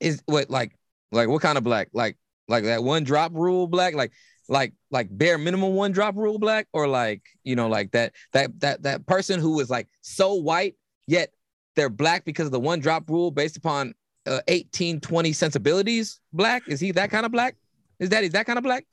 Is 0.00 0.22
what 0.26 0.50
like 0.50 0.76
like 1.12 1.28
what 1.28 1.42
kind 1.42 1.58
of 1.58 1.64
black? 1.64 1.88
Like 1.92 2.16
like 2.48 2.64
that 2.64 2.82
one 2.82 3.04
drop 3.04 3.32
rule 3.34 3.66
black? 3.66 3.94
Like 3.94 4.12
like 4.48 4.72
like 4.90 5.08
bare 5.10 5.38
minimum 5.38 5.74
one 5.74 5.92
drop 5.92 6.16
rule 6.16 6.38
black 6.38 6.66
or 6.72 6.88
like 6.88 7.22
you 7.44 7.54
know 7.54 7.68
like 7.68 7.90
that 7.92 8.12
that 8.32 8.58
that 8.60 8.82
that 8.82 9.06
person 9.06 9.40
who 9.40 9.54
was 9.54 9.68
like 9.68 9.88
so 10.00 10.34
white 10.34 10.74
yet 11.06 11.30
they're 11.76 11.90
black 11.90 12.24
because 12.24 12.46
of 12.46 12.52
the 12.52 12.60
one 12.60 12.80
drop 12.80 13.08
rule 13.10 13.30
based 13.30 13.56
upon 13.56 13.94
uh, 14.26 14.40
18 14.48 15.00
20 15.00 15.32
sensibilities 15.32 16.20
black 16.32 16.62
is 16.66 16.80
he 16.80 16.92
that 16.92 17.10
kind 17.10 17.26
of 17.26 17.32
black 17.32 17.56
is 17.98 18.08
that 18.08 18.24
is 18.24 18.30
that 18.32 18.46
kind 18.46 18.58
of 18.58 18.62
black 18.62 18.86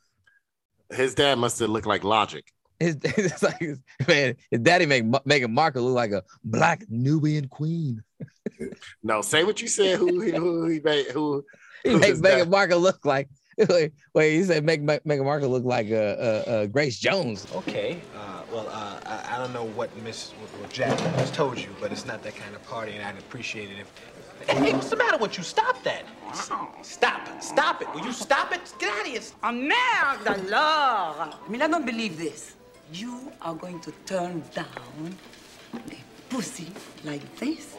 His 0.92 1.16
dad 1.16 1.40
must 1.40 1.60
have 1.60 1.70
looked 1.70 1.88
like 1.88 2.04
Logic. 2.04 2.46
His, 2.80 2.98
it's 3.04 3.44
like 3.44 3.62
man 4.08 4.36
his 4.52 4.60
daddy 4.62 4.86
make 4.86 5.04
Meghan 5.04 5.52
Markle 5.52 5.84
look 5.84 5.96
like 5.96 6.12
a 6.12 6.24
black 6.44 6.84
Nubian 6.90 7.48
queen 7.48 8.04
No, 9.04 9.22
say 9.22 9.44
what 9.44 9.62
you 9.62 9.68
said. 9.68 9.98
Who 9.98 10.22
he 10.22 10.32
who 10.32 10.68
he 10.68 10.80
made 10.80 11.08
who 11.08 11.44
he 11.84 11.92
who 11.92 12.00
make 12.00 12.10
his 12.10 12.22
Meghan 12.22 12.50
Markle 12.50 12.80
look 12.80 13.06
like 13.06 13.30
wait, 13.70 13.94
wait 14.14 14.36
he 14.36 14.44
said 14.44 14.64
make 14.64 14.82
make 14.82 15.04
Meghan 15.04 15.24
Markle 15.24 15.50
look 15.50 15.64
like 15.64 15.90
uh, 15.92 15.96
uh, 15.96 16.44
uh, 16.48 16.66
Grace 16.68 17.00
Jones 17.00 17.48
Okay. 17.56 18.02
Uh, 18.16 18.36
well, 18.52 18.68
uh, 18.70 19.00
I, 19.06 19.36
I 19.36 19.38
don't 19.38 19.54
know 19.54 19.66
what 19.66 19.90
Miss 20.04 20.32
what, 20.32 20.50
what 20.62 20.76
has 20.76 21.32
told 21.32 21.58
you, 21.58 21.70
but 21.82 21.92
it's 21.92 22.06
not 22.06 22.24
that 22.24 22.36
kind 22.36 22.56
of 22.56 22.64
party, 22.64 22.94
and 22.94 23.04
I'd 23.04 23.18
appreciate 23.18 23.70
it 23.70 23.80
if. 23.80 23.92
Hey, 24.50 24.74
what's 24.74 24.90
the 24.90 24.96
matter 24.96 25.18
with 25.18 25.38
you? 25.38 25.44
Stop 25.44 25.82
that! 25.84 26.04
Stop 26.84 27.28
it! 27.28 27.44
Stop 27.44 27.82
it! 27.82 27.94
Will 27.94 28.06
you 28.06 28.12
stop 28.12 28.54
it? 28.54 28.62
Get 28.80 28.90
out 28.94 29.02
of 29.02 29.12
here! 29.12 29.22
Oh, 29.44 29.52
merde 29.52 30.28
alors! 30.28 31.36
I 31.46 31.50
mean, 31.50 31.62
I 31.62 31.68
don't 31.68 31.86
believe 31.86 32.18
this. 32.18 32.55
You 32.94 33.32
are 33.42 33.56
going 33.56 33.80
to 33.82 33.92
turn 34.06 34.44
down 34.54 35.16
a 35.74 35.80
pussy 36.30 36.68
like 37.04 37.36
this? 37.38 37.76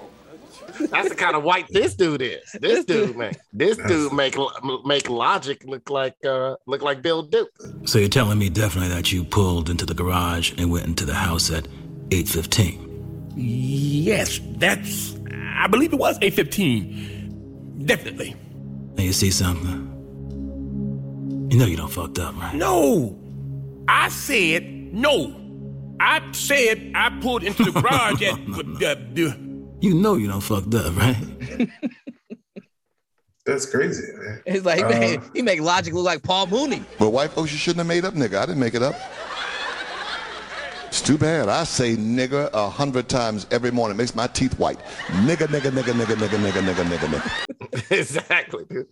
That's 0.90 1.08
the 1.08 1.14
kind 1.14 1.36
of 1.36 1.44
white 1.44 1.66
this 1.70 1.94
dude 1.94 2.22
is. 2.22 2.50
This 2.60 2.84
dude, 2.84 3.16
man. 3.16 3.34
This 3.52 3.76
dude 3.76 4.12
make 4.12 4.36
make 4.84 5.08
Logic 5.08 5.62
look 5.64 5.90
like 5.90 6.16
uh 6.24 6.56
look 6.66 6.82
like 6.82 7.02
Bill 7.02 7.22
Duke. 7.22 7.50
So 7.84 7.98
you're 7.98 8.08
telling 8.08 8.38
me 8.38 8.48
definitely 8.48 8.88
that 8.94 9.12
you 9.12 9.22
pulled 9.22 9.70
into 9.70 9.86
the 9.86 9.94
garage 9.94 10.52
and 10.58 10.70
went 10.70 10.86
into 10.86 11.04
the 11.04 11.14
house 11.14 11.50
at 11.50 11.68
8:15. 12.10 13.34
Yes, 13.36 14.40
that's. 14.56 15.16
I 15.56 15.68
believe 15.68 15.92
it 15.92 15.98
was 15.98 16.18
815. 16.20 17.84
Definitely. 17.84 18.34
Now 18.96 19.04
you 19.04 19.12
see 19.12 19.30
something? 19.30 19.84
You 21.50 21.58
know 21.58 21.66
you 21.66 21.76
don't 21.76 21.90
fucked 21.92 22.18
up, 22.18 22.36
right? 22.36 22.54
No, 22.54 23.18
I 23.88 24.08
said 24.08 24.75
no. 24.96 25.42
I 26.00 26.20
said 26.32 26.92
I 26.94 27.10
pulled 27.20 27.42
into 27.42 27.64
the 27.64 27.72
garage 27.72 28.22
at 28.22 28.34
uh, 28.98 29.00
the. 29.14 29.36
You 29.80 29.94
know 29.94 30.14
you 30.14 30.26
don't 30.28 30.40
fucked 30.40 30.74
up, 30.74 30.96
right? 30.96 31.68
That's 33.44 33.66
crazy, 33.66 34.02
man. 34.18 34.42
It's 34.46 34.64
like 34.64 34.78
he, 34.78 34.84
Uh, 34.84 34.98
make, 34.98 35.20
he 35.36 35.42
make 35.42 35.60
logic 35.60 35.94
look 35.94 36.04
like 36.04 36.22
Paul 36.22 36.46
Mooney. 36.48 36.82
But 36.98 37.10
white 37.10 37.30
folks, 37.30 37.52
you 37.52 37.58
shouldn't 37.58 37.78
have 37.78 37.86
made 37.86 38.04
up 38.04 38.14
nigga. 38.14 38.38
I 38.38 38.46
didn't 38.46 38.58
make 38.60 38.74
it 38.74 38.82
up. 38.82 38.96
It's 40.86 41.02
too 41.02 41.18
bad. 41.18 41.48
I 41.48 41.64
say 41.64 41.94
nigga 41.94 42.48
a 42.52 42.68
hundred 42.70 43.08
times 43.08 43.46
every 43.50 43.70
morning. 43.70 43.96
It 43.96 43.98
makes 43.98 44.14
my 44.14 44.26
teeth 44.28 44.58
white. 44.58 44.78
Nigga, 45.08 45.46
nigga, 45.46 45.70
nigga, 45.70 45.92
nigga, 45.92 46.14
nigga, 46.16 46.50
nigga, 46.50 46.62
nigga, 46.62 46.84
nigga, 46.84 47.08
nigga. 47.08 47.90
exactly, 47.90 48.64
dude. 48.68 48.86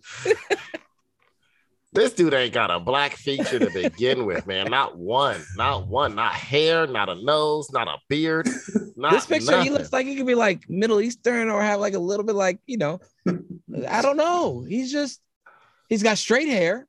This 1.95 2.13
dude 2.13 2.33
ain't 2.33 2.53
got 2.53 2.69
a 2.69 2.79
black 2.79 3.13
feature 3.13 3.57
to 3.57 3.69
begin 3.71 4.25
with, 4.25 4.45
man. 4.45 4.69
Not 4.69 4.97
one, 4.97 5.41
not 5.55 5.87
one, 5.87 6.15
not 6.15 6.33
hair, 6.33 6.85
not 6.85 7.09
a 7.09 7.15
nose, 7.15 7.71
not 7.71 7.87
a 7.87 7.97
beard. 8.09 8.47
Not 8.97 9.11
this 9.11 9.25
picture, 9.25 9.51
nothing. 9.51 9.63
he 9.65 9.69
looks 9.71 9.91
like 9.91 10.05
he 10.05 10.15
could 10.15 10.25
be 10.25 10.35
like 10.35 10.69
Middle 10.69 11.01
Eastern 11.01 11.49
or 11.49 11.61
have 11.61 11.81
like 11.81 11.95
a 11.95 11.99
little 11.99 12.25
bit 12.25 12.35
like 12.35 12.59
you 12.65 12.77
know, 12.77 13.01
I 13.89 14.01
don't 14.01 14.15
know. 14.15 14.63
He's 14.65 14.89
just 14.89 15.19
he's 15.89 16.01
got 16.01 16.17
straight 16.17 16.47
hair. 16.47 16.87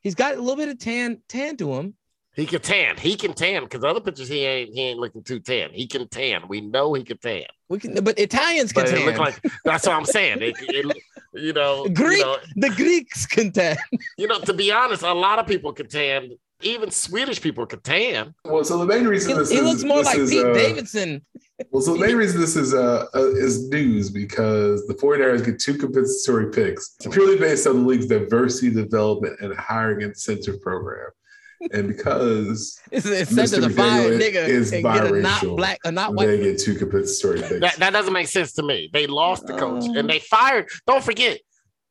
He's 0.00 0.14
got 0.14 0.36
a 0.36 0.40
little 0.40 0.54
bit 0.54 0.68
of 0.68 0.78
tan 0.78 1.20
tan 1.28 1.56
to 1.56 1.74
him. 1.74 1.94
He 2.34 2.46
can 2.46 2.60
tan. 2.60 2.96
He 2.96 3.16
can 3.16 3.34
tan 3.34 3.64
because 3.64 3.82
other 3.82 4.00
pictures 4.00 4.28
he 4.28 4.44
ain't 4.44 4.72
he 4.72 4.80
ain't 4.82 4.98
looking 5.00 5.22
too 5.22 5.40
tan. 5.40 5.70
He 5.72 5.86
can 5.86 6.06
tan. 6.08 6.42
We 6.48 6.60
know 6.60 6.94
he 6.94 7.02
can 7.02 7.18
tan. 7.18 7.44
We 7.68 7.78
can, 7.78 7.94
but 8.04 8.18
Italians 8.18 8.72
can 8.72 8.84
But 8.84 8.92
it 8.92 8.96
tan. 8.96 9.06
look 9.06 9.18
like 9.18 9.42
that's 9.64 9.86
what 9.86 9.96
I'm 9.96 10.04
saying. 10.04 10.38
It, 10.40 10.54
it, 10.60 10.96
you 11.34 11.52
know, 11.52 11.88
Greek, 11.88 12.18
you 12.18 12.24
know, 12.24 12.36
the 12.56 12.70
Greeks 12.70 13.26
can 13.26 13.50
tan. 13.52 13.76
you 14.16 14.28
know, 14.28 14.38
to 14.40 14.52
be 14.52 14.70
honest, 14.72 15.02
a 15.02 15.12
lot 15.12 15.38
of 15.38 15.46
people 15.46 15.72
can 15.72 15.88
tan. 15.88 16.30
Even 16.62 16.90
Swedish 16.90 17.40
people 17.40 17.64
can 17.64 17.80
tan. 17.80 18.34
Well, 18.44 18.62
so 18.64 18.76
the 18.78 18.84
main 18.84 19.06
reason 19.06 19.32
He, 19.32 19.38
this 19.38 19.50
he 19.50 19.56
is, 19.56 19.64
looks 19.64 19.82
more 19.82 19.98
this 19.98 20.06
like 20.06 20.18
is, 20.18 20.30
Pete 20.30 20.44
uh, 20.44 20.52
Davidson. 20.52 21.24
Well, 21.70 21.82
so 21.82 21.94
the 21.94 22.00
main 22.00 22.16
reason 22.16 22.40
this 22.40 22.54
is 22.54 22.74
uh, 22.74 23.06
uh 23.14 23.30
is 23.32 23.68
news 23.70 24.10
because 24.10 24.86
the 24.86 24.94
49ers 24.94 25.44
get 25.44 25.58
two 25.58 25.76
compensatory 25.78 26.50
picks 26.50 26.96
purely 27.10 27.38
based 27.38 27.66
on 27.66 27.80
the 27.80 27.86
league's 27.88 28.06
diversity 28.06 28.70
development 28.70 29.40
and 29.40 29.54
hiring 29.54 30.02
incentive 30.02 30.60
program. 30.60 31.08
And 31.72 31.88
because 31.88 32.78
It's 32.90 33.06
an 33.06 33.12
incentive 33.14 33.64
to 33.64 33.70
fire 33.70 34.10
nigga 34.18 34.48
is 34.48 34.72
and 34.72 34.82
get 34.82 35.06
a 35.06 35.20
not 35.20 35.42
black, 35.42 35.78
a 35.84 35.92
not 35.92 36.16
they 36.16 36.38
get 36.38 36.58
two 36.58 36.74
compensatory 36.74 37.40
picks. 37.40 37.60
That, 37.60 37.76
that 37.76 37.92
doesn't 37.92 38.12
make 38.12 38.28
sense 38.28 38.52
to 38.54 38.62
me. 38.62 38.88
They 38.92 39.06
lost 39.06 39.46
the 39.46 39.56
coach 39.56 39.84
Oh. 39.86 39.98
and 39.98 40.08
they 40.08 40.18
fired. 40.20 40.68
Don't 40.86 41.04
forget, 41.04 41.40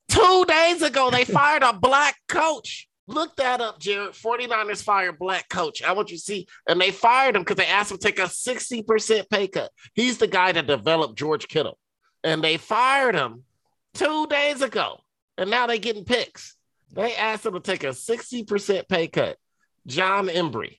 two 0.10 0.46
days 0.48 0.82
ago, 0.82 1.10
they 1.12 1.24
fired 1.40 1.64
a 1.64 1.74
black 1.74 2.16
coach. 2.28 2.88
Look 3.08 3.36
that 3.38 3.60
up, 3.60 3.80
Jared. 3.80 4.12
49ers 4.14 4.84
fired 4.84 5.18
black 5.18 5.50
coach. 5.50 5.82
I 5.82 5.94
want 5.94 6.12
you 6.12 6.18
to 6.18 6.24
see. 6.24 6.48
And 6.68 6.80
they 6.80 6.92
fired 6.92 7.36
him 7.36 7.42
because 7.42 7.58
they 7.58 7.66
asked 7.66 7.92
him 7.92 7.98
to 7.98 8.04
take 8.04 8.20
a 8.20 8.24
60% 8.24 9.30
pay 9.30 9.48
cut. 9.48 9.72
He's 9.96 10.20
the 10.20 10.28
guy 10.28 10.52
that 10.52 10.68
developed 10.68 11.18
George 11.18 11.48
Kittle. 11.48 11.80
And 12.24 12.44
they 12.44 12.58
fired 12.58 13.16
him 13.16 13.44
two 13.96 14.28
days 14.28 14.62
ago. 14.62 15.00
And 15.40 15.50
now 15.50 15.66
they're 15.66 15.78
getting 15.80 16.06
picks. 16.06 16.56
They 16.92 17.16
asked 17.16 17.46
him 17.48 17.54
to 17.54 17.60
take 17.60 17.84
a 17.84 17.88
60% 17.88 18.88
pay 18.88 19.08
cut. 19.08 19.38
Jon 19.89 20.28
Embree. 20.28 20.78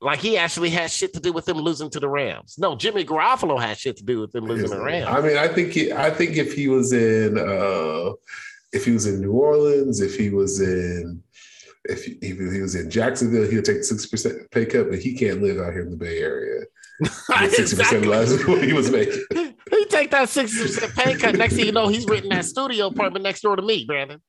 Like 0.00 0.18
he 0.18 0.36
actually 0.36 0.70
had 0.70 0.90
shit 0.90 1.14
to 1.14 1.20
do 1.20 1.32
with 1.32 1.46
them 1.46 1.58
losing 1.58 1.88
to 1.90 2.00
the 2.00 2.08
Rams. 2.08 2.56
No, 2.58 2.76
Jimmy 2.76 3.04
Garoppolo 3.04 3.60
had 3.60 3.78
shit 3.78 3.96
to 3.98 4.04
do 4.04 4.20
with 4.20 4.32
them 4.32 4.44
losing 4.44 4.68
to 4.68 4.76
the 4.76 4.82
Rams. 4.82 5.06
I 5.08 5.20
mean, 5.20 5.38
I 5.38 5.48
think 5.48 5.72
he, 5.72 5.92
I 5.92 6.10
think 6.10 6.36
if 6.36 6.52
he 6.52 6.68
was 6.68 6.92
in 6.92 7.38
uh 7.38 8.12
if 8.72 8.84
he 8.84 8.90
was 8.90 9.06
in 9.06 9.20
New 9.20 9.32
Orleans, 9.32 10.00
if 10.00 10.16
he 10.16 10.30
was 10.30 10.60
in 10.60 11.22
if 11.86 12.04
he, 12.04 12.12
if 12.20 12.38
he 12.38 12.60
was 12.60 12.74
in 12.74 12.90
Jacksonville, 12.90 13.48
he 13.48 13.56
would 13.56 13.64
take 13.64 13.82
six 13.82 14.04
percent 14.06 14.50
pay 14.50 14.66
cut, 14.66 14.90
but 14.90 14.98
he 14.98 15.14
can't 15.14 15.42
live 15.42 15.58
out 15.58 15.72
here 15.72 15.82
in 15.82 15.90
the 15.90 15.96
Bay 15.96 16.18
Area. 16.18 16.64
Sixty 17.48 17.76
percent 17.76 18.06
less 18.06 18.30
than 18.30 18.46
what 18.46 18.62
he 18.62 18.72
was 18.72 18.90
making. 18.90 19.24
he 19.70 19.84
take 19.86 20.10
that 20.10 20.28
60% 20.28 20.94
pay 20.94 21.14
cut. 21.16 21.34
Next 21.36 21.56
thing 21.56 21.66
you 21.66 21.72
know, 21.72 21.88
he's 21.88 22.06
renting 22.06 22.30
that 22.30 22.44
studio 22.44 22.86
apartment 22.86 23.22
next 23.22 23.40
door 23.40 23.56
to 23.56 23.62
me, 23.62 23.84
Brandon. 23.84 24.22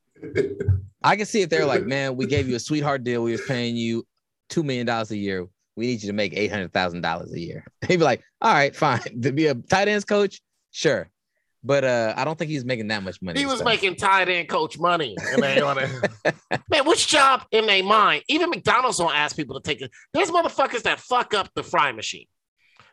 I 1.03 1.15
can 1.15 1.25
see 1.25 1.41
if 1.41 1.49
they're 1.49 1.65
like, 1.65 1.85
man, 1.85 2.15
we 2.15 2.25
gave 2.25 2.49
you 2.49 2.55
a 2.55 2.59
sweetheart 2.59 3.03
deal. 3.03 3.23
We 3.23 3.33
was 3.33 3.41
paying 3.47 3.75
you 3.75 4.05
two 4.49 4.63
million 4.63 4.85
dollars 4.85 5.11
a 5.11 5.17
year. 5.17 5.47
We 5.75 5.87
need 5.87 6.03
you 6.03 6.07
to 6.07 6.13
make 6.13 6.33
eight 6.33 6.51
hundred 6.51 6.73
thousand 6.73 7.01
dollars 7.01 7.33
a 7.33 7.39
year. 7.39 7.65
He'd 7.87 7.97
be 7.97 8.03
like, 8.03 8.23
all 8.41 8.53
right, 8.53 8.75
fine. 8.75 9.01
To 9.21 9.31
be 9.31 9.47
a 9.47 9.55
tight 9.55 9.87
ends 9.87 10.05
coach, 10.05 10.41
sure. 10.71 11.09
But 11.65 11.83
uh, 11.83 12.13
I 12.15 12.25
don't 12.25 12.37
think 12.37 12.51
he's 12.51 12.63
making 12.63 12.89
that 12.89 13.01
much 13.01 13.19
money. 13.23 13.39
He 13.39 13.47
was 13.47 13.55
stuff. 13.55 13.65
making 13.65 13.95
tight 13.95 14.29
end 14.29 14.47
coach 14.47 14.77
money. 14.77 15.15
And 15.31 15.41
they 15.41 15.59
on 15.59 15.79
it. 15.79 15.89
Man, 16.69 16.85
which 16.85 17.07
job 17.07 17.43
in 17.51 17.65
their 17.65 17.83
mind? 17.83 18.23
Even 18.29 18.51
McDonald's 18.51 18.99
don't 18.99 19.15
ask 19.15 19.35
people 19.35 19.59
to 19.59 19.67
take 19.67 19.81
it. 19.81 19.89
There's 20.13 20.29
motherfuckers 20.29 20.83
that 20.83 20.99
fuck 20.99 21.33
up 21.33 21.49
the 21.55 21.63
fry 21.63 21.91
machine. 21.91 22.27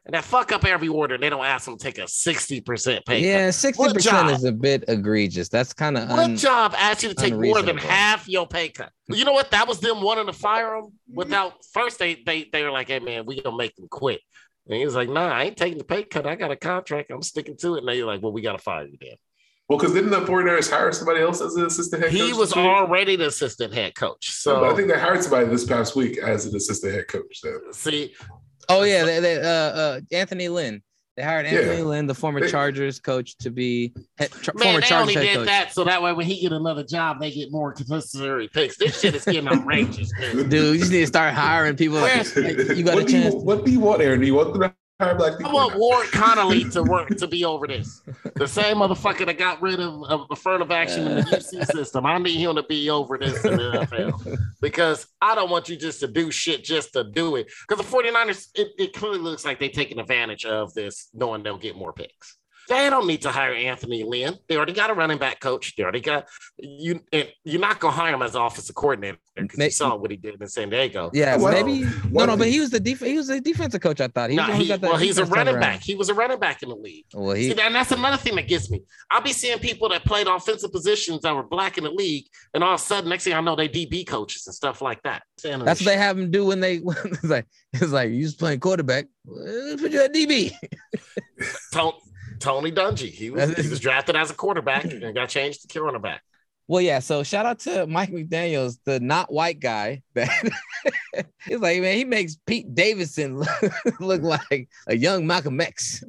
And 0.04 0.14
that 0.14 0.24
fuck 0.24 0.50
up 0.50 0.64
every 0.64 0.88
order. 0.88 1.16
They 1.16 1.30
don't 1.30 1.44
ask 1.44 1.66
them 1.66 1.78
to 1.78 1.82
take 1.84 1.98
a 1.98 2.02
60% 2.02 2.64
pay 2.64 3.00
cut. 3.04 3.20
Yeah, 3.20 3.46
cut. 3.46 3.54
sixty 3.54 3.80
What 3.80 3.94
percent 3.94 4.28
job? 4.28 4.36
is 4.36 4.42
a 4.44 4.50
bit 4.50 4.84
egregious. 4.88 5.48
That's 5.48 5.72
kind 5.72 5.96
of 5.96 6.08
What 6.08 6.18
un- 6.18 6.36
job 6.36 6.74
asked 6.76 7.04
you 7.04 7.10
to 7.10 7.14
take 7.14 7.34
more 7.34 7.62
than 7.62 7.76
half 7.76 8.28
your 8.28 8.46
pay 8.48 8.68
cut? 8.70 8.90
You 9.08 9.24
know 9.24 9.32
what? 9.32 9.52
That 9.52 9.68
was 9.68 9.78
them 9.78 10.02
wanting 10.02 10.26
to 10.26 10.32
fire 10.32 10.74
him 10.74 10.86
without 11.12 11.64
first 11.72 12.00
they 12.00 12.16
they 12.26 12.48
they 12.52 12.64
were 12.64 12.72
like, 12.72 12.88
hey 12.88 12.98
man, 12.98 13.26
we 13.26 13.40
gonna 13.40 13.56
make 13.56 13.76
them 13.76 13.86
quit. 13.88 14.20
And 14.66 14.76
he 14.76 14.84
was 14.84 14.96
like, 14.96 15.08
nah, 15.08 15.28
I 15.28 15.44
ain't 15.44 15.56
taking 15.56 15.78
the 15.78 15.84
pay 15.84 16.02
cut. 16.02 16.26
I 16.26 16.34
got 16.34 16.50
a 16.50 16.56
contract. 16.56 17.12
I'm 17.12 17.22
sticking 17.22 17.56
to 17.58 17.76
it. 17.76 17.78
And 17.80 17.88
they 17.88 18.00
were 18.02 18.12
like, 18.12 18.22
well, 18.22 18.32
we 18.32 18.42
gotta 18.42 18.58
fire 18.58 18.86
you 18.86 18.96
then. 19.00 19.14
Well, 19.68 19.78
because 19.78 19.94
didn't 19.94 20.10
the 20.10 20.20
49ers 20.20 20.70
hire 20.70 20.92
somebody 20.92 21.20
else 21.20 21.40
as 21.40 21.54
an 21.54 21.64
assistant 21.64 22.02
head 22.02 22.10
coach? 22.10 22.20
He 22.20 22.32
was 22.32 22.50
this 22.50 22.58
already 22.58 23.16
the 23.16 23.28
assistant 23.28 23.72
head 23.72 23.94
coach. 23.94 24.42
No, 24.44 24.60
but 24.60 24.72
I 24.72 24.74
think 24.74 24.88
they 24.88 24.98
hired 24.98 25.22
somebody 25.22 25.46
this 25.48 25.64
past 25.64 25.94
week 25.96 26.18
as 26.18 26.44
an 26.46 26.54
assistant 26.56 26.92
head 26.92 27.08
coach. 27.08 27.40
So. 27.40 27.58
see, 27.70 28.14
Oh 28.68 28.82
yeah, 28.84 29.04
they, 29.04 29.20
they, 29.20 29.36
uh, 29.40 29.46
uh, 29.46 30.00
Anthony 30.12 30.48
Lynn. 30.48 30.82
They 31.16 31.22
hired 31.22 31.44
Anthony 31.44 31.78
Yeah. 31.78 31.84
Lynn, 31.84 32.06
the 32.06 32.14
former 32.14 32.40
They- 32.40 32.50
Chargers 32.50 32.98
coach, 32.98 33.36
to 33.38 33.50
be 33.50 33.92
head, 34.16 34.30
tra- 34.30 34.54
man, 34.56 34.64
former 34.64 34.80
they 34.80 34.86
Chargers 34.86 35.16
only 35.16 35.28
did 35.28 35.36
coach. 35.36 35.46
that 35.46 35.72
so 35.74 35.84
that 35.84 36.02
way 36.02 36.12
when 36.14 36.24
he 36.26 36.40
get 36.40 36.52
another 36.52 36.82
job, 36.84 37.20
they 37.20 37.30
get 37.30 37.52
more 37.52 37.70
compensatory 37.72 38.48
picks. 38.48 38.78
This 38.78 38.98
shit 38.98 39.14
is 39.14 39.24
getting 39.26 39.46
outrageous, 39.46 40.10
dude. 40.18 40.48
Dude, 40.48 40.74
you 40.74 40.78
just 40.78 40.90
need 40.90 41.00
to 41.00 41.06
start 41.06 41.34
hiring 41.34 41.76
people. 41.76 41.98
Like, 42.00 42.26
hey, 42.32 42.74
you 42.74 42.82
got 42.82 42.94
a 42.94 42.96
what 42.96 43.06
do 43.08 43.14
you, 43.16 43.22
chance. 43.24 43.34
what 43.34 43.64
do 43.66 43.70
you 43.70 43.80
want, 43.80 44.00
Aaron? 44.00 44.20
Do 44.20 44.26
you 44.26 44.34
want 44.34 44.54
them 44.54 44.62
to 44.62 44.68
hire 44.68 44.68
black 44.68 44.76
I 45.02 45.36
people? 45.36 45.52
want 45.52 45.76
Ward 45.76 46.06
Connerly 46.08 46.70
to 46.72 46.82
work 46.82 47.08
to 47.16 47.26
be 47.26 47.44
over 47.44 47.66
this. 47.66 48.02
The 48.36 48.46
same 48.46 48.76
motherfucker 48.76 49.26
that 49.26 49.38
got 49.38 49.60
rid 49.60 49.80
of, 49.80 50.02
of 50.04 50.26
affirmative 50.30 50.70
action 50.70 51.06
in 51.06 51.16
the 51.16 51.22
UC 51.22 51.66
system. 51.72 52.06
I 52.06 52.18
need 52.18 52.36
him 52.36 52.56
to 52.56 52.62
be 52.62 52.90
over 52.90 53.18
this 53.18 53.44
in 53.44 53.56
the 53.56 53.86
NFL 53.86 54.38
because 54.60 55.06
I 55.20 55.34
don't 55.34 55.50
want 55.50 55.68
you 55.68 55.76
just 55.76 56.00
to 56.00 56.08
do 56.08 56.30
shit 56.30 56.64
just 56.64 56.92
to 56.94 57.04
do 57.04 57.36
it. 57.36 57.50
Because 57.68 57.84
the 57.84 57.96
49ers, 57.96 58.48
it, 58.54 58.68
it 58.78 58.92
clearly 58.92 59.18
looks 59.18 59.44
like 59.44 59.58
they're 59.58 59.68
taking 59.68 59.98
advantage 59.98 60.44
of 60.44 60.72
this, 60.74 61.08
knowing 61.12 61.42
they'll 61.42 61.58
get 61.58 61.76
more 61.76 61.92
picks. 61.92 62.36
They 62.72 62.88
don't 62.90 63.06
need 63.06 63.22
to 63.22 63.30
hire 63.30 63.52
Anthony 63.52 64.02
Lynn. 64.02 64.36
They 64.48 64.56
already 64.56 64.72
got 64.72 64.88
a 64.90 64.94
running 64.94 65.18
back 65.18 65.40
coach. 65.40 65.74
They 65.76 65.82
already 65.82 66.00
got 66.00 66.26
you. 66.58 67.00
And 67.12 67.28
you're 67.44 67.60
not 67.60 67.78
gonna 67.80 67.92
hire 67.94 68.14
him 68.14 68.22
as 68.22 68.34
offensive 68.34 68.74
coordinator 68.74 69.18
because 69.36 69.58
you 69.58 69.70
saw 69.70 69.94
what 69.96 70.10
he 70.10 70.16
did 70.16 70.40
in 70.40 70.48
San 70.48 70.70
Diego. 70.70 71.10
Yeah, 71.12 71.36
Well, 71.36 71.52
maybe 71.52 71.84
no, 72.10 72.24
no, 72.24 72.36
but 72.36 72.48
he 72.48 72.60
was 72.60 72.70
the 72.70 72.80
def- 72.80 73.00
he 73.00 73.16
was 73.16 73.28
a 73.28 73.40
defensive 73.40 73.80
coach. 73.82 74.00
I 74.00 74.08
thought 74.08 74.30
he 74.30 74.36
was 74.36 74.46
No, 74.46 74.46
the 74.46 74.52
one 74.52 74.56
who 74.58 74.62
he- 74.64 74.68
got 74.68 74.80
well, 74.80 74.96
he's 74.96 75.18
a 75.18 75.20
defense 75.22 75.28
turned 75.28 75.36
running 75.36 75.54
around. 75.54 75.60
back. 75.60 75.82
He 75.82 75.94
was 75.94 76.08
a 76.08 76.14
running 76.14 76.38
back 76.38 76.62
in 76.62 76.70
the 76.70 76.76
league. 76.76 77.04
Well, 77.12 77.34
he 77.36 77.50
See, 77.52 77.60
and 77.60 77.74
that's 77.74 77.92
another 77.92 78.16
thing 78.16 78.36
that 78.36 78.48
gets 78.48 78.70
me. 78.70 78.82
I'll 79.10 79.20
be 79.20 79.32
seeing 79.32 79.58
people 79.58 79.88
that 79.90 80.04
played 80.04 80.26
offensive 80.26 80.72
positions 80.72 81.20
that 81.22 81.34
were 81.34 81.42
black 81.42 81.76
in 81.78 81.84
the 81.84 81.90
league, 81.90 82.24
and 82.54 82.64
all 82.64 82.74
of 82.74 82.80
a 82.80 82.82
sudden, 82.82 83.10
next 83.10 83.24
thing 83.24 83.34
I 83.34 83.40
know, 83.42 83.54
they 83.54 83.68
DB 83.68 84.06
coaches 84.06 84.46
and 84.46 84.54
stuff 84.54 84.80
like 84.80 85.02
that. 85.02 85.22
Saying 85.38 85.58
That's 85.58 85.80
what 85.80 85.84
this 85.84 85.86
they 85.86 85.96
have 85.98 86.16
them 86.16 86.30
do 86.30 86.46
when 86.46 86.60
they 86.60 86.76
it's 87.04 87.24
like 87.24 87.46
it's 87.74 87.92
like 87.92 88.10
you 88.10 88.22
just 88.22 88.38
playing 88.38 88.60
quarterback. 88.60 89.06
Put 89.26 89.90
you 89.92 90.02
at 90.02 90.14
DB. 90.14 90.52
shit. 91.72 91.94
Tony, 92.42 92.72
Tony 92.72 92.92
Dungy. 92.92 93.10
He 93.10 93.30
was, 93.30 93.54
he 93.54 93.68
was 93.68 93.80
drafted 93.88 94.16
as 94.16 94.30
a 94.30 94.34
quarterback 94.34 94.84
and 94.84 95.14
got 95.14 95.28
changed 95.28 95.68
to 95.68 95.80
cornerback. 95.80 96.18
Well, 96.68 96.80
yeah. 96.80 97.00
So 97.00 97.22
shout 97.22 97.44
out 97.44 97.58
to 97.60 97.86
Mike 97.86 98.10
McDaniel's, 98.10 98.78
the 98.84 99.00
not 99.00 99.32
white 99.32 99.60
guy. 99.60 100.02
That 100.14 100.30
he's 101.44 101.58
like, 101.58 101.80
man, 101.80 101.96
he 101.96 102.04
makes 102.04 102.36
Pete 102.46 102.74
Davidson 102.74 103.38
look, 103.38 103.72
look 104.00 104.22
like 104.22 104.68
a 104.86 104.96
young 104.96 105.26
Malcolm 105.26 105.60
X. 105.60 106.02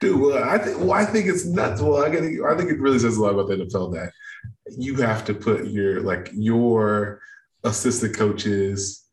Dude, 0.00 0.20
well, 0.20 0.44
I 0.44 0.58
think 0.58 0.78
well, 0.78 0.92
I 0.92 1.04
think 1.04 1.26
it's 1.26 1.44
nuts. 1.44 1.80
Well, 1.80 2.04
I 2.04 2.08
get 2.08 2.22
I 2.22 2.56
think 2.56 2.70
it 2.70 2.80
really 2.80 2.98
says 2.98 3.16
a 3.16 3.22
lot 3.22 3.32
about 3.32 3.48
the 3.48 3.56
NFL 3.56 3.94
that 3.94 4.12
you 4.76 4.96
have 4.96 5.24
to 5.24 5.34
put 5.34 5.66
your 5.66 6.00
like 6.02 6.30
your 6.34 7.20
assistant 7.64 8.16
coaches 8.16 9.04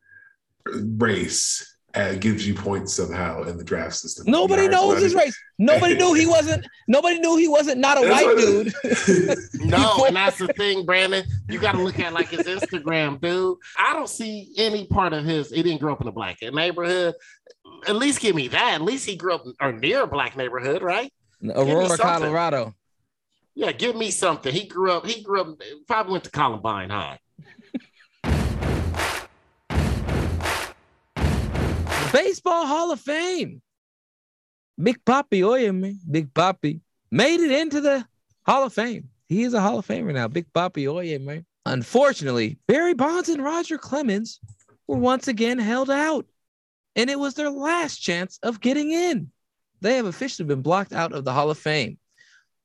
race 0.66 1.73
uh, 1.94 2.14
gives 2.14 2.46
you 2.46 2.54
points 2.54 2.92
somehow 2.92 3.42
in 3.44 3.56
the 3.56 3.64
draft 3.64 3.94
system. 3.94 4.24
Nobody 4.26 4.62
You 4.62 4.70
hire 4.70 4.78
knows 4.80 5.02
his 5.02 5.14
race. 5.14 5.38
Nobody 5.58 5.94
knew 5.96 6.14
he 6.14 6.26
wasn't. 6.26 6.66
Nobody 6.88 7.18
knew 7.20 7.36
he 7.36 7.48
wasn't 7.48 7.78
not 7.78 8.02
a 8.02 8.06
That's 8.06 8.24
white 8.24 8.36
dude. 8.36 9.38
No, 9.70 10.04
and 10.04 10.16
that's 10.16 10.38
the 10.38 10.48
thing, 10.48 10.84
Brandon. 10.84 11.24
You 11.48 11.58
got 11.58 11.72
to 11.72 11.82
look 11.82 11.98
at 12.00 12.12
like 12.12 12.28
his 12.28 12.42
Instagram, 12.42 13.20
dude. 13.20 13.58
I 13.78 13.92
don't 13.92 14.08
see 14.08 14.52
any 14.56 14.86
part 14.86 15.12
of 15.12 15.24
his. 15.24 15.50
He 15.50 15.62
didn't 15.62 15.80
grow 15.80 15.92
up 15.92 16.00
in 16.00 16.08
a 16.08 16.12
black 16.12 16.38
neighborhood. 16.42 17.14
At 17.86 17.96
least 17.96 18.20
give 18.20 18.34
me 18.34 18.48
that. 18.48 18.74
At 18.74 18.82
least 18.82 19.06
he 19.06 19.16
grew 19.16 19.34
up 19.34 19.44
or 19.60 19.72
near 19.72 20.02
a 20.02 20.06
black 20.06 20.36
neighborhood, 20.36 20.82
right? 20.82 21.12
Aurora. 21.54 21.96
Colorado. 21.96 22.74
Yeah, 23.54 23.72
give 23.72 23.94
me 23.94 24.10
something. 24.10 24.52
He 24.52 24.66
grew 24.66 24.90
up. 24.90 25.06
He 25.06 25.22
grew 25.22 25.40
up. 25.40 25.60
Probably 25.86 26.12
went 26.12 26.24
to 26.24 26.30
Columbine 26.30 26.90
High. 26.90 27.18
Baseball 32.14 32.64
Hall 32.64 32.92
of 32.92 33.00
Fame. 33.00 33.60
Big 34.80 35.04
Papi, 35.04 35.42
oye 35.42 35.72
me, 35.72 35.96
Big 36.08 36.32
Papi 36.32 36.80
made 37.10 37.40
it 37.40 37.50
into 37.50 37.80
the 37.80 38.06
Hall 38.46 38.62
of 38.62 38.72
Fame. 38.72 39.08
He 39.26 39.42
is 39.42 39.52
a 39.52 39.60
Hall 39.60 39.80
of 39.80 39.86
Famer 39.88 40.14
now. 40.14 40.28
Big 40.28 40.46
Papi, 40.52 40.86
oye 40.86 41.18
me. 41.18 41.42
Unfortunately, 41.66 42.56
Barry 42.68 42.94
Bonds 42.94 43.28
and 43.28 43.42
Roger 43.42 43.78
Clemens 43.78 44.38
were 44.86 44.96
once 44.96 45.26
again 45.26 45.58
held 45.58 45.90
out, 45.90 46.24
and 46.94 47.10
it 47.10 47.18
was 47.18 47.34
their 47.34 47.50
last 47.50 47.98
chance 47.98 48.38
of 48.44 48.60
getting 48.60 48.92
in. 48.92 49.32
They 49.80 49.96
have 49.96 50.06
officially 50.06 50.46
been 50.46 50.62
blocked 50.62 50.92
out 50.92 51.12
of 51.12 51.24
the 51.24 51.32
Hall 51.32 51.50
of 51.50 51.58
Fame. 51.58 51.98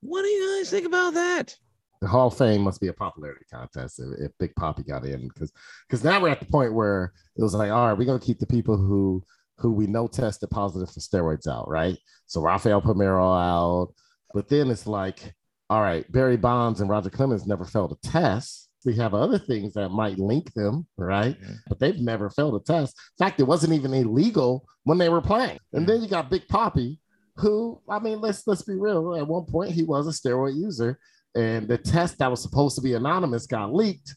What 0.02 0.22
do 0.22 0.28
you 0.28 0.60
guys 0.60 0.70
think 0.70 0.86
about 0.86 1.16
that? 1.16 1.58
The 2.02 2.08
Hall 2.08 2.28
of 2.28 2.38
Fame 2.38 2.62
must 2.62 2.80
be 2.80 2.90
a 2.90 2.94
popularity 2.94 3.46
contest 3.52 4.00
if, 4.00 4.28
if 4.28 4.32
Big 4.38 4.54
Papi 4.54 4.88
got 4.88 5.06
in, 5.06 5.28
because 5.28 5.52
because 5.88 6.04
now 6.04 6.22
we're 6.22 6.30
at 6.30 6.40
the 6.40 6.46
point 6.46 6.72
where 6.72 7.14
it 7.36 7.42
was 7.42 7.56
like, 7.56 7.72
all 7.72 7.88
right, 7.88 7.98
we're 7.98 8.06
gonna 8.06 8.20
keep 8.20 8.38
the 8.38 8.46
people 8.46 8.78
who 8.78 9.24
who 9.60 9.72
we 9.72 9.88
know 9.88 10.08
tested 10.08 10.50
positive 10.50 10.90
for 10.90 11.00
steroids 11.00 11.48
out, 11.48 11.68
right? 11.70 11.98
So 12.26 12.42
Rafael 12.42 12.82
Palmeiro 12.82 13.38
out, 13.38 13.94
but 14.34 14.48
then 14.48 14.70
it's 14.70 14.88
like, 14.88 15.34
all 15.70 15.82
right, 15.82 16.10
Barry 16.12 16.38
Bonds 16.38 16.82
and 16.82 16.90
Roger 16.90 17.10
Clemens 17.10 17.46
never 17.46 17.66
failed 17.66 17.92
a 17.92 18.08
test. 18.08 18.70
We 18.86 18.96
have 18.96 19.14
other 19.14 19.38
things 19.38 19.74
that 19.74 19.90
might 19.90 20.18
link 20.18 20.54
them, 20.54 20.88
right? 20.98 21.36
But 21.68 21.80
they've 21.80 22.00
never 22.00 22.30
failed 22.30 22.56
a 22.56 22.64
test. 22.64 22.96
In 23.20 23.26
fact, 23.26 23.40
it 23.40 23.44
wasn't 23.44 23.74
even 23.74 23.94
illegal 23.94 24.66
when 24.84 24.98
they 24.98 25.10
were 25.10 25.22
playing. 25.22 25.60
And 25.74 25.86
then 25.86 26.02
you 26.02 26.08
got 26.08 26.30
Big 26.30 26.48
Papi, 26.48 26.98
who, 27.36 27.82
I 27.90 28.00
mean, 28.00 28.22
let's 28.22 28.48
let's 28.48 28.62
be 28.62 28.76
real. 28.76 29.16
At 29.16 29.28
one 29.28 29.46
point, 29.46 29.72
he 29.72 29.84
was 29.84 30.08
a 30.08 30.12
steroid 30.12 30.56
user, 30.56 30.98
and 31.36 31.68
the 31.68 31.78
test 31.78 32.18
that 32.20 32.32
was 32.32 32.42
supposed 32.42 32.76
to 32.76 32.82
be 32.82 32.94
anonymous 32.94 33.48
got 33.48 33.74
leaked. 33.74 34.16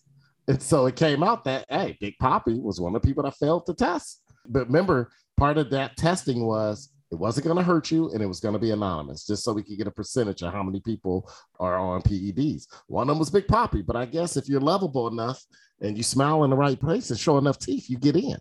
And 0.49 0.63
so 0.63 0.87
it 0.87 0.97
came 0.97 1.23
out 1.23 1.45
that 1.45 1.67
hey, 1.69 1.97
Big 2.01 2.15
Papi 2.23 2.61
was 2.61 2.81
one 2.81 2.95
of 2.95 3.03
the 3.03 3.07
people 3.07 3.25
that 3.25 3.37
failed 3.37 3.65
the 3.67 3.75
test. 3.75 4.23
But 4.47 4.67
remember, 4.67 5.11
part 5.43 5.59
of 5.59 5.71
that 5.71 5.97
testing 5.97 6.47
was 6.47 6.91
it 7.11 7.17
wasn't 7.17 7.45
going 7.45 7.57
to 7.57 7.65
hurt 7.65 7.91
you 7.91 8.13
and 8.13 8.23
it 8.23 8.27
was 8.27 8.39
going 8.39 8.53
to 8.53 8.61
be 8.61 8.71
anonymous, 8.71 9.27
just 9.27 9.43
so 9.43 9.53
we 9.53 9.65
could 9.65 9.77
get 9.77 9.89
a 9.89 9.91
percentage 9.91 10.41
of 10.43 10.53
how 10.53 10.63
many 10.63 10.79
people 10.79 11.29
are 11.59 11.77
on 11.77 12.01
PEDs. 12.01 12.69
One 12.87 13.03
of 13.03 13.09
them 13.09 13.19
was 13.19 13.29
Big 13.29 13.49
Papi, 13.49 13.85
but 13.85 13.97
I 13.97 14.05
guess 14.05 14.37
if 14.37 14.49
you're 14.49 14.61
lovable 14.61 15.09
enough 15.09 15.45
and 15.81 15.97
you 15.97 16.05
smile 16.05 16.45
in 16.45 16.51
the 16.51 16.57
right 16.57 16.79
place 16.79 17.11
and 17.11 17.19
show 17.19 17.39
enough 17.39 17.59
teeth, 17.59 17.91
you 17.91 17.99
get 17.99 18.15
in. 18.15 18.37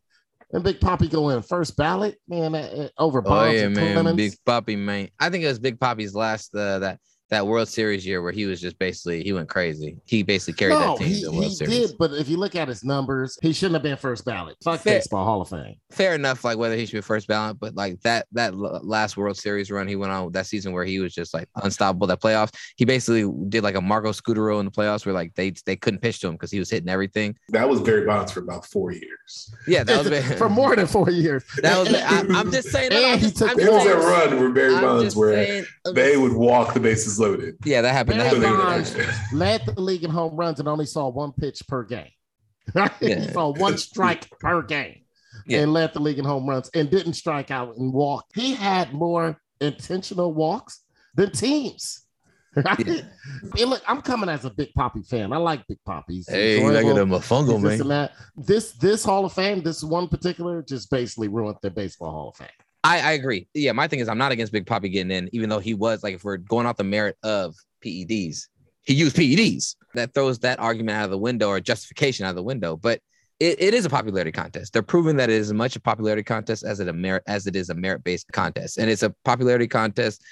And 0.52 0.64
Big 0.64 0.80
Papi 0.80 1.10
go 1.10 1.30
in 1.30 1.42
first 1.42 1.76
ballot, 1.76 2.20
man, 2.28 2.54
uh, 2.54 2.60
uh, 2.60 2.90
over 3.00 3.24
Oh 3.26 3.50
yeah, 3.50 3.68
man, 3.68 3.94
Clemens. 3.94 4.18
Big 4.18 4.34
Papi, 4.46 4.78
man. 4.78 5.10
I 5.20 5.32
think 5.32 5.44
it 5.44 5.48
was 5.48 5.58
Big 5.58 5.80
Papi's 5.80 6.14
last 6.14 6.54
uh, 6.54 6.78
that 6.80 7.00
that 7.32 7.48
World 7.48 7.68
Series 7.70 8.06
year 8.06 8.22
where 8.22 8.34
he 8.34 8.46
was 8.46 8.60
just 8.62 8.78
basically 8.78 9.24
he 9.24 9.32
went 9.34 9.48
crazy. 9.50 9.98
He 10.06 10.22
basically 10.22 10.54
carried 10.54 10.74
no, 10.74 10.80
that 10.80 10.98
team 10.98 11.08
he, 11.08 11.20
to 11.22 11.26
the 11.28 11.32
World 11.32 11.44
he 11.46 11.56
Series. 11.56 11.90
did, 11.92 11.98
but 11.98 12.12
if 12.14 12.28
you 12.30 12.36
look 12.38 12.56
at 12.56 12.68
his 12.68 12.84
numbers, 12.84 13.38
he 13.42 13.54
shouldn't 13.54 13.76
have 13.76 13.84
been 13.84 13.96
first 13.98 14.26
ballot. 14.26 14.58
Fuck 14.64 14.82
Fair- 14.82 14.98
baseball 15.00 15.24
Hall 15.26 15.42
of 15.42 15.50
Fame. 15.50 15.76
Fair 15.92 16.14
enough, 16.14 16.44
like 16.44 16.58
whether 16.58 16.76
he 16.76 16.86
should 16.86 16.98
be 16.98 17.02
first 17.02 17.28
ballot, 17.30 17.58
but 17.60 17.74
like 17.74 18.00
that 18.02 18.28
that 18.34 18.54
last 18.56 19.16
World 19.18 19.38
Series 19.38 19.72
run 19.72 19.88
he 19.88 19.96
went 19.96 20.12
on 20.12 20.32
that 20.34 20.46
season 20.46 20.74
where 20.74 20.84
he 20.84 21.00
was 21.00 21.14
just 21.14 21.34
like 21.34 21.48
unstoppable. 21.64 22.06
That 22.08 22.22
playoffs, 22.22 22.52
he 22.76 22.84
basically 22.86 23.32
did 23.48 23.64
like 23.64 23.76
a 23.76 23.82
Marco 23.82 24.12
Scutaro 24.12 24.60
in 24.60 24.66
the 24.66 24.72
playoffs 24.72 25.06
where 25.06 25.14
like 25.16 25.34
they 25.36 25.54
they 25.66 25.78
couldn't 25.78 26.02
pitch 26.02 26.20
to 26.20 26.28
him 26.28 26.34
because 26.34 26.52
he 26.52 26.60
was 26.60 26.70
hitting 26.70 26.90
everything. 26.90 27.36
That 27.50 27.68
was 27.68 27.80
Barry 27.82 28.06
Bonds 28.06 28.32
for 28.34 28.42
about 28.42 28.66
four 28.66 28.92
years. 28.92 29.56
Yeah, 29.68 29.86
that 29.86 30.04
was 30.06 30.34
for 30.38 30.50
more 30.50 30.76
than 30.76 30.86
four 30.88 31.10
years. 31.10 31.44
That 31.62 31.78
was. 31.80 31.94
I, 31.94 32.26
I'm 32.38 32.52
just 32.52 32.70
saying. 32.70 32.90
no, 32.90 33.00
no, 33.00 33.08
I'm 33.08 33.14
And 33.14 33.22
he 33.22 33.28
just- 33.28 33.38
took 33.38 33.52
I'm 33.52 33.58
There 33.58 33.72
was 33.72 33.84
saying- 33.84 34.00
that 34.00 34.06
run 34.32 34.40
where 34.40 34.50
Barry 34.50 34.76
I'm 34.76 34.82
Bonds 34.82 35.04
just 35.06 35.16
where 35.18 35.34
saying- 35.46 35.66
they 35.94 36.18
would 36.18 36.34
walk 36.34 36.74
the 36.74 36.80
bases 36.80 37.20
loaded. 37.22 37.56
Yeah, 37.64 37.82
that 37.82 37.94
happened. 37.94 38.20
That 38.20 38.32
Barry 38.34 38.46
happened. 38.46 38.62
Uh, 38.62 39.04
Bonds 39.04 39.34
led 39.34 39.66
the 39.66 39.80
league 39.82 40.04
in 40.04 40.12
home 40.12 40.36
runs 40.36 40.60
and 40.60 40.68
only 40.68 40.86
saw 40.86 41.10
one 41.10 41.32
pitch 41.32 41.62
per 41.68 41.84
game. 41.84 42.10
he 43.00 43.28
saw 43.30 43.52
one 43.54 43.78
strike 43.78 44.30
per 44.40 44.62
game 44.62 45.02
and 45.50 45.74
led 45.74 45.94
the 45.94 46.00
league 46.00 46.20
in 46.20 46.26
home 46.26 46.48
runs 46.48 46.70
and 46.74 46.90
didn't 46.90 47.14
strike 47.14 47.52
out 47.52 47.76
and 47.78 47.92
walk. 47.94 48.26
He 48.36 48.54
had 48.54 48.94
more 48.94 49.40
intentional 49.60 50.34
walks 50.34 50.82
than 51.16 51.32
teams. 51.32 52.02
Right? 52.54 52.86
And 52.86 53.70
look, 53.70 53.82
I'm 53.88 54.02
coming 54.02 54.28
as 54.28 54.44
a 54.44 54.50
Big 54.50 54.72
Papi 54.78 55.08
fan. 55.08 55.32
I 55.32 55.38
like 55.38 55.66
Big 55.68 55.78
Papis. 55.88 56.28
He's 56.28 56.30
Hey, 56.30 56.62
look 56.62 56.74
at 56.76 56.80
enjoyable. 56.82 57.02
him, 57.02 57.12
a 57.14 57.20
fungal, 57.20 57.54
this 57.62 57.64
man. 57.64 57.82
and 57.82 57.92
that. 57.92 58.12
This 58.36 58.74
this 58.74 59.06
Hall 59.06 59.24
of 59.24 59.32
Fame, 59.32 59.64
this 59.64 59.82
one 59.86 60.10
particular, 60.10 60.62
just 60.62 60.90
basically 60.92 61.30
ruined 61.30 61.56
the 61.62 61.72
baseball 61.72 62.12
Hall 62.12 62.30
of 62.32 62.36
Fame. 62.36 62.50
I, 62.84 63.00
I 63.00 63.12
agree. 63.12 63.48
Yeah, 63.54 63.74
my 63.74 63.88
thing 63.88 64.00
is 64.00 64.10
I'm 64.10 64.18
not 64.18 64.32
against 64.32 64.52
Big 64.52 64.66
Papi 64.66 64.92
getting 64.92 65.12
in, 65.12 65.30
even 65.34 65.50
though 65.50 65.60
he 65.60 65.74
was 65.74 66.04
like 66.04 66.16
if 66.16 66.24
we're 66.24 66.38
going 66.38 66.66
off 66.66 66.78
the 66.78 66.84
merit 66.84 67.18
of 67.24 67.56
PEDs, 67.84 68.48
he 68.84 68.94
used 68.94 69.16
PEDs. 69.16 69.76
That 69.94 70.14
throws 70.14 70.40
that 70.40 70.60
argument 70.60 70.98
out 70.98 71.06
of 71.06 71.12
the 71.12 71.18
window 71.18 71.50
or 71.50 71.60
justification 71.60 72.26
out 72.26 72.30
of 72.30 72.38
the 72.38 72.44
window. 72.44 72.78
But 72.78 73.02
it, 73.42 73.62
it 73.62 73.74
is 73.74 73.86
a 73.86 73.90
popularity 73.90 74.32
contest. 74.32 74.72
They're 74.72 74.82
proving 74.82 75.18
that 75.18 75.30
it 75.30 75.36
is 75.36 75.50
as 75.50 75.54
much 75.54 75.76
a 75.76 75.80
popularity 75.80 76.24
contest 76.24 76.64
as 76.64 76.80
it 76.80 76.88
a 76.88 76.94
merit 76.94 77.24
as 77.28 77.48
it 77.48 77.56
is 77.56 77.70
a 77.70 77.76
merit 77.76 78.04
based 78.04 78.32
contest, 78.32 78.78
and 78.78 78.90
it's 78.90 79.04
a 79.04 79.10
popularity 79.26 79.68
contest 79.68 80.24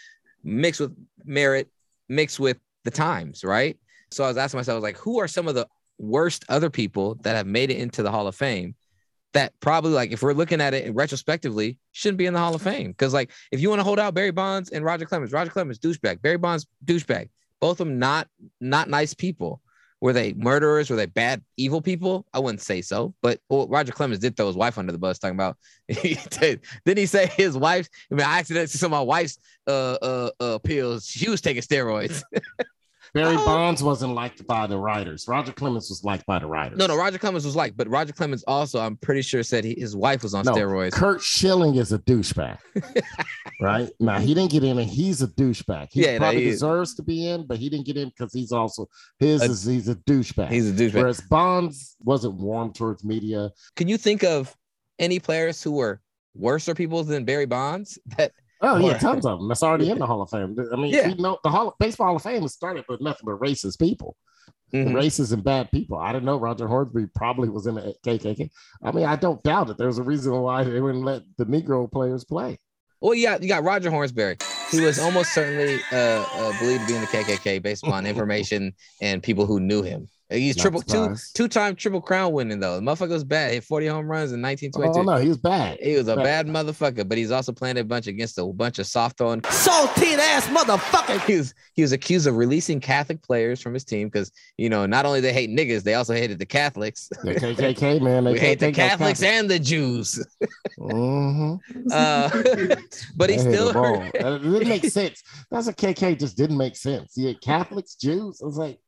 mixed 0.43 0.80
with 0.80 0.95
merit, 1.26 1.70
mixed 2.08 2.39
with 2.39 2.58
the 2.86 2.91
times, 2.91 3.43
right? 3.43 3.78
So 4.12 4.24
I 4.24 4.28
was 4.28 4.38
asking 4.38 4.60
myself, 4.60 4.74
I 4.74 4.78
was 4.78 4.84
like, 4.84 4.97
who 4.97 5.20
are 5.20 5.28
some 5.28 5.47
of 5.47 5.56
the 5.56 5.68
worst 5.97 6.45
other 6.50 6.70
people 6.70 7.16
that 7.22 7.36
have 7.36 7.45
made 7.47 7.70
it 7.70 7.78
into 7.78 8.04
the 8.04 8.12
Hall 8.12 8.28
of 8.28 8.36
Fame? 8.36 8.76
That 9.34 9.54
probably 9.60 9.92
like 9.92 10.12
if 10.12 10.22
we're 10.22 10.34
looking 10.34 10.62
at 10.62 10.74
it 10.74 10.94
retrospectively 10.94 11.78
shouldn't 11.92 12.18
be 12.18 12.26
in 12.26 12.34
the 12.34 12.40
Hall 12.40 12.56
of 12.56 12.62
Fame 12.62 12.92
because 12.92 13.14
like 13.14 13.32
if 13.52 13.60
you 13.60 13.70
want 13.70 13.80
to 13.80 13.84
hold 13.84 14.00
out 14.00 14.14
Barry 14.14 14.32
Bonds 14.32 14.70
and 14.70 14.84
Roger 14.84 15.06
Clemens, 15.06 15.32
Roger 15.32 15.52
Clemens 15.52 15.80
douchebag, 15.80 16.22
Barry 16.22 16.38
Bonds 16.38 16.68
douchebag, 16.86 17.30
both 17.60 17.80
of 17.80 17.88
them 17.88 18.00
not 18.00 18.28
not 18.60 18.90
nice 18.90 19.14
people. 19.14 19.62
Were 20.02 20.14
they 20.14 20.32
murderers? 20.34 20.90
Were 20.90 20.96
they 20.96 21.08
bad 21.08 21.44
evil 21.58 21.82
people? 21.82 22.26
I 22.34 22.40
wouldn't 22.40 22.62
say 22.62 22.82
so, 22.82 23.14
but 23.22 23.42
well, 23.50 23.68
Roger 23.68 23.92
Clemens 23.92 24.20
did 24.20 24.38
throw 24.38 24.48
his 24.48 24.56
wife 24.56 24.78
under 24.78 24.94
the 24.94 24.98
bus, 24.98 25.20
talking 25.20 25.36
about 25.36 25.58
he 25.90 26.18
did. 26.30 26.62
Didn't 26.86 27.00
he 27.00 27.06
say 27.06 27.28
his 27.28 27.58
wife? 27.58 27.90
I 28.10 28.16
mean, 28.16 28.26
I 28.26 28.40
accidentally 28.40 28.68
saw 28.68 28.88
my 28.88 29.02
wife's 29.02 29.38
uh 29.68 29.98
uh 30.02 30.30
uh 30.40 30.58
pills. 30.60 31.06
She 31.06 31.30
was 31.30 31.42
taking 31.42 31.62
steroids. 31.62 32.24
Barry 33.14 33.36
Oh. 33.38 33.45
Bonds 33.45 33.82
wasn't 33.82 34.14
liked 34.14 34.45
by 34.45 34.68
the 34.68 34.78
writers. 34.78 35.26
Roger 35.28 35.51
Clemens 35.51 35.89
was 35.89 36.03
liked 36.03 36.26
by 36.26 36.39
the 36.39 36.45
writers. 36.45 36.78
no, 36.78 36.86
no, 36.88 36.95
Roger 36.97 37.18
Clemens 37.18 37.45
was 37.45 37.55
like, 37.55 37.76
but 37.76 37.88
Roger 37.89 38.14
Clemens 38.14 38.43
also, 38.47 38.80
I'm 38.80 38.97
pretty 38.97 39.22
sure 39.24 39.41
said 39.43 39.64
he, 39.64 39.76
his 39.80 39.95
wife 39.95 40.22
was 40.24 40.34
on 40.34 40.45
No, 40.45 40.53
steroids. 40.53 40.91
Curt 40.91 41.22
Schilling 41.22 41.76
is 41.76 41.91
a 41.91 41.99
douchebag, 41.99 42.57
right? 43.62 43.89
Now 43.99 44.20
he 44.20 44.34
didn't 44.34 44.51
get 44.51 44.64
in, 44.64 44.78
and 44.80 44.89
he's 44.89 45.22
a 45.22 45.28
douchebag. 45.28 45.89
He 45.91 46.03
Yeah, 46.03 46.18
probably 46.18 46.43
he 46.43 46.49
deserves 46.51 46.95
to 46.95 47.03
be 47.03 47.28
in, 47.28 47.45
but 47.47 47.57
he 47.57 47.70
didn't 47.70 47.86
get 47.86 47.97
in 47.97 48.10
because 48.10 48.34
he's 48.34 48.51
also 48.51 48.88
his 49.20 49.41
A- 49.41 49.45
is 49.45 49.64
he's 49.66 49.88
a 49.89 49.95
douchebag. 49.95 50.49
He's 50.51 50.70
a 50.70 50.74
douchebag. 50.74 50.93
Whereas 50.93 51.22
Bonds 51.22 51.95
wasn't 52.03 52.36
warm 52.36 52.74
towards 52.74 53.03
media. 53.03 53.51
Can 53.76 53.88
you 53.88 53.97
think 53.97 54.24
of 54.24 54.55
any 54.99 55.20
players 55.20 55.62
who 55.64 55.72
were 55.72 56.01
worser 56.36 56.76
people 56.76 57.03
than 57.03 57.26
Barry 57.26 57.45
Bonds? 57.45 57.97
That 58.18 58.32
Oh 58.62 58.78
yeah, 58.78 58.97
tons 58.97 59.26
of 59.26 59.39
them. 59.39 59.47
That's 59.47 59.64
already 59.64 59.89
in 59.89 59.99
the 59.99 60.05
Hall 60.05 60.22
of 60.22 60.30
Fame. 60.30 60.55
I 60.72 60.76
mean, 60.76 60.93
Yeah. 60.93 61.07
we 61.07 61.14
know 61.16 61.38
the 61.43 61.49
Hall 61.49 61.76
Baseball 61.80 62.07
Hall 62.07 62.16
of 62.18 62.22
Fame 62.24 62.43
was 62.43 62.53
started 62.53 62.86
with 62.89 62.99
nothing 63.01 63.22
but 63.26 63.39
racist 63.39 63.80
people. 63.80 64.16
Mhm. 64.74 64.91
Racist 64.91 65.34
and 65.34 65.43
bad 65.43 65.72
people. 65.72 65.97
I 65.97 66.12
didn't 66.14 66.26
know 66.26 66.38
Roger 66.38 66.68
Hornsby 66.68 67.07
probably 67.16 67.49
was 67.49 67.66
in 67.66 67.76
the 67.76 67.95
KKK. 68.05 68.49
I 68.84 68.91
mean, 68.91 69.05
I 69.05 69.16
don't 69.16 69.41
doubt 69.43 69.70
it. 69.72 69.78
There's 69.78 69.97
a 69.97 70.03
reason 70.03 70.32
why 70.41 70.64
they 70.64 70.80
wouldn't 70.80 71.03
let 71.05 71.24
the 71.38 71.45
Negro 71.45 71.91
players 71.91 72.24
play. 72.24 72.60
Well, 73.01 73.16
yeah, 73.16 73.38
you 73.41 73.47
got 73.47 73.64
Roger 73.64 73.89
Hornsberry. 73.89 74.39
He 74.72 74.82
was 74.82 74.99
almost 74.99 75.34
certainly 75.34 75.80
uh, 75.91 75.95
uh, 76.36 76.60
believed 76.60 76.82
to 76.82 76.88
be 76.88 76.95
in 76.95 77.01
the 77.01 77.07
KKK 77.07 77.64
based 77.64 77.84
upon 77.88 78.05
information 78.05 78.74
and 79.01 79.24
people 79.24 79.45
who 79.47 79.60
knew 79.60 79.82
him. 79.82 80.07
He's 80.30 80.58
Not 80.58 80.62
triple 80.62 80.82
two 80.82 81.04
surprised. 81.04 81.36
two 81.36 81.48
time 81.48 81.76
triple 81.76 82.02
crown 82.02 82.34
winning 82.34 82.60
though. 82.60 82.76
The 82.76 82.82
motherfucker 82.82 83.10
was 83.10 83.24
bad. 83.24 83.52
Hit 83.52 83.64
40 83.64 83.88
home 83.88 84.06
runs 84.06 84.32
in 84.32 84.42
1922. 84.42 85.00
Oh 85.00 85.04
no, 85.04 85.20
he 85.20 85.28
was 85.28 85.38
bad. 85.38 85.80
He 85.82 85.96
was 85.96 86.08
a 86.08 86.16
bad 86.16 86.46
motherfucker, 86.46 87.08
but 87.08 87.18
he's 87.18 87.32
also 87.32 87.52
playing 87.52 87.80
a 87.80 87.84
bunch 87.84 88.06
against 88.06 88.38
a 88.38 88.46
bunch 88.46 88.78
of 88.78 88.86
soft 88.86 89.18
throwing 89.18 89.44
Salty 89.50 90.14
ass 90.14 90.48
motherfucker. 90.48 91.20
he 91.26 91.38
was 91.38 91.54
he 91.74 91.82
was 91.82 91.94
accused 91.94 92.28
of 92.28 92.38
releasing 92.38 92.80
Catholic 92.80 93.24
players 93.24 93.60
from 93.60 93.74
his 93.74 93.84
team 93.84 94.08
because 94.08 94.32
you 94.58 94.70
know 94.70 94.86
not 94.86 95.08
only 95.08 95.20
they 95.20 95.34
hate 95.34 95.50
niggas, 95.50 95.82
they 95.82 95.96
also 95.96 96.14
hated 96.14 96.38
the 96.38 96.46
Catholics. 96.46 97.10
The 97.24 97.34
KKK 97.34 98.02
man. 98.02 98.26
They 98.26 98.32
we 98.34 98.40
hate 98.40 98.60
the 98.60 98.72
can't 98.72 98.76
take 98.76 98.76
those 98.76 98.90
Catholics 98.90 99.24
and 99.24 99.50
the 99.50 99.60
Jews. 99.60 100.24
mm-hmm. 100.80 101.56
Uh, 101.92 102.30
but 103.16 103.30
he 103.30 103.38
still 103.40 103.74
them. 103.74 104.12
It 104.14 104.42
didn't 104.44 104.70
make 104.70 104.86
sense. 104.86 105.24
That's 105.50 105.68
a 105.68 105.74
KK 105.74 106.20
just 106.20 106.38
didn't 106.38 106.58
make 106.58 106.76
sense. 106.76 107.14
Yeah, 107.16 107.34
Catholics, 107.42 107.96
Jews. 107.96 108.42
I 108.42 108.46
was 108.46 108.58
like, 108.58 108.80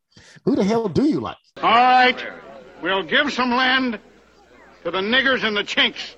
who 0.46 0.56
the 0.56 0.64
hell 0.64 0.88
do 0.88 1.04
you 1.04 1.20
like? 1.20 1.38
All 1.58 1.70
right, 1.72 2.18
we'll 2.82 3.04
give 3.04 3.32
some 3.34 3.52
land 3.52 4.00
to 4.84 4.92
the 4.92 5.00
niggers 5.00 5.44
and 5.44 5.56
the 5.56 5.64
chinks, 5.64 6.16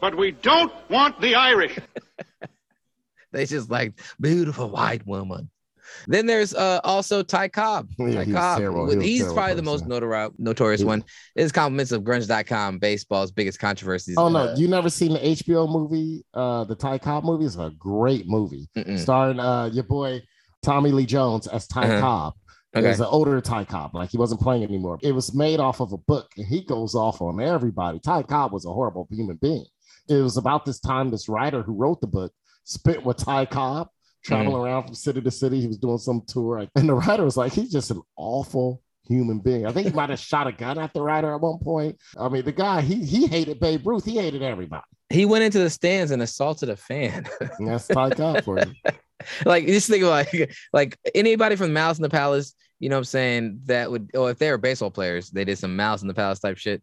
but 0.00 0.16
we 0.16 0.32
don't 0.32 0.72
want 0.90 1.20
the 1.20 1.34
Irish. 1.34 1.78
they 3.32 3.44
just 3.46 3.70
like 3.70 3.94
beautiful 4.20 4.70
white 4.70 5.06
woman. 5.06 5.50
Then 6.06 6.26
there's 6.26 6.54
uh, 6.54 6.80
also 6.84 7.22
Ty 7.22 7.48
Cobb. 7.48 7.88
Yeah, 7.98 8.06
Ty 8.16 8.24
he 8.24 8.32
was 8.32 8.40
Cobb. 8.40 8.58
terrible. 8.58 8.86
With- 8.86 8.96
was 8.96 9.04
a 9.04 9.08
he's 9.08 9.32
probably 9.32 9.54
the 9.54 9.62
most 9.62 9.86
notori- 9.86 10.30
notorious 10.38 10.84
one. 10.84 11.02
His 11.34 11.50
compliments 11.50 11.92
of 11.92 12.02
grunge.com, 12.02 12.78
baseball's 12.78 13.32
biggest 13.32 13.58
controversies. 13.58 14.16
Oh 14.18 14.28
no, 14.28 14.50
Uh, 14.50 14.54
you 14.56 14.68
never 14.68 14.90
seen 14.90 15.14
the 15.14 15.18
HBO 15.18 15.66
movie, 15.68 16.24
uh, 16.34 16.64
the 16.64 16.74
Ty 16.74 16.98
Cobb 16.98 17.24
movie? 17.24 17.46
It's 17.46 17.56
a 17.56 17.72
great 17.78 18.28
movie, 18.28 18.68
Mm-mm. 18.76 18.98
starring 18.98 19.40
uh 19.40 19.66
your 19.72 19.84
boy 19.84 20.22
Tommy 20.62 20.90
Lee 20.90 21.06
Jones 21.06 21.46
as 21.46 21.66
Ty 21.66 21.84
Uh-huh. 21.88 22.00
Cobb. 22.00 22.34
Okay. 22.76 22.86
It 22.86 22.90
was 22.90 23.00
an 23.00 23.06
older 23.06 23.40
Ty 23.40 23.64
Cobb, 23.64 23.94
like 23.94 24.10
he 24.10 24.18
wasn't 24.18 24.40
playing 24.40 24.62
anymore. 24.62 24.98
It 25.02 25.12
was 25.12 25.34
made 25.34 25.58
off 25.58 25.80
of 25.80 25.92
a 25.92 25.96
book, 25.96 26.30
and 26.36 26.46
he 26.46 26.62
goes 26.64 26.94
off 26.94 27.22
on 27.22 27.40
everybody. 27.40 27.98
Ty 27.98 28.24
Cobb 28.24 28.52
was 28.52 28.66
a 28.66 28.72
horrible 28.72 29.08
human 29.10 29.36
being. 29.36 29.64
It 30.08 30.16
was 30.22 30.36
about 30.36 30.64
this 30.66 30.78
time 30.80 31.10
this 31.10 31.28
writer 31.28 31.62
who 31.62 31.74
wrote 31.74 32.00
the 32.00 32.06
book 32.06 32.32
spent 32.64 33.04
with 33.04 33.16
Ty 33.16 33.46
Cobb, 33.46 33.88
traveling 34.24 34.48
Mm-hmm. 34.54 34.64
around 34.64 34.84
from 34.84 34.94
city 34.94 35.20
to 35.22 35.30
city. 35.30 35.60
He 35.60 35.66
was 35.66 35.78
doing 35.78 35.98
some 35.98 36.22
tour, 36.26 36.66
and 36.76 36.88
the 36.88 36.94
writer 36.94 37.24
was 37.24 37.36
like, 37.38 37.52
he's 37.52 37.72
just 37.72 37.90
an 37.90 38.02
awful 38.16 38.82
human 39.08 39.38
being. 39.38 39.64
I 39.66 39.72
think 39.72 39.86
he 39.88 39.92
might 39.94 40.10
have 40.10 40.18
shot 40.18 40.46
a 40.46 40.52
gun 40.52 40.78
at 40.78 40.92
the 40.92 41.00
writer 41.00 41.34
at 41.34 41.40
one 41.40 41.58
point. 41.60 41.96
I 42.18 42.28
mean, 42.28 42.44
the 42.44 42.52
guy 42.52 42.82
he 42.82 42.96
he 43.04 43.26
hated 43.26 43.60
Babe 43.60 43.86
Ruth. 43.86 44.04
He 44.04 44.16
hated 44.18 44.42
everybody. 44.42 44.84
He 45.08 45.24
went 45.24 45.44
into 45.44 45.58
the 45.58 45.70
stands 45.70 46.10
and 46.12 46.20
assaulted 46.20 46.68
a 46.68 46.76
fan. 46.76 47.26
And 47.58 47.68
that's 47.68 47.86
Ty 47.88 48.10
Cobb 48.10 48.44
for 48.44 48.58
you. 48.58 48.72
like 49.44 49.66
just 49.66 49.88
think 49.88 50.02
of 50.02 50.10
like 50.10 50.54
like 50.72 50.98
anybody 51.14 51.56
from 51.56 51.72
Malice 51.72 51.98
in 51.98 52.02
the 52.02 52.08
Palace, 52.08 52.54
you 52.78 52.88
know 52.88 52.96
what 52.96 53.00
I'm 53.00 53.04
saying, 53.04 53.60
that 53.66 53.90
would 53.90 54.10
or 54.14 54.30
if 54.30 54.38
they 54.38 54.50
were 54.50 54.58
baseball 54.58 54.90
players, 54.90 55.30
they 55.30 55.44
did 55.44 55.58
some 55.58 55.76
Malice 55.76 56.02
in 56.02 56.08
the 56.08 56.14
Palace 56.14 56.40
type 56.40 56.58
shit, 56.58 56.82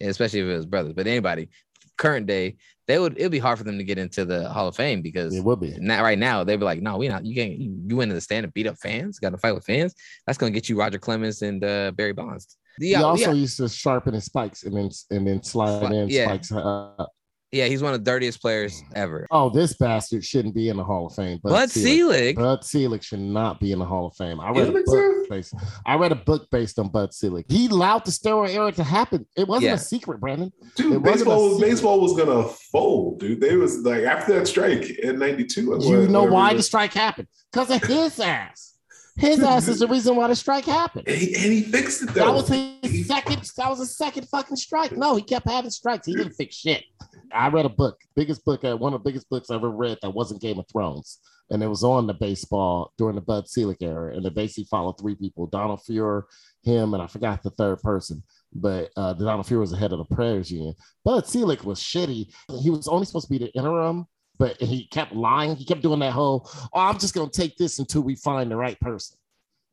especially 0.00 0.40
if 0.40 0.46
it 0.46 0.56
was 0.56 0.66
brothers. 0.66 0.94
But 0.94 1.06
anybody 1.06 1.48
current 1.96 2.26
day, 2.26 2.56
they 2.86 2.98
would 2.98 3.16
it'd 3.18 3.32
be 3.32 3.38
hard 3.38 3.58
for 3.58 3.64
them 3.64 3.78
to 3.78 3.84
get 3.84 3.98
into 3.98 4.24
the 4.24 4.48
Hall 4.48 4.68
of 4.68 4.76
Fame 4.76 5.00
because 5.00 5.34
It 5.34 5.44
would 5.44 5.60
be. 5.60 5.74
not 5.78 6.02
right 6.02 6.18
now. 6.18 6.44
They'd 6.44 6.56
be 6.56 6.64
like, 6.64 6.82
no, 6.82 6.98
we 6.98 7.08
not 7.08 7.24
you 7.24 7.34
can't 7.34 7.58
you, 7.58 7.78
you 7.86 7.96
went 7.96 8.10
to 8.10 8.14
the 8.14 8.20
stand 8.20 8.44
and 8.44 8.52
beat 8.52 8.66
up 8.66 8.76
fans, 8.78 9.18
got 9.18 9.30
to 9.30 9.38
fight 9.38 9.52
with 9.52 9.64
fans. 9.64 9.94
That's 10.26 10.38
gonna 10.38 10.50
get 10.50 10.68
you 10.68 10.78
Roger 10.78 10.98
Clemens 10.98 11.42
and 11.42 11.64
uh, 11.64 11.92
Barry 11.92 12.12
Bonds. 12.12 12.56
Yeah, 12.78 12.98
he 12.98 13.04
also 13.04 13.32
yeah. 13.32 13.32
used 13.32 13.56
to 13.58 13.68
sharpen 13.68 14.14
his 14.14 14.24
spikes 14.24 14.64
and 14.64 14.76
then 14.76 14.90
and 15.10 15.26
then 15.26 15.42
slide 15.42 15.82
Sli- 15.82 16.02
in 16.02 16.08
yeah. 16.08 16.24
spikes. 16.24 16.52
Uh, 16.52 17.06
yeah, 17.54 17.66
he's 17.66 17.82
one 17.82 17.94
of 17.94 18.04
the 18.04 18.10
dirtiest 18.10 18.40
players 18.40 18.82
ever. 18.94 19.26
oh, 19.30 19.48
this 19.48 19.74
bastard 19.76 20.24
shouldn't 20.24 20.54
be 20.54 20.68
in 20.68 20.76
the 20.76 20.84
Hall 20.84 21.06
of 21.06 21.14
Fame. 21.14 21.40
Bud 21.42 21.70
Selig? 21.70 22.36
Bud 22.36 22.64
Selig 22.64 23.02
should 23.02 23.20
not 23.20 23.60
be 23.60 23.72
in 23.72 23.78
the 23.78 23.84
Hall 23.84 24.06
of 24.06 24.16
Fame. 24.16 24.40
I 24.40 24.50
read 24.50 24.68
a 24.68 24.72
book 24.72 25.28
based. 25.30 25.54
I 25.86 25.94
read 25.96 26.12
a 26.12 26.16
book 26.16 26.48
based 26.50 26.78
on 26.78 26.88
Bud 26.88 27.14
Selig. 27.14 27.44
He 27.48 27.66
allowed 27.68 28.04
the 28.04 28.10
steroid 28.10 28.50
era 28.54 28.72
to 28.72 28.84
happen. 28.84 29.26
It 29.36 29.46
wasn't 29.48 29.64
Yeah. 29.66 29.74
a 29.74 29.78
secret, 29.78 30.20
Brandon. 30.20 30.52
Dude, 30.76 30.92
It 30.94 31.02
baseball 31.02 31.54
secret. 31.54 31.70
baseball 31.70 32.00
was 32.00 32.12
gonna 32.14 32.44
fold, 32.72 33.20
dude. 33.20 33.40
They 33.40 33.56
was 33.56 33.78
like 33.78 34.02
after 34.04 34.34
that 34.38 34.46
strike 34.48 34.90
in 34.98 35.18
'92. 35.18 35.78
You 35.82 36.08
know 36.08 36.24
why 36.24 36.54
the 36.54 36.62
strike 36.62 36.92
happened? 36.92 37.28
Because 37.52 37.70
of 37.70 37.82
his 37.82 38.18
ass. 38.20 38.73
His 39.16 39.42
ass 39.42 39.68
is 39.68 39.78
the 39.78 39.86
reason 39.86 40.16
why 40.16 40.26
the 40.26 40.34
strike 40.34 40.64
happened. 40.64 41.06
And 41.06 41.16
he, 41.16 41.34
and 41.36 41.52
he 41.52 41.62
fixed 41.62 42.02
it 42.02 42.14
That 42.14 42.34
was 42.34 42.48
his 42.48 43.06
second. 43.06 43.42
That 43.56 43.70
was 43.70 43.78
his 43.78 43.96
second 43.96 44.28
fucking 44.28 44.56
strike. 44.56 44.92
No, 44.92 45.14
he 45.14 45.22
kept 45.22 45.48
having 45.48 45.70
strikes. 45.70 46.06
He 46.06 46.14
didn't 46.14 46.32
fix 46.32 46.56
shit. 46.56 46.84
I 47.32 47.48
read 47.48 47.66
a 47.66 47.70
book, 47.70 48.00
biggest 48.14 48.44
book, 48.44 48.64
uh, 48.64 48.76
one 48.76 48.94
of 48.94 49.02
the 49.02 49.08
biggest 49.08 49.28
books 49.28 49.50
I 49.50 49.56
ever 49.56 49.70
read 49.70 49.98
that 50.02 50.10
wasn't 50.10 50.40
Game 50.40 50.58
of 50.58 50.66
Thrones, 50.70 51.18
and 51.50 51.62
it 51.62 51.66
was 51.66 51.82
on 51.82 52.06
the 52.06 52.14
baseball 52.14 52.92
during 52.96 53.16
the 53.16 53.20
Bud 53.20 53.48
Selig 53.48 53.82
era, 53.82 54.14
and 54.14 54.24
it 54.24 54.34
basically 54.34 54.66
followed 54.70 54.98
three 55.00 55.14
people: 55.14 55.46
Donald 55.46 55.80
Fehr, 55.88 56.22
him, 56.62 56.94
and 56.94 57.02
I 57.02 57.06
forgot 57.06 57.42
the 57.42 57.50
third 57.50 57.80
person. 57.82 58.22
But 58.52 58.90
uh, 58.96 59.14
Donald 59.14 59.46
Fehr 59.46 59.60
was 59.60 59.72
the 59.72 59.76
head 59.76 59.92
of 59.92 59.98
the 59.98 60.14
Players 60.14 60.50
Union. 60.50 60.74
Bud 61.04 61.26
Selig 61.26 61.62
was 61.62 61.80
shitty. 61.80 62.32
He 62.62 62.70
was 62.70 62.88
only 62.88 63.06
supposed 63.06 63.26
to 63.26 63.32
be 63.32 63.38
the 63.38 63.52
interim, 63.52 64.06
but 64.38 64.60
he 64.60 64.86
kept 64.88 65.14
lying. 65.14 65.56
He 65.56 65.64
kept 65.64 65.82
doing 65.82 66.00
that 66.00 66.12
whole, 66.12 66.48
"Oh, 66.72 66.80
I'm 66.80 66.98
just 66.98 67.14
gonna 67.14 67.30
take 67.30 67.56
this 67.56 67.78
until 67.78 68.02
we 68.02 68.16
find 68.16 68.50
the 68.50 68.56
right 68.56 68.78
person." 68.80 69.16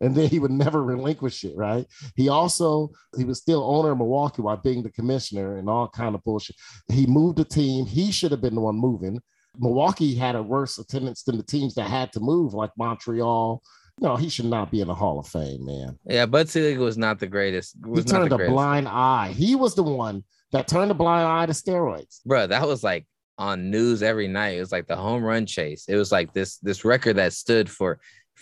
and 0.01 0.15
then 0.15 0.27
he 0.27 0.39
would 0.39 0.51
never 0.51 0.83
relinquish 0.83 1.43
it 1.43 1.55
right? 1.55 1.85
He 2.15 2.27
also 2.27 2.91
he 3.15 3.23
was 3.23 3.37
still 3.37 3.63
owner 3.63 3.91
of 3.91 3.99
milwaukee 3.99 4.41
while 4.41 4.57
being 4.57 4.83
the 4.83 4.89
commissioner 4.89 5.57
and 5.57 5.69
all 5.69 5.87
kind 5.87 6.15
of 6.15 6.23
bullshit. 6.23 6.55
He 6.91 7.05
moved 7.05 7.37
the 7.37 7.45
team. 7.45 7.85
He 7.85 8.11
should 8.11 8.31
have 8.31 8.41
been 8.41 8.55
the 8.55 8.61
one 8.61 8.75
moving. 8.75 9.21
Milwaukee 9.57 10.15
had 10.15 10.35
a 10.35 10.43
worse 10.43 10.77
attendance 10.77 11.23
than 11.23 11.37
the 11.37 11.43
teams 11.43 11.75
that 11.75 11.89
had 11.89 12.11
to 12.13 12.19
move 12.19 12.53
like 12.53 12.71
montreal. 12.77 13.61
No 13.99 14.15
he 14.15 14.29
should 14.29 14.45
not 14.45 14.71
be 14.71 14.81
in 14.81 14.87
the 14.87 14.95
hall 14.95 15.19
of 15.19 15.27
fame 15.27 15.65
man. 15.65 15.99
Yeah, 16.05 16.25
Bud 16.25 16.49
Selig 16.49 16.79
was 16.79 16.97
not 16.97 17.19
the 17.19 17.27
greatest. 17.27 17.75
he 17.83 17.89
Was 17.89 18.07
not 18.07 18.19
turned 18.19 18.31
the 18.31 18.47
a 18.47 18.49
blind 18.49 18.87
eye. 18.87 19.33
He 19.35 19.55
was 19.55 19.75
the 19.75 19.83
one 19.83 20.23
that 20.51 20.67
turned 20.67 20.91
a 20.91 20.95
blind 20.95 21.27
eye 21.27 21.45
to 21.45 21.53
steroids. 21.53 22.21
Bro 22.25 22.47
that 22.47 22.67
was 22.67 22.83
like 22.83 23.05
on 23.41 23.71
news 23.71 24.03
every 24.03 24.27
night 24.27 24.57
it 24.57 24.59
was 24.59 24.71
like 24.71 24.87
the 24.87 24.95
home 24.95 25.23
run 25.23 25.45
chase 25.45 25.85
it 25.87 25.95
was 25.95 26.11
like 26.11 26.31
this 26.33 26.57
this 26.57 26.85
record 26.85 27.15
that 27.15 27.33
stood 27.33 27.67
for 27.69 27.99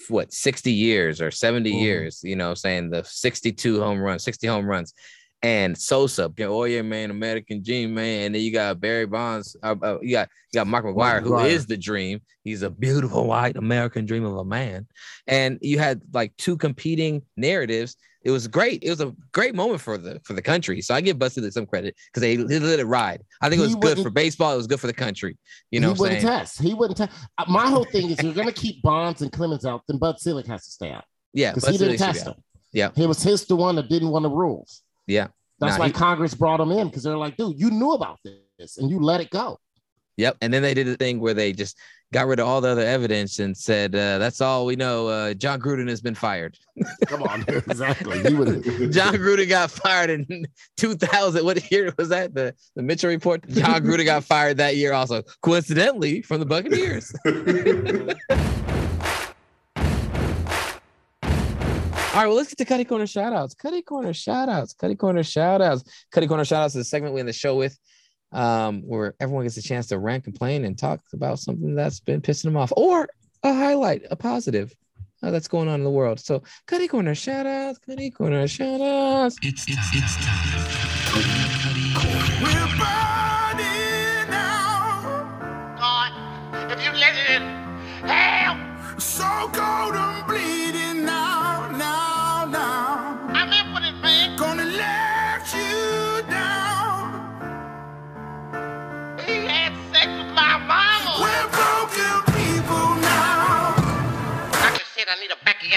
what 0.10 0.34
60 0.34 0.72
years 0.72 1.22
or 1.22 1.32
70 1.32 1.72
Mhm. 1.72 1.82
years 1.82 2.22
you 2.24 2.36
know 2.36 2.54
saying 2.54 2.90
the 2.90 3.04
62 3.04 3.80
home 3.82 4.00
runs 4.00 4.24
60 4.24 4.46
home 4.48 4.66
runs 4.66 4.94
and 5.42 5.78
Sosa, 5.78 6.30
oh 6.42 6.66
yeah, 6.66 6.82
man, 6.82 7.12
American 7.12 7.64
Dream, 7.64 7.94
man. 7.94 8.26
And 8.26 8.36
then 8.36 8.42
you 8.42 8.52
got 8.52 8.82
Barry 8.82 9.06
Bonds, 9.06 9.56
uh, 9.64 9.74
uh, 9.82 9.98
you 10.02 10.12
got 10.12 10.28
you 10.52 10.58
got 10.58 10.68
Mark 10.68 10.84
McGwire, 10.84 11.22
who 11.24 11.38
is 11.40 11.66
the 11.66 11.78
dream. 11.78 12.20
He's 12.44 12.62
a 12.62 12.70
beautiful 12.70 13.26
white 13.26 13.56
American 13.56 14.06
dream 14.06 14.26
of 14.26 14.36
a 14.36 14.44
man. 14.44 14.86
And 15.28 15.58
you 15.62 15.80
had 15.80 16.02
like 16.12 16.36
two 16.36 16.58
competing 16.58 17.22
narratives. 17.38 17.96
It 18.24 18.32
was 18.32 18.48
great. 18.48 18.84
It 18.84 18.90
was 18.90 19.00
a 19.00 19.16
great 19.32 19.56
moment 19.56 19.80
for 19.82 19.98
the 19.98 20.20
for 20.26 20.34
the 20.34 20.42
country. 20.42 20.82
So 20.82 20.94
I 20.94 21.00
give 21.02 21.18
Bud 21.18 21.32
Selig 21.32 21.54
some 21.54 21.66
credit 21.66 21.96
because 22.08 22.22
they, 22.22 22.36
they 22.36 22.60
let 22.60 22.80
it 22.80 22.86
ride. 22.86 23.22
I 23.42 23.50
think 23.50 23.60
it 23.62 23.66
was 23.66 23.76
good 23.76 24.00
for 24.00 24.10
baseball. 24.10 24.54
It 24.54 24.58
was 24.58 24.68
good 24.68 24.80
for 24.80 24.88
the 24.88 24.94
country. 24.94 25.38
You 25.72 25.80
know, 25.80 25.94
he 25.94 26.00
wouldn't 26.02 26.22
saying? 26.22 26.40
test 26.40 26.62
he 26.62 26.74
wouldn't 26.74 26.98
test 26.98 27.12
uh, 27.38 27.46
my 27.48 27.68
whole 27.68 27.86
thing 27.86 28.10
is 28.10 28.22
you're 28.22 28.34
gonna 28.34 28.52
keep 28.52 28.82
bonds 28.82 29.22
and 29.22 29.32
clemens 29.32 29.66
out 29.66 29.84
then 29.88 29.98
bud 30.00 30.20
selig 30.20 30.48
has 30.48 30.66
to 30.66 30.72
stay 30.72 30.92
out 30.92 31.06
Yeah, 31.34 31.54
because 31.54 31.70
he 31.70 31.78
didn't 31.78 31.98
test 31.98 32.28
out. 32.28 32.36
him 32.36 32.44
Yeah, 32.74 32.90
He 32.96 33.06
was 33.08 33.24
his 33.24 33.46
the 33.46 33.56
one 33.56 33.76
that 33.78 33.88
didn't 33.90 34.10
want 34.10 34.24
the 34.24 34.30
rules. 34.30 34.82
yeah. 35.08 35.28
That's 35.62 35.74
Nah, 35.78 35.80
why 35.80 35.88
he- 35.88 35.94
Congress 35.94 36.34
brought 36.34 36.60
him 36.62 36.72
in 36.72 36.88
because 36.88 37.04
they're 37.04 37.18
like, 37.18 37.36
dude, 37.38 37.60
you 37.60 37.70
knew 37.70 37.92
about 37.92 38.20
this 38.58 38.78
and 38.78 38.90
you 38.90 39.00
let 39.00 39.20
it 39.22 39.30
go. 39.30 39.58
Yep. 40.18 40.38
And 40.42 40.54
then 40.54 40.62
they 40.62 40.74
did 40.74 40.88
a 40.88 40.96
thing 40.96 41.20
where 41.20 41.34
they 41.34 41.52
just 41.54 41.78
got 42.12 42.28
rid 42.28 42.40
of 42.40 42.48
all 42.48 42.62
the 42.62 42.70
other 42.70 42.82
evidence 42.86 43.40
and 43.40 43.56
said, 43.56 43.96
uh, 43.96 44.18
"That's 44.18 44.42
all 44.42 44.66
we 44.66 44.76
know." 44.76 45.08
Uh, 45.08 45.34
Jon 45.34 45.60
Gruden 45.60 45.88
has 45.90 46.02
been 46.02 46.16
fired. 46.16 46.58
Come 47.08 47.24
on, 47.24 47.42
exactly. 47.48 48.24
Jon 48.24 49.14
Gruden 49.16 49.48
got 49.48 49.72
fired 49.72 50.10
in 50.10 50.46
2000. 50.78 51.46
What 51.46 51.72
year 51.72 51.94
was 51.98 52.10
that? 52.10 52.34
The 52.34 52.54
the 52.76 52.84
Mitchell 52.84 53.10
report. 53.10 53.48
Jon 53.50 53.82
Gruden 53.84 54.06
got 54.06 54.24
fired 54.24 54.58
that 54.58 54.76
year, 54.76 54.94
also 54.94 55.24
coincidentally 55.42 56.22
from 56.22 56.40
the 56.40 56.46
Buccaneers. 56.46 57.14
All 62.10 62.16
right, 62.16 62.28
well, 62.28 62.38
let's 62.38 62.50
get 62.50 62.58
to 62.58 62.66
Cutty 62.66 62.86
Corner 62.86 63.06
shoutouts. 63.06 63.56
Cutty 63.56 63.84
Corner 63.84 64.14
shoutouts. 64.14 64.76
Cutty 64.76 64.96
Corner 64.96 65.22
shoutouts. 65.22 65.88
Cutty 66.12 66.26
Corner 66.28 66.44
shoutouts 66.44 66.70
is 66.70 66.78
a 66.78 66.84
segment 66.84 67.14
we 67.14 67.20
end 67.20 67.30
the 67.30 67.34
show 67.34 67.56
with, 67.56 67.78
um, 68.32 68.82
where 68.82 69.16
everyone 69.20 69.46
gets 69.46 69.58
a 69.58 69.62
chance 69.62 69.88
to 69.88 70.00
rant, 70.00 70.24
complain, 70.24 70.66
and 70.66 70.78
talk 70.78 71.02
about 71.14 71.40
something 71.40 71.76
that's 71.76 72.00
been 72.00 72.22
pissing 72.22 72.44
them 72.44 72.58
off, 72.58 72.72
or 72.76 73.08
a 73.44 73.54
highlight, 73.54 74.04
a 74.12 74.16
positive 74.16 74.74
uh, 75.24 75.32
that's 75.32 75.48
going 75.48 75.68
on 75.68 75.76
in 75.76 75.84
the 75.84 75.90
world. 75.90 76.20
So, 76.20 76.44
Cuddy 76.68 76.88
Corner 76.88 77.16
shout 77.16 77.46
shoutouts. 77.46 77.82
Cuddy 77.86 78.10
Corner 78.10 78.44
shoutouts. 78.46 79.38
It's 79.42 79.66
it's 79.68 79.88
it's 79.94 80.26
time. 80.26 81.49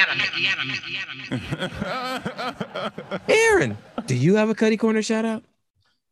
Aaron, 3.29 3.77
do 4.07 4.15
you 4.15 4.37
have 4.37 4.51
a 4.51 4.55
Cuddy 4.55 4.77
Corner 4.77 5.03
shout 5.03 5.25
out? 5.25 5.45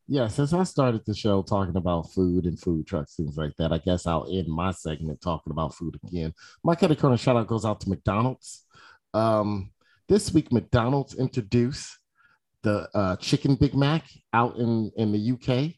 Yeah, 0.08 0.26
since 0.26 0.52
I 0.52 0.64
started 0.64 1.02
the 1.06 1.14
show 1.14 1.42
talking 1.42 1.76
about 1.76 2.10
food 2.10 2.44
and 2.44 2.58
food 2.58 2.86
trucks, 2.86 3.14
things 3.14 3.36
like 3.36 3.52
that, 3.58 3.72
I 3.72 3.78
guess 3.78 4.06
I'll 4.06 4.26
end 4.28 4.48
my 4.48 4.72
segment 4.72 5.20
talking 5.20 5.52
about 5.52 5.74
food 5.74 5.96
again. 6.04 6.34
My 6.64 6.74
Cuddy 6.74 6.96
Corner 6.96 7.16
shout 7.16 7.36
out 7.36 7.46
goes 7.46 7.64
out 7.64 7.80
to 7.82 7.88
McDonald's. 7.88 8.64
Um, 9.14 9.70
this 10.08 10.34
week, 10.34 10.50
McDonald's 10.50 11.14
introduced 11.14 11.96
the 12.62 12.88
uh, 12.92 13.16
chicken 13.16 13.54
Big 13.54 13.74
Mac 13.74 14.04
out 14.32 14.56
in, 14.56 14.90
in 14.96 15.12
the 15.12 15.32
UK, 15.32 15.74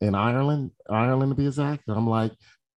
in 0.00 0.14
Ireland, 0.14 0.70
Ireland 0.88 1.32
to 1.32 1.36
be 1.36 1.46
exact. 1.46 1.84
And 1.86 1.98
I'm 1.98 2.08
like, 2.08 2.32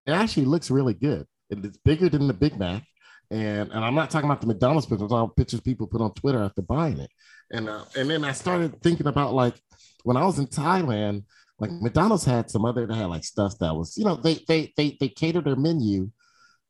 it 0.06 0.12
actually 0.12 0.46
looks 0.46 0.70
really 0.70 0.94
good. 0.94 1.26
It's 1.48 1.78
bigger 1.78 2.08
than 2.08 2.26
the 2.26 2.34
Big 2.34 2.58
Mac. 2.58 2.84
And, 3.30 3.70
and 3.70 3.84
I'm 3.84 3.94
not 3.94 4.10
talking 4.10 4.28
about 4.28 4.40
the 4.40 4.48
McDonald's 4.48 4.86
pictures, 4.86 5.12
pictures 5.36 5.60
people 5.60 5.86
put 5.86 6.00
on 6.00 6.12
Twitter 6.14 6.42
after 6.42 6.62
buying 6.62 6.98
it. 6.98 7.10
And 7.52 7.68
uh, 7.68 7.84
and 7.96 8.08
then 8.10 8.24
I 8.24 8.32
started 8.32 8.80
thinking 8.82 9.06
about 9.06 9.34
like 9.34 9.54
when 10.04 10.16
I 10.16 10.24
was 10.24 10.38
in 10.38 10.46
Thailand, 10.46 11.24
like 11.58 11.70
McDonald's 11.70 12.24
had 12.24 12.50
some 12.50 12.64
other 12.64 12.86
they 12.86 12.94
had 12.94 13.06
like 13.06 13.24
stuff 13.24 13.58
that 13.58 13.74
was, 13.74 13.96
you 13.96 14.04
know, 14.04 14.16
they 14.16 14.44
they 14.48 14.72
they 14.76 14.96
they 14.98 15.08
catered 15.08 15.44
their 15.44 15.56
menu 15.56 16.10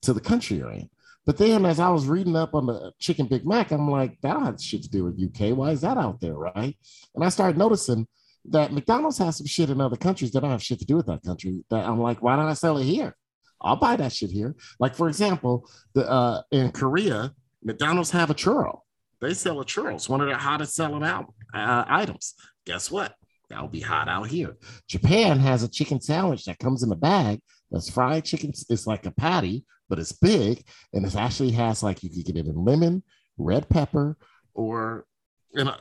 to 0.02 0.12
the 0.12 0.20
country 0.20 0.58
you're 0.58 0.72
in. 0.72 0.88
But 1.26 1.36
then 1.36 1.66
as 1.66 1.78
I 1.80 1.90
was 1.90 2.06
reading 2.06 2.34
up 2.34 2.54
on 2.54 2.66
the 2.66 2.92
chicken 2.98 3.26
Big 3.26 3.46
Mac, 3.46 3.70
I'm 3.70 3.90
like, 3.90 4.18
that 4.22 4.32
don't 4.32 4.44
have 4.44 4.60
shit 4.60 4.82
to 4.82 4.88
do 4.90 5.04
with 5.04 5.20
UK. 5.22 5.56
Why 5.56 5.70
is 5.70 5.82
that 5.82 5.98
out 5.98 6.20
there? 6.20 6.34
Right. 6.34 6.76
And 7.14 7.24
I 7.24 7.28
started 7.28 7.58
noticing 7.58 8.06
that 8.46 8.72
McDonald's 8.72 9.18
has 9.18 9.36
some 9.36 9.46
shit 9.46 9.70
in 9.70 9.80
other 9.80 9.96
countries 9.96 10.32
that 10.32 10.40
don't 10.40 10.50
have 10.50 10.62
shit 10.62 10.78
to 10.78 10.86
do 10.86 10.96
with 10.96 11.06
that 11.06 11.22
country. 11.22 11.62
That 11.70 11.86
I'm 11.86 12.00
like, 12.00 12.22
why 12.22 12.36
don't 12.36 12.48
I 12.48 12.54
sell 12.54 12.78
it 12.78 12.84
here? 12.84 13.14
I'll 13.60 13.76
buy 13.76 13.96
that 13.96 14.12
shit 14.12 14.30
here. 14.30 14.54
Like 14.78 14.94
for 14.94 15.08
example, 15.08 15.68
the 15.94 16.08
uh 16.08 16.42
in 16.50 16.72
Korea, 16.72 17.32
McDonald's 17.62 18.10
have 18.10 18.30
a 18.30 18.34
churro. 18.34 18.80
They 19.20 19.34
sell 19.34 19.60
a 19.60 19.64
churro. 19.64 19.94
It's 19.94 20.08
one 20.08 20.20
of 20.20 20.28
their 20.28 20.38
hottest 20.38 20.74
selling 20.74 21.02
out 21.02 21.32
uh, 21.52 21.84
items. 21.86 22.34
Guess 22.66 22.90
what? 22.90 23.14
That'll 23.50 23.68
be 23.68 23.80
hot 23.80 24.08
out 24.08 24.28
here. 24.28 24.56
Japan 24.88 25.38
has 25.40 25.62
a 25.62 25.68
chicken 25.68 26.00
sandwich 26.00 26.44
that 26.44 26.58
comes 26.58 26.82
in 26.82 26.92
a 26.92 26.96
bag 26.96 27.40
that's 27.70 27.90
fried 27.90 28.24
chicken. 28.24 28.52
It's 28.68 28.86
like 28.86 29.04
a 29.06 29.10
patty, 29.10 29.64
but 29.88 29.98
it's 29.98 30.12
big, 30.12 30.64
and 30.92 31.04
it 31.04 31.16
actually 31.16 31.50
has 31.52 31.82
like 31.82 32.02
you 32.02 32.10
could 32.10 32.24
get 32.24 32.36
it 32.36 32.46
in 32.46 32.64
lemon, 32.64 33.02
red 33.36 33.68
pepper, 33.68 34.16
or 34.54 35.04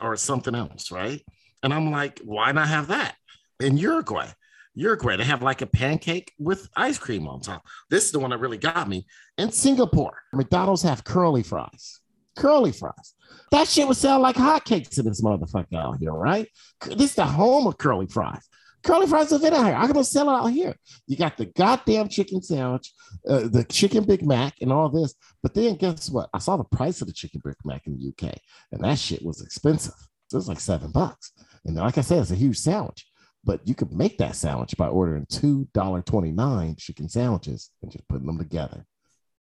or 0.02 0.16
something 0.16 0.54
else, 0.54 0.90
right? 0.90 1.24
And 1.62 1.72
I'm 1.72 1.90
like, 1.90 2.20
why 2.24 2.52
not 2.52 2.68
have 2.68 2.88
that 2.88 3.14
in 3.60 3.76
Uruguay? 3.76 4.28
Uruguay, 4.74 5.16
they 5.16 5.24
have 5.24 5.42
like 5.42 5.62
a 5.62 5.66
pancake 5.66 6.32
with 6.38 6.68
ice 6.76 6.98
cream 6.98 7.26
on 7.26 7.40
top. 7.40 7.64
This 7.88 8.04
is 8.04 8.12
the 8.12 8.18
one 8.20 8.30
that 8.30 8.38
really 8.38 8.58
got 8.58 8.88
me. 8.88 9.06
In 9.38 9.50
Singapore, 9.50 10.16
McDonald's 10.32 10.82
have 10.82 11.04
curly 11.04 11.42
fries. 11.42 12.00
Curly 12.36 12.72
fries. 12.72 13.14
That 13.50 13.68
shit 13.68 13.88
would 13.88 13.96
sell 13.96 14.20
like 14.20 14.36
hotcakes 14.36 14.90
to 14.90 15.02
this 15.02 15.22
motherfucker 15.22 15.74
out 15.76 15.98
here, 15.98 16.12
right? 16.12 16.48
This 16.86 17.10
is 17.10 17.14
the 17.14 17.26
home 17.26 17.66
of 17.66 17.78
curly 17.78 18.06
fries. 18.06 18.46
Curly 18.82 19.06
fries 19.06 19.32
are 19.32 19.36
out 19.36 19.66
here. 19.66 19.74
I'm 19.74 19.88
gonna 19.88 20.04
sell 20.04 20.30
it 20.30 20.32
out 20.32 20.46
here. 20.46 20.74
You 21.06 21.16
got 21.16 21.36
the 21.36 21.46
goddamn 21.46 22.08
chicken 22.08 22.40
sandwich, 22.40 22.92
uh, 23.28 23.48
the 23.48 23.64
chicken 23.64 24.04
Big 24.04 24.24
Mac, 24.24 24.54
and 24.62 24.72
all 24.72 24.88
this. 24.88 25.14
But 25.42 25.52
then 25.52 25.76
guess 25.76 26.08
what? 26.08 26.30
I 26.32 26.38
saw 26.38 26.56
the 26.56 26.64
price 26.64 27.00
of 27.02 27.06
the 27.06 27.12
chicken 27.12 27.42
Big 27.44 27.56
Mac 27.64 27.86
in 27.86 27.98
the 27.98 28.08
UK, 28.08 28.34
and 28.72 28.82
that 28.82 28.98
shit 28.98 29.22
was 29.22 29.42
expensive. 29.42 29.94
It 30.32 30.36
was 30.36 30.48
like 30.48 30.60
seven 30.60 30.92
bucks. 30.92 31.32
And 31.64 31.76
like 31.76 31.98
I 31.98 32.02
said, 32.02 32.20
it's 32.20 32.30
a 32.30 32.36
huge 32.36 32.58
sandwich. 32.58 33.06
But 33.44 33.60
you 33.66 33.74
could 33.74 33.92
make 33.92 34.18
that 34.18 34.36
sandwich 34.36 34.76
by 34.76 34.88
ordering 34.88 35.26
two 35.28 35.66
dollar 35.72 36.02
twenty 36.02 36.30
nine 36.30 36.76
chicken 36.76 37.08
sandwiches 37.08 37.70
and 37.82 37.90
just 37.90 38.06
putting 38.08 38.26
them 38.26 38.38
together. 38.38 38.84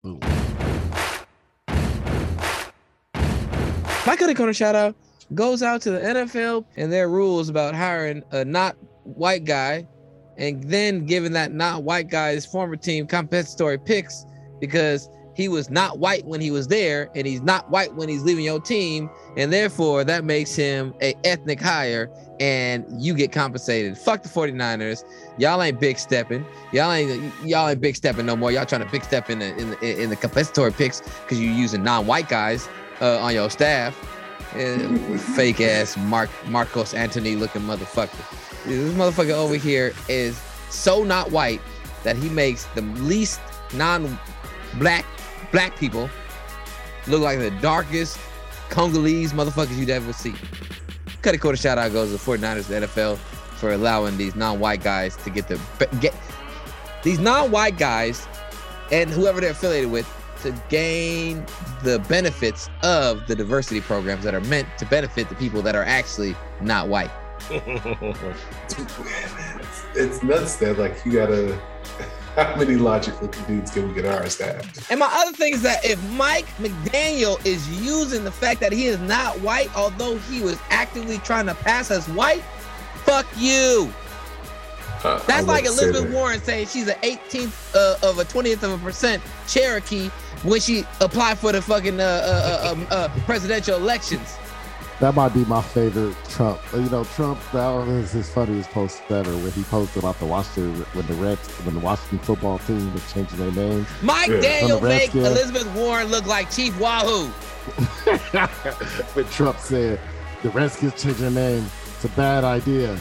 Boom. 0.03 0.21
My 4.05 4.17
Cutty 4.17 4.35
Corner 4.35 4.53
shout 4.53 4.75
out 4.75 4.97
goes 5.35 5.63
out 5.63 5.81
to 5.83 5.91
the 5.91 6.01
NFL 6.01 6.65
and 6.77 6.93
their 6.93 7.09
rules 7.09 7.49
about 7.49 7.75
hiring 7.75 8.23
a 8.33 8.45
not 8.45 8.77
white 9.05 9.45
guy 9.45 9.87
and 10.37 10.63
then 10.65 11.07
giving 11.07 11.33
that 11.33 11.53
not 11.53 11.83
white 11.83 12.09
guy's 12.09 12.45
former 12.47 12.77
team 12.77 13.07
compensatory 13.07 13.79
picks 13.79 14.25
because 14.61 15.09
he 15.35 15.49
was 15.49 15.71
not 15.71 15.99
white 15.99 16.25
when 16.27 16.41
he 16.41 16.51
was 16.51 16.69
there 16.69 17.11
and 17.15 17.27
he's 17.27 17.43
not 17.43 17.69
white 17.71 17.95
when 17.95 18.09
he's 18.09 18.23
leaving 18.23 18.45
your 18.45 18.61
team 18.61 19.11
and 19.37 19.53
therefore 19.53 20.05
that 20.05 20.25
makes 20.25 20.55
him 20.55 20.95
a 21.01 21.15
ethnic 21.25 21.61
hire 21.61 22.11
and 22.41 22.85
you 23.03 23.15
get 23.15 23.31
compensated. 23.31 23.97
Fuck 23.97 24.23
the 24.23 24.29
49ers. 24.29 25.05
Y'all 25.39 25.63
ain't 25.63 25.79
big 25.79 25.99
stepping. 25.99 26.45
Y'all 26.73 26.93
ain't 26.93 27.33
y'all 27.45 27.69
ain't 27.69 27.81
big 27.81 27.97
stepping 27.97 28.27
no 28.27 28.37
more. 28.37 28.51
Y'all 28.51 28.67
trying 28.67 28.85
to 28.85 28.91
big 28.91 29.05
step 29.05 29.31
in 29.31 29.39
the 29.39 29.57
in 29.57 29.71
the, 29.71 30.03
in 30.03 30.11
the 30.11 30.17
compensatory 30.17 30.73
picks 30.73 31.01
because 31.01 31.41
you're 31.41 31.55
using 31.55 31.83
non-white 31.83 32.29
guys 32.29 32.69
uh, 33.01 33.19
on 33.19 33.33
your 33.33 33.49
staff. 33.49 33.95
Fake 35.35 35.61
ass 35.61 35.97
mark 35.97 36.29
marcos 36.47 36.93
anthony 36.93 37.37
looking 37.37 37.63
motherfucker. 37.63 38.11
This 38.67 38.93
motherfucker 38.95 39.31
over 39.31 39.55
here 39.55 39.93
is 40.09 40.39
so 40.69 41.05
not 41.05 41.31
white 41.31 41.61
that 42.03 42.17
he 42.17 42.29
makes 42.29 42.65
the 42.75 42.83
least 42.83 43.41
non-black 43.75 45.07
black 45.53 45.77
people 45.79 46.11
look 47.07 47.23
like 47.23 47.39
the 47.39 47.51
darkest 47.61 48.19
Congolese 48.71 49.33
motherfuckers 49.33 49.77
you'd 49.77 49.91
ever 49.91 50.13
see. 50.13 50.35
Cut 51.21 51.35
a 51.35 51.39
quarter 51.39 51.57
shout 51.57 51.79
out 51.79 51.93
goes 51.93 52.09
to 52.09 52.17
the 52.17 52.39
49ers, 52.39 52.67
the 52.67 52.87
NFL, 52.87 53.19
for 53.19 53.73
allowing 53.73 54.17
these 54.17 54.35
non-white 54.35 54.83
guys 54.83 55.15
to 55.19 55.31
get 55.31 55.47
the 55.47 55.61
get 56.01 56.15
these 57.05 57.19
non-white 57.19 57.79
guys 57.79 58.27
and 58.91 59.11
whoever 59.11 59.41
they're 59.41 59.51
affiliated 59.51 59.91
with 59.91 60.09
to 60.43 60.53
gain 60.69 61.45
the 61.85 62.05
benefits 62.09 62.69
of 62.83 63.27
the 63.29 63.37
diversity 63.37 63.81
programs 63.81 64.25
that 64.25 64.35
are 64.35 64.41
meant 64.43 64.67
to 64.79 64.87
benefit 64.87 65.29
the 65.29 65.35
people 65.37 65.63
that 65.63 65.77
are 65.77 65.85
actually 65.85 66.35
not 66.61 66.89
white. 66.89 67.11
it's 69.95 70.23
nuts 70.23 70.57
that 70.57 70.79
like 70.79 71.05
you 71.05 71.13
gotta 71.13 71.61
how 72.35 72.57
many 72.57 72.77
logical 72.77 73.29
dudes 73.29 73.71
can 73.71 73.89
we 73.89 73.95
get 73.95 74.07
on 74.07 74.15
our 74.15 74.29
staff? 74.29 74.91
And 74.91 75.01
my 75.01 75.11
other 75.13 75.37
thing 75.37 75.53
is 75.53 75.63
that 75.63 75.85
if 75.85 76.03
Mike 76.13 76.47
McDaniel 76.57 77.45
is 77.45 77.69
using 77.83 78.25
the 78.25 78.33
fact 78.33 78.61
that 78.61 78.73
he 78.73 78.87
is 78.87 78.99
not 79.01 79.39
white, 79.41 79.75
although 79.77 80.17
he 80.17 80.41
was 80.41 80.59
actively 80.71 81.19
trying 81.19 81.47
to 81.47 81.55
pass 81.55 81.91
as 81.91 82.09
white, 82.09 82.43
fuck 83.05 83.27
you. 83.37 83.93
Uh, 85.05 85.19
That's 85.27 85.47
like 85.47 85.65
Elizabeth 85.65 86.05
that. 86.05 86.13
Warren 86.13 86.41
saying 86.41 86.69
she's 86.69 86.89
an 86.89 86.97
18th 87.03 87.75
uh, 87.75 88.09
of 88.09 88.19
a 88.19 88.25
20th 88.25 88.63
of 88.63 88.81
a 88.81 88.85
percent 88.85 89.23
Cherokee 89.49 90.09
when 90.45 90.61
she 90.61 90.85
applied 91.01 91.39
for 91.39 91.53
the 91.53 91.61
fucking 91.61 92.01
uh, 92.01 92.05
uh, 92.05 92.69
uh 92.69 92.73
um, 92.73 92.87
uh 92.91 93.09
presidential 93.27 93.77
elections. 93.77 94.37
That 95.03 95.17
might 95.17 95.35
be 95.35 95.45
my 95.47 95.61
favorite 95.61 96.15
Trump. 96.29 96.61
You 96.73 96.89
know, 96.89 97.03
Trump. 97.03 97.41
That 97.53 97.69
was 97.71 98.13
his 98.13 98.31
funniest 98.31 98.71
post 98.71 99.03
ever 99.11 99.33
when 99.33 99.51
he 99.51 99.65
posted 99.65 100.01
about 100.01 100.17
the 100.21 100.27
Washington 100.27 100.81
when 100.93 101.05
the 101.09 101.15
Reds 101.15 101.49
when 101.65 101.75
the 101.75 101.81
Washington 101.81 102.21
football 102.21 102.61
team 102.61 102.95
was 102.95 103.13
changing 103.13 103.37
their 103.39 103.51
name. 103.51 103.85
Mike 104.01 104.29
yeah. 104.29 104.41
Daniel 104.41 104.81
make 104.81 105.13
Elizabeth 105.13 105.67
Warren 105.75 106.07
look 106.07 106.27
like 106.27 106.53
Chief 106.53 106.79
Wahoo. 106.79 107.33
but 109.17 109.29
Trump 109.33 109.59
said 109.59 109.99
the 110.45 110.51
Redskins 110.51 111.03
changing 111.03 111.35
their 111.35 111.51
name. 111.51 111.67
It's 111.97 112.05
a 112.05 112.09
bad 112.11 112.45
idea. 112.45 112.97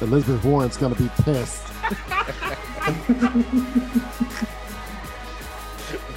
Elizabeth 0.00 0.44
Warren's 0.44 0.76
gonna 0.76 0.96
be 0.96 1.08
pissed. 1.22 1.62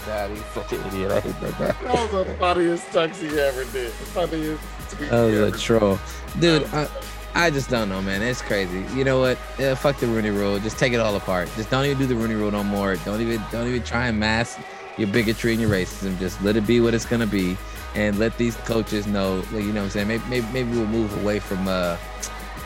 God, 0.08 0.32
he's 0.32 0.46
such 0.46 0.74
an 0.74 0.84
idiot. 0.88 1.12
I 1.12 1.20
hate 1.20 1.40
that 1.42 1.60
guy. 1.60 1.84
That 1.84 2.12
was 2.12 2.26
the 2.26 2.34
funniest 2.40 2.92
text 2.92 3.22
he 3.22 3.40
ever 3.40 3.66
did. 3.66 3.92
Funniest 3.92 4.64
Oh, 5.12 5.30
the 5.30 5.58
troll, 5.58 6.00
dude. 6.40 6.66
I, 6.74 6.88
I 7.36 7.52
just 7.52 7.70
don't 7.70 7.88
know, 7.88 8.02
man. 8.02 8.22
It's 8.22 8.42
crazy. 8.42 8.84
You 8.96 9.04
know 9.04 9.20
what? 9.20 9.38
Yeah, 9.60 9.76
fuck 9.76 9.98
the 10.00 10.08
Rooney 10.08 10.32
Rule. 10.32 10.58
Just 10.60 10.80
take 10.80 10.94
it 10.94 11.00
all 11.00 11.16
apart. 11.16 11.50
Just 11.56 11.70
don't 11.70 11.86
even 11.86 11.98
do 11.98 12.08
the 12.08 12.16
Rooney 12.16 12.34
Rule 12.34 12.50
no 12.50 12.64
more. 12.64 12.96
Don't 12.98 13.22
even 13.22 13.42
don't 13.52 13.68
even 13.68 13.84
try 13.84 14.08
and 14.08 14.20
mask 14.20 14.60
your 14.98 15.08
bigotry 15.08 15.52
and 15.52 15.62
your 15.62 15.70
racism. 15.70 16.18
Just 16.20 16.42
let 16.42 16.56
it 16.56 16.66
be 16.66 16.82
what 16.82 16.94
it's 16.94 17.06
gonna 17.06 17.28
be, 17.28 17.56
and 17.96 18.18
let 18.18 18.38
these 18.38 18.56
coaches 18.58 19.06
know. 19.06 19.44
Like, 19.52 19.64
you 19.64 19.72
know 19.72 19.82
what 19.82 19.86
I'm 19.86 19.90
saying? 19.92 20.08
Maybe 20.08 20.24
maybe, 20.30 20.48
maybe 20.52 20.72
we'll 20.72 20.88
move 20.88 21.16
away 21.22 21.40
from 21.40 21.68
uh 21.68 21.98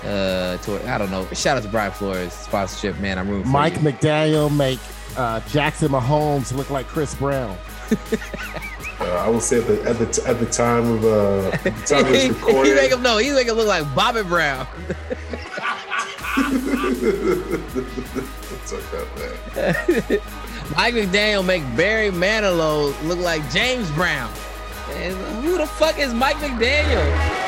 uh 0.05 0.57
to 0.57 0.89
I 0.89 0.97
don't 0.97 1.11
know. 1.11 1.25
Shout 1.33 1.57
out 1.57 1.63
to 1.63 1.69
Brian 1.69 1.91
Flores 1.91 2.31
sponsorship, 2.31 2.97
man. 2.99 3.19
I'm 3.19 3.27
rooting 3.27 3.43
for 3.43 3.49
Mike. 3.49 3.73
McDaniel 3.75 4.55
make 4.55 4.79
uh, 5.17 5.41
Jackson 5.49 5.89
Mahomes 5.89 6.55
look 6.55 6.69
like 6.69 6.87
Chris 6.87 7.13
Brown. 7.15 7.57
Uh, 9.01 9.15
I 9.15 9.27
will 9.29 9.39
say 9.39 9.57
at 9.57 9.67
the 9.67 9.83
at 9.83 9.97
the, 9.97 10.23
at 10.27 10.39
the 10.39 10.45
time 10.45 10.91
of 10.91 11.03
uh, 11.03 11.49
the 11.63 11.71
time 11.87 12.05
of 12.05 12.11
this 12.11 12.29
recording, 12.35 12.71
he 12.71 12.75
make 12.75 12.91
him 12.91 13.01
no, 13.01 13.17
he 13.17 13.31
make 13.31 13.47
him 13.47 13.55
look 13.55 13.67
like 13.67 13.95
Bobby 13.95 14.21
Brown. 14.21 14.67
Took 18.67 18.83
that 18.91 20.21
Mike 20.75 20.93
McDaniel 20.93 21.43
make 21.45 21.63
Barry 21.75 22.11
Manilow 22.11 22.93
look 23.07 23.19
like 23.19 23.41
James 23.51 23.89
Brown. 23.91 24.31
And 24.91 25.15
who 25.43 25.57
the 25.57 25.65
fuck 25.65 25.97
is 25.97 26.13
Mike 26.13 26.37
McDaniel? 26.37 27.40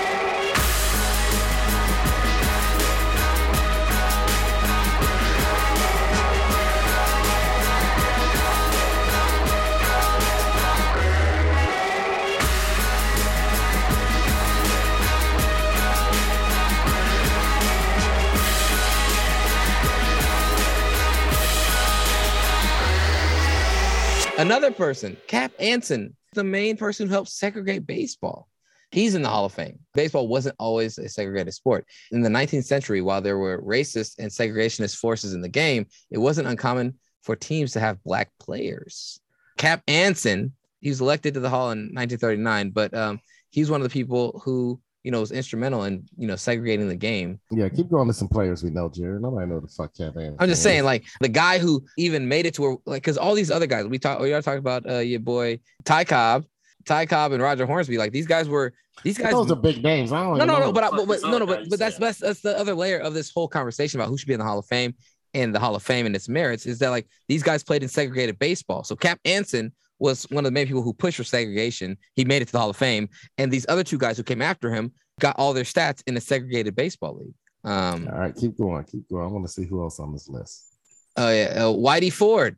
Another 24.39 24.71
person, 24.71 25.15
Cap 25.27 25.51
Anson, 25.59 26.15
the 26.33 26.43
main 26.43 26.75
person 26.75 27.07
who 27.07 27.13
helped 27.13 27.29
segregate 27.29 27.85
baseball. 27.85 28.47
He's 28.91 29.13
in 29.13 29.21
the 29.21 29.29
Hall 29.29 29.45
of 29.45 29.53
Fame. 29.53 29.79
Baseball 29.93 30.27
wasn't 30.27 30.55
always 30.57 30.97
a 30.97 31.07
segregated 31.07 31.53
sport. 31.53 31.85
In 32.11 32.21
the 32.21 32.29
19th 32.29 32.65
century, 32.65 33.01
while 33.01 33.21
there 33.21 33.37
were 33.37 33.61
racist 33.61 34.17
and 34.17 34.31
segregationist 34.31 34.97
forces 34.97 35.33
in 35.33 35.41
the 35.41 35.49
game, 35.49 35.85
it 36.09 36.17
wasn't 36.17 36.47
uncommon 36.47 36.95
for 37.21 37.35
teams 37.35 37.73
to 37.73 37.79
have 37.79 38.03
black 38.03 38.31
players. 38.39 39.19
Cap 39.57 39.83
Anson, 39.87 40.53
he 40.81 40.89
was 40.89 40.99
elected 40.99 41.35
to 41.35 41.39
the 41.39 41.49
Hall 41.49 41.71
in 41.71 41.91
1939, 41.93 42.71
but 42.71 42.93
um, 42.95 43.19
he's 43.51 43.69
one 43.69 43.81
of 43.81 43.87
the 43.87 43.93
people 43.93 44.41
who 44.43 44.81
you 45.03 45.11
know, 45.11 45.19
was 45.19 45.31
instrumental 45.31 45.83
in, 45.83 46.05
you 46.17 46.27
know, 46.27 46.35
segregating 46.35 46.87
the 46.87 46.95
game. 46.95 47.39
Yeah, 47.51 47.69
keep 47.69 47.89
going 47.89 48.07
to 48.07 48.13
some 48.13 48.29
players 48.29 48.63
we 48.63 48.69
know, 48.69 48.89
Jared. 48.89 49.21
Nobody 49.21 49.47
know 49.47 49.59
the 49.59 49.67
fuck 49.67 49.93
Cap 49.93 50.15
Anderson. 50.15 50.37
I'm 50.39 50.47
just 50.47 50.63
saying, 50.63 50.85
like 50.85 51.03
the 51.19 51.29
guy 51.29 51.59
who 51.59 51.83
even 51.97 52.27
made 52.27 52.45
it 52.45 52.53
to 52.55 52.61
where, 52.61 52.77
like, 52.85 53.03
because 53.03 53.17
all 53.17 53.35
these 53.35 53.51
other 53.51 53.67
guys, 53.67 53.85
we 53.85 53.99
talk, 53.99 54.19
we 54.19 54.33
are 54.33 54.41
talking 54.41 54.59
about 54.59 54.89
uh, 54.89 54.99
your 54.99 55.19
boy 55.19 55.59
Ty 55.83 56.05
Cobb, 56.05 56.45
Ty 56.85 57.05
Cobb 57.05 57.33
and 57.33 57.43
Roger 57.43 57.65
Hornsby. 57.65 57.97
Like 57.97 58.11
these 58.11 58.27
guys 58.27 58.47
were 58.47 58.73
these 59.03 59.17
guys. 59.17 59.31
Those 59.33 59.51
are 59.51 59.55
big 59.55 59.83
names. 59.83 60.13
I 60.13 60.23
don't 60.23 60.37
no, 60.37 60.45
no, 60.45 60.59
no, 60.59 60.71
but, 60.71 60.83
I, 60.83 60.89
but, 60.91 61.07
but 61.07 61.21
no, 61.23 61.37
no, 61.37 61.45
but, 61.45 61.69
but 61.69 61.79
that's, 61.79 61.97
that's 61.97 62.19
that's 62.19 62.41
the 62.41 62.57
other 62.57 62.73
layer 62.73 62.99
of 62.99 63.13
this 63.13 63.31
whole 63.31 63.47
conversation 63.47 63.99
about 63.99 64.09
who 64.09 64.17
should 64.17 64.27
be 64.27 64.33
in 64.33 64.39
the 64.39 64.45
Hall 64.45 64.59
of 64.59 64.65
Fame. 64.65 64.95
and 65.33 65.53
the 65.53 65.59
Hall 65.59 65.75
of 65.75 65.83
Fame 65.83 66.05
and 66.05 66.15
its 66.15 66.29
merits 66.29 66.65
is 66.65 66.79
that 66.79 66.89
like 66.89 67.07
these 67.27 67.43
guys 67.43 67.63
played 67.63 67.83
in 67.83 67.89
segregated 67.89 68.39
baseball. 68.39 68.83
So 68.83 68.95
Cap 68.95 69.19
Anson 69.25 69.73
was 69.99 70.23
one 70.29 70.45
of 70.45 70.49
the 70.49 70.53
main 70.53 70.67
people 70.67 70.81
who 70.81 70.93
pushed 70.93 71.17
for 71.17 71.23
segregation. 71.23 71.97
He 72.15 72.25
made 72.25 72.41
it 72.41 72.45
to 72.45 72.51
the 72.51 72.59
Hall 72.59 72.69
of 72.69 72.77
Fame, 72.77 73.09
and 73.37 73.51
these 73.51 73.65
other 73.69 73.83
two 73.83 73.97
guys 73.97 74.17
who 74.17 74.23
came 74.23 74.41
after 74.41 74.73
him 74.73 74.91
got 75.19 75.35
all 75.37 75.53
their 75.53 75.63
stats 75.63 76.03
in 76.07 76.17
a 76.17 76.21
segregated 76.21 76.75
baseball 76.75 77.17
league. 77.17 77.33
Um, 77.63 78.09
All 78.11 78.19
right, 78.19 78.35
keep 78.35 78.57
going, 78.57 78.83
keep 78.83 79.07
going. 79.09 79.23
I 79.23 79.27
want 79.27 79.45
to 79.45 79.51
see 79.51 79.65
who 79.65 79.81
else 79.81 79.99
on 79.99 80.11
this 80.11 80.27
list. 80.27 80.75
Oh 81.15 81.31
yeah, 81.31 81.53
uh, 81.55 81.73
Whitey 81.73 82.11
Ford. 82.11 82.57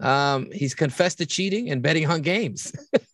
Um, 0.00 0.50
he's 0.50 0.74
confessed 0.74 1.18
to 1.18 1.26
cheating 1.26 1.70
and 1.70 1.82
betting 1.82 2.06
on 2.06 2.22
games. 2.22 2.72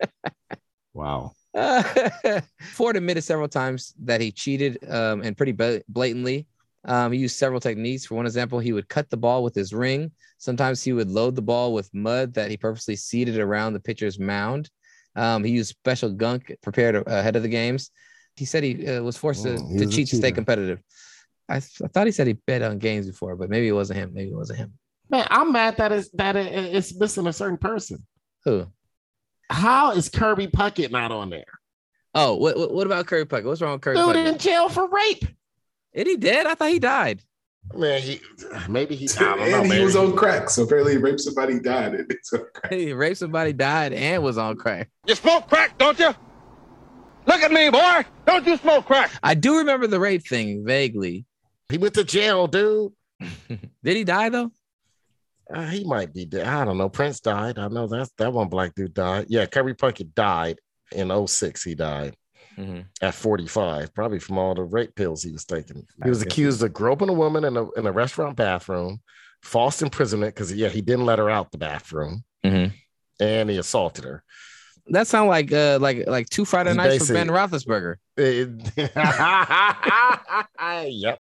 Wow. 0.97 1.33
Ford 2.73 2.97
admitted 2.97 3.23
several 3.23 3.49
times 3.49 3.93
that 4.03 4.21
he 4.21 4.33
cheated 4.33 4.79
um, 4.89 5.21
and 5.23 5.37
pretty 5.37 5.53
blatantly. 5.53 6.47
Um, 6.87 7.13
he 7.13 7.19
used 7.19 7.37
several 7.37 7.61
techniques. 7.61 8.07
For 8.07 8.15
one 8.15 8.27
example, 8.27 8.59
he 8.59 8.73
would 8.73 8.89
cut 8.89 9.11
the 9.11 9.17
ball 9.17 9.43
with 9.43 9.55
his 9.55 9.73
ring. 9.75 10.13
Sometimes 10.39 10.83
he 10.83 10.93
would 10.93 11.11
load 11.11 11.35
the 11.35 11.43
ball 11.43 11.73
with 11.75 11.93
mud 11.93 12.35
that 12.35 12.51
he 12.51 12.57
purposely 12.57 12.95
seeded 12.97 13.39
around 13.39 13.73
the 13.73 13.81
pitcher's 13.81 14.19
mound. 14.19 14.71
Um, 15.17 15.43
he 15.43 15.51
used 15.53 15.71
special 15.71 16.11
gunk 16.13 16.55
prepared 16.63 16.95
ahead 17.09 17.37
of 17.37 17.43
the 17.43 17.49
games. 17.49 17.91
He 18.37 18.45
said 18.45 18.63
he 18.63 18.87
uh, 18.87 19.03
was 19.03 19.17
forced 19.17 19.45
Mm, 19.45 19.69
to, 19.73 19.79
to 19.79 19.87
was 19.87 19.95
cheat 19.95 20.09
to 20.09 20.17
stay 20.17 20.31
competitive. 20.31 20.81
I, 21.49 21.61
th- 21.61 21.81
I 21.83 21.89
thought 21.89 22.07
he 22.07 22.13
said 22.13 22.27
he 22.27 22.35
bet 22.35 22.63
on 22.63 22.79
games 22.79 23.07
before, 23.07 23.35
but 23.35 23.49
maybe 23.51 23.67
it 23.69 23.73
wasn't 23.73 23.99
him. 23.99 24.11
Maybe 24.13 24.31
it 24.31 24.37
wasn't 24.37 24.59
him. 24.59 24.75
Man, 25.09 25.27
I'm 25.31 25.53
mad 25.53 25.77
that 25.79 25.91
it's 25.93 26.11
that 26.11 26.37
it, 26.37 26.53
it's 26.75 26.95
missing 26.99 27.27
a 27.27 27.33
certain 27.33 27.57
person. 27.59 28.05
Who? 28.45 28.67
How 29.49 29.93
is 29.93 30.09
Kirby 30.09 30.49
Puckett 30.49 30.91
not 30.91 31.13
on 31.13 31.31
there? 31.31 31.45
Oh, 32.15 32.35
what 32.35 32.57
what, 32.57 32.75
what 32.75 32.87
about 32.87 33.07
Curry 33.07 33.25
Puckett? 33.25 33.45
What's 33.45 33.61
wrong 33.63 33.73
with 33.75 33.83
Curry 33.83 33.97
Dude 33.97 34.17
Puckett? 34.17 34.27
in 34.33 34.39
jail 34.39 34.69
for 34.69 34.89
rape. 34.89 35.25
Is 35.97 36.07
he 36.07 36.17
dead? 36.19 36.47
I 36.47 36.55
thought 36.55 36.69
he 36.69 36.79
died. 36.79 37.23
Man, 37.75 38.01
he 38.01 38.21
maybe 38.69 38.95
he. 38.95 39.09
I 39.19 39.23
don't 39.23 39.39
know. 39.39 39.45
and 39.45 39.65
he 39.65 39.71
maybe 39.71 39.85
was 39.85 39.97
on 39.97 40.15
crack. 40.15 40.51
So 40.51 40.63
apparently 40.63 40.93
he 40.93 40.99
raped 40.99 41.21
somebody, 41.21 41.59
died. 41.59 41.95
And 41.95 42.07
it's 42.11 42.33
on 42.33 42.45
crack. 42.55 42.73
He 42.73 42.93
raped 42.93 43.17
somebody, 43.17 43.53
died, 43.55 43.93
and 43.95 44.23
was 44.23 44.39
on 44.39 44.57
crack. 44.57 44.91
You 45.07 45.15
smoke 45.15 45.49
crack, 45.49 45.77
don't 45.79 45.99
you? 45.99 46.15
Look 47.27 47.41
at 47.41 47.51
me, 47.51 47.71
boy. 47.71 48.05
Don't 48.27 48.47
you 48.47 48.57
smoke 48.59 48.85
crack? 48.85 49.11
I 49.23 49.35
do 49.35 49.59
remember 49.59 49.87
the 49.87 49.99
rape 49.99 50.25
thing 50.25 50.65
vaguely. 50.65 51.25
He 51.71 51.79
went 51.79 51.95
to 51.95 52.05
jail, 52.05 52.47
dude. 52.47 52.93
Did 53.49 53.97
he 53.97 54.05
die 54.05 54.29
though? 54.29 54.53
Uh, 55.53 55.67
he 55.67 55.83
might 55.85 56.13
be 56.13 56.27
dead. 56.27 56.47
I 56.47 56.65
don't 56.65 56.77
know. 56.77 56.91
Prince 56.91 57.21
died. 57.21 57.59
I 57.59 57.69
know 57.69 57.87
that's 57.87 58.11
that 58.19 58.33
one 58.33 58.49
black 58.49 58.75
dude 58.75 58.95
died. 58.95 59.27
Yeah, 59.29 59.47
Kirby 59.47 59.73
Puckett 59.75 60.15
died 60.15 60.61
in 60.93 61.27
06. 61.27 61.65
He 61.65 61.75
died 61.75 62.17
Mhm. 62.59 62.87
at 63.03 63.15
45, 63.15 63.93
probably 63.95 64.19
from 64.19 64.39
all 64.39 64.55
the 64.55 64.63
rape 64.63 64.95
pills 64.95 65.23
he 65.23 65.31
was 65.33 65.45
taking. 65.45 65.87
He 66.03 66.09
was 66.09 66.23
accused 66.23 66.63
of 66.63 66.73
groping 66.73 67.09
a 67.09 67.13
woman 67.13 67.45
in 67.45 67.57
a 67.57 67.71
in 67.73 67.87
a 67.87 67.93
restaurant 67.93 68.37
bathroom, 68.37 69.01
false 69.43 69.83
imprisonment 69.83 70.35
because 70.35 70.53
yeah, 70.53 70.69
he 70.69 70.81
didn't 70.81 71.05
let 71.07 71.19
her 71.19 71.29
out 71.31 71.53
the 71.53 71.59
bathroom, 71.59 72.25
Mhm. 72.45 72.73
and 73.21 73.51
he 73.51 73.59
assaulted 73.59 74.05
her. 74.05 74.23
That 74.89 75.07
sounds 75.07 75.29
like 75.29 75.53
uh 75.53 75.79
like 75.81 76.07
like 76.07 76.29
two 76.31 76.45
Friday 76.45 76.71
He 76.71 76.77
nights 76.77 77.07
from 77.07 77.15
Ben 77.15 77.29
Roethlisberger. 77.29 77.97
yep. 80.89 81.19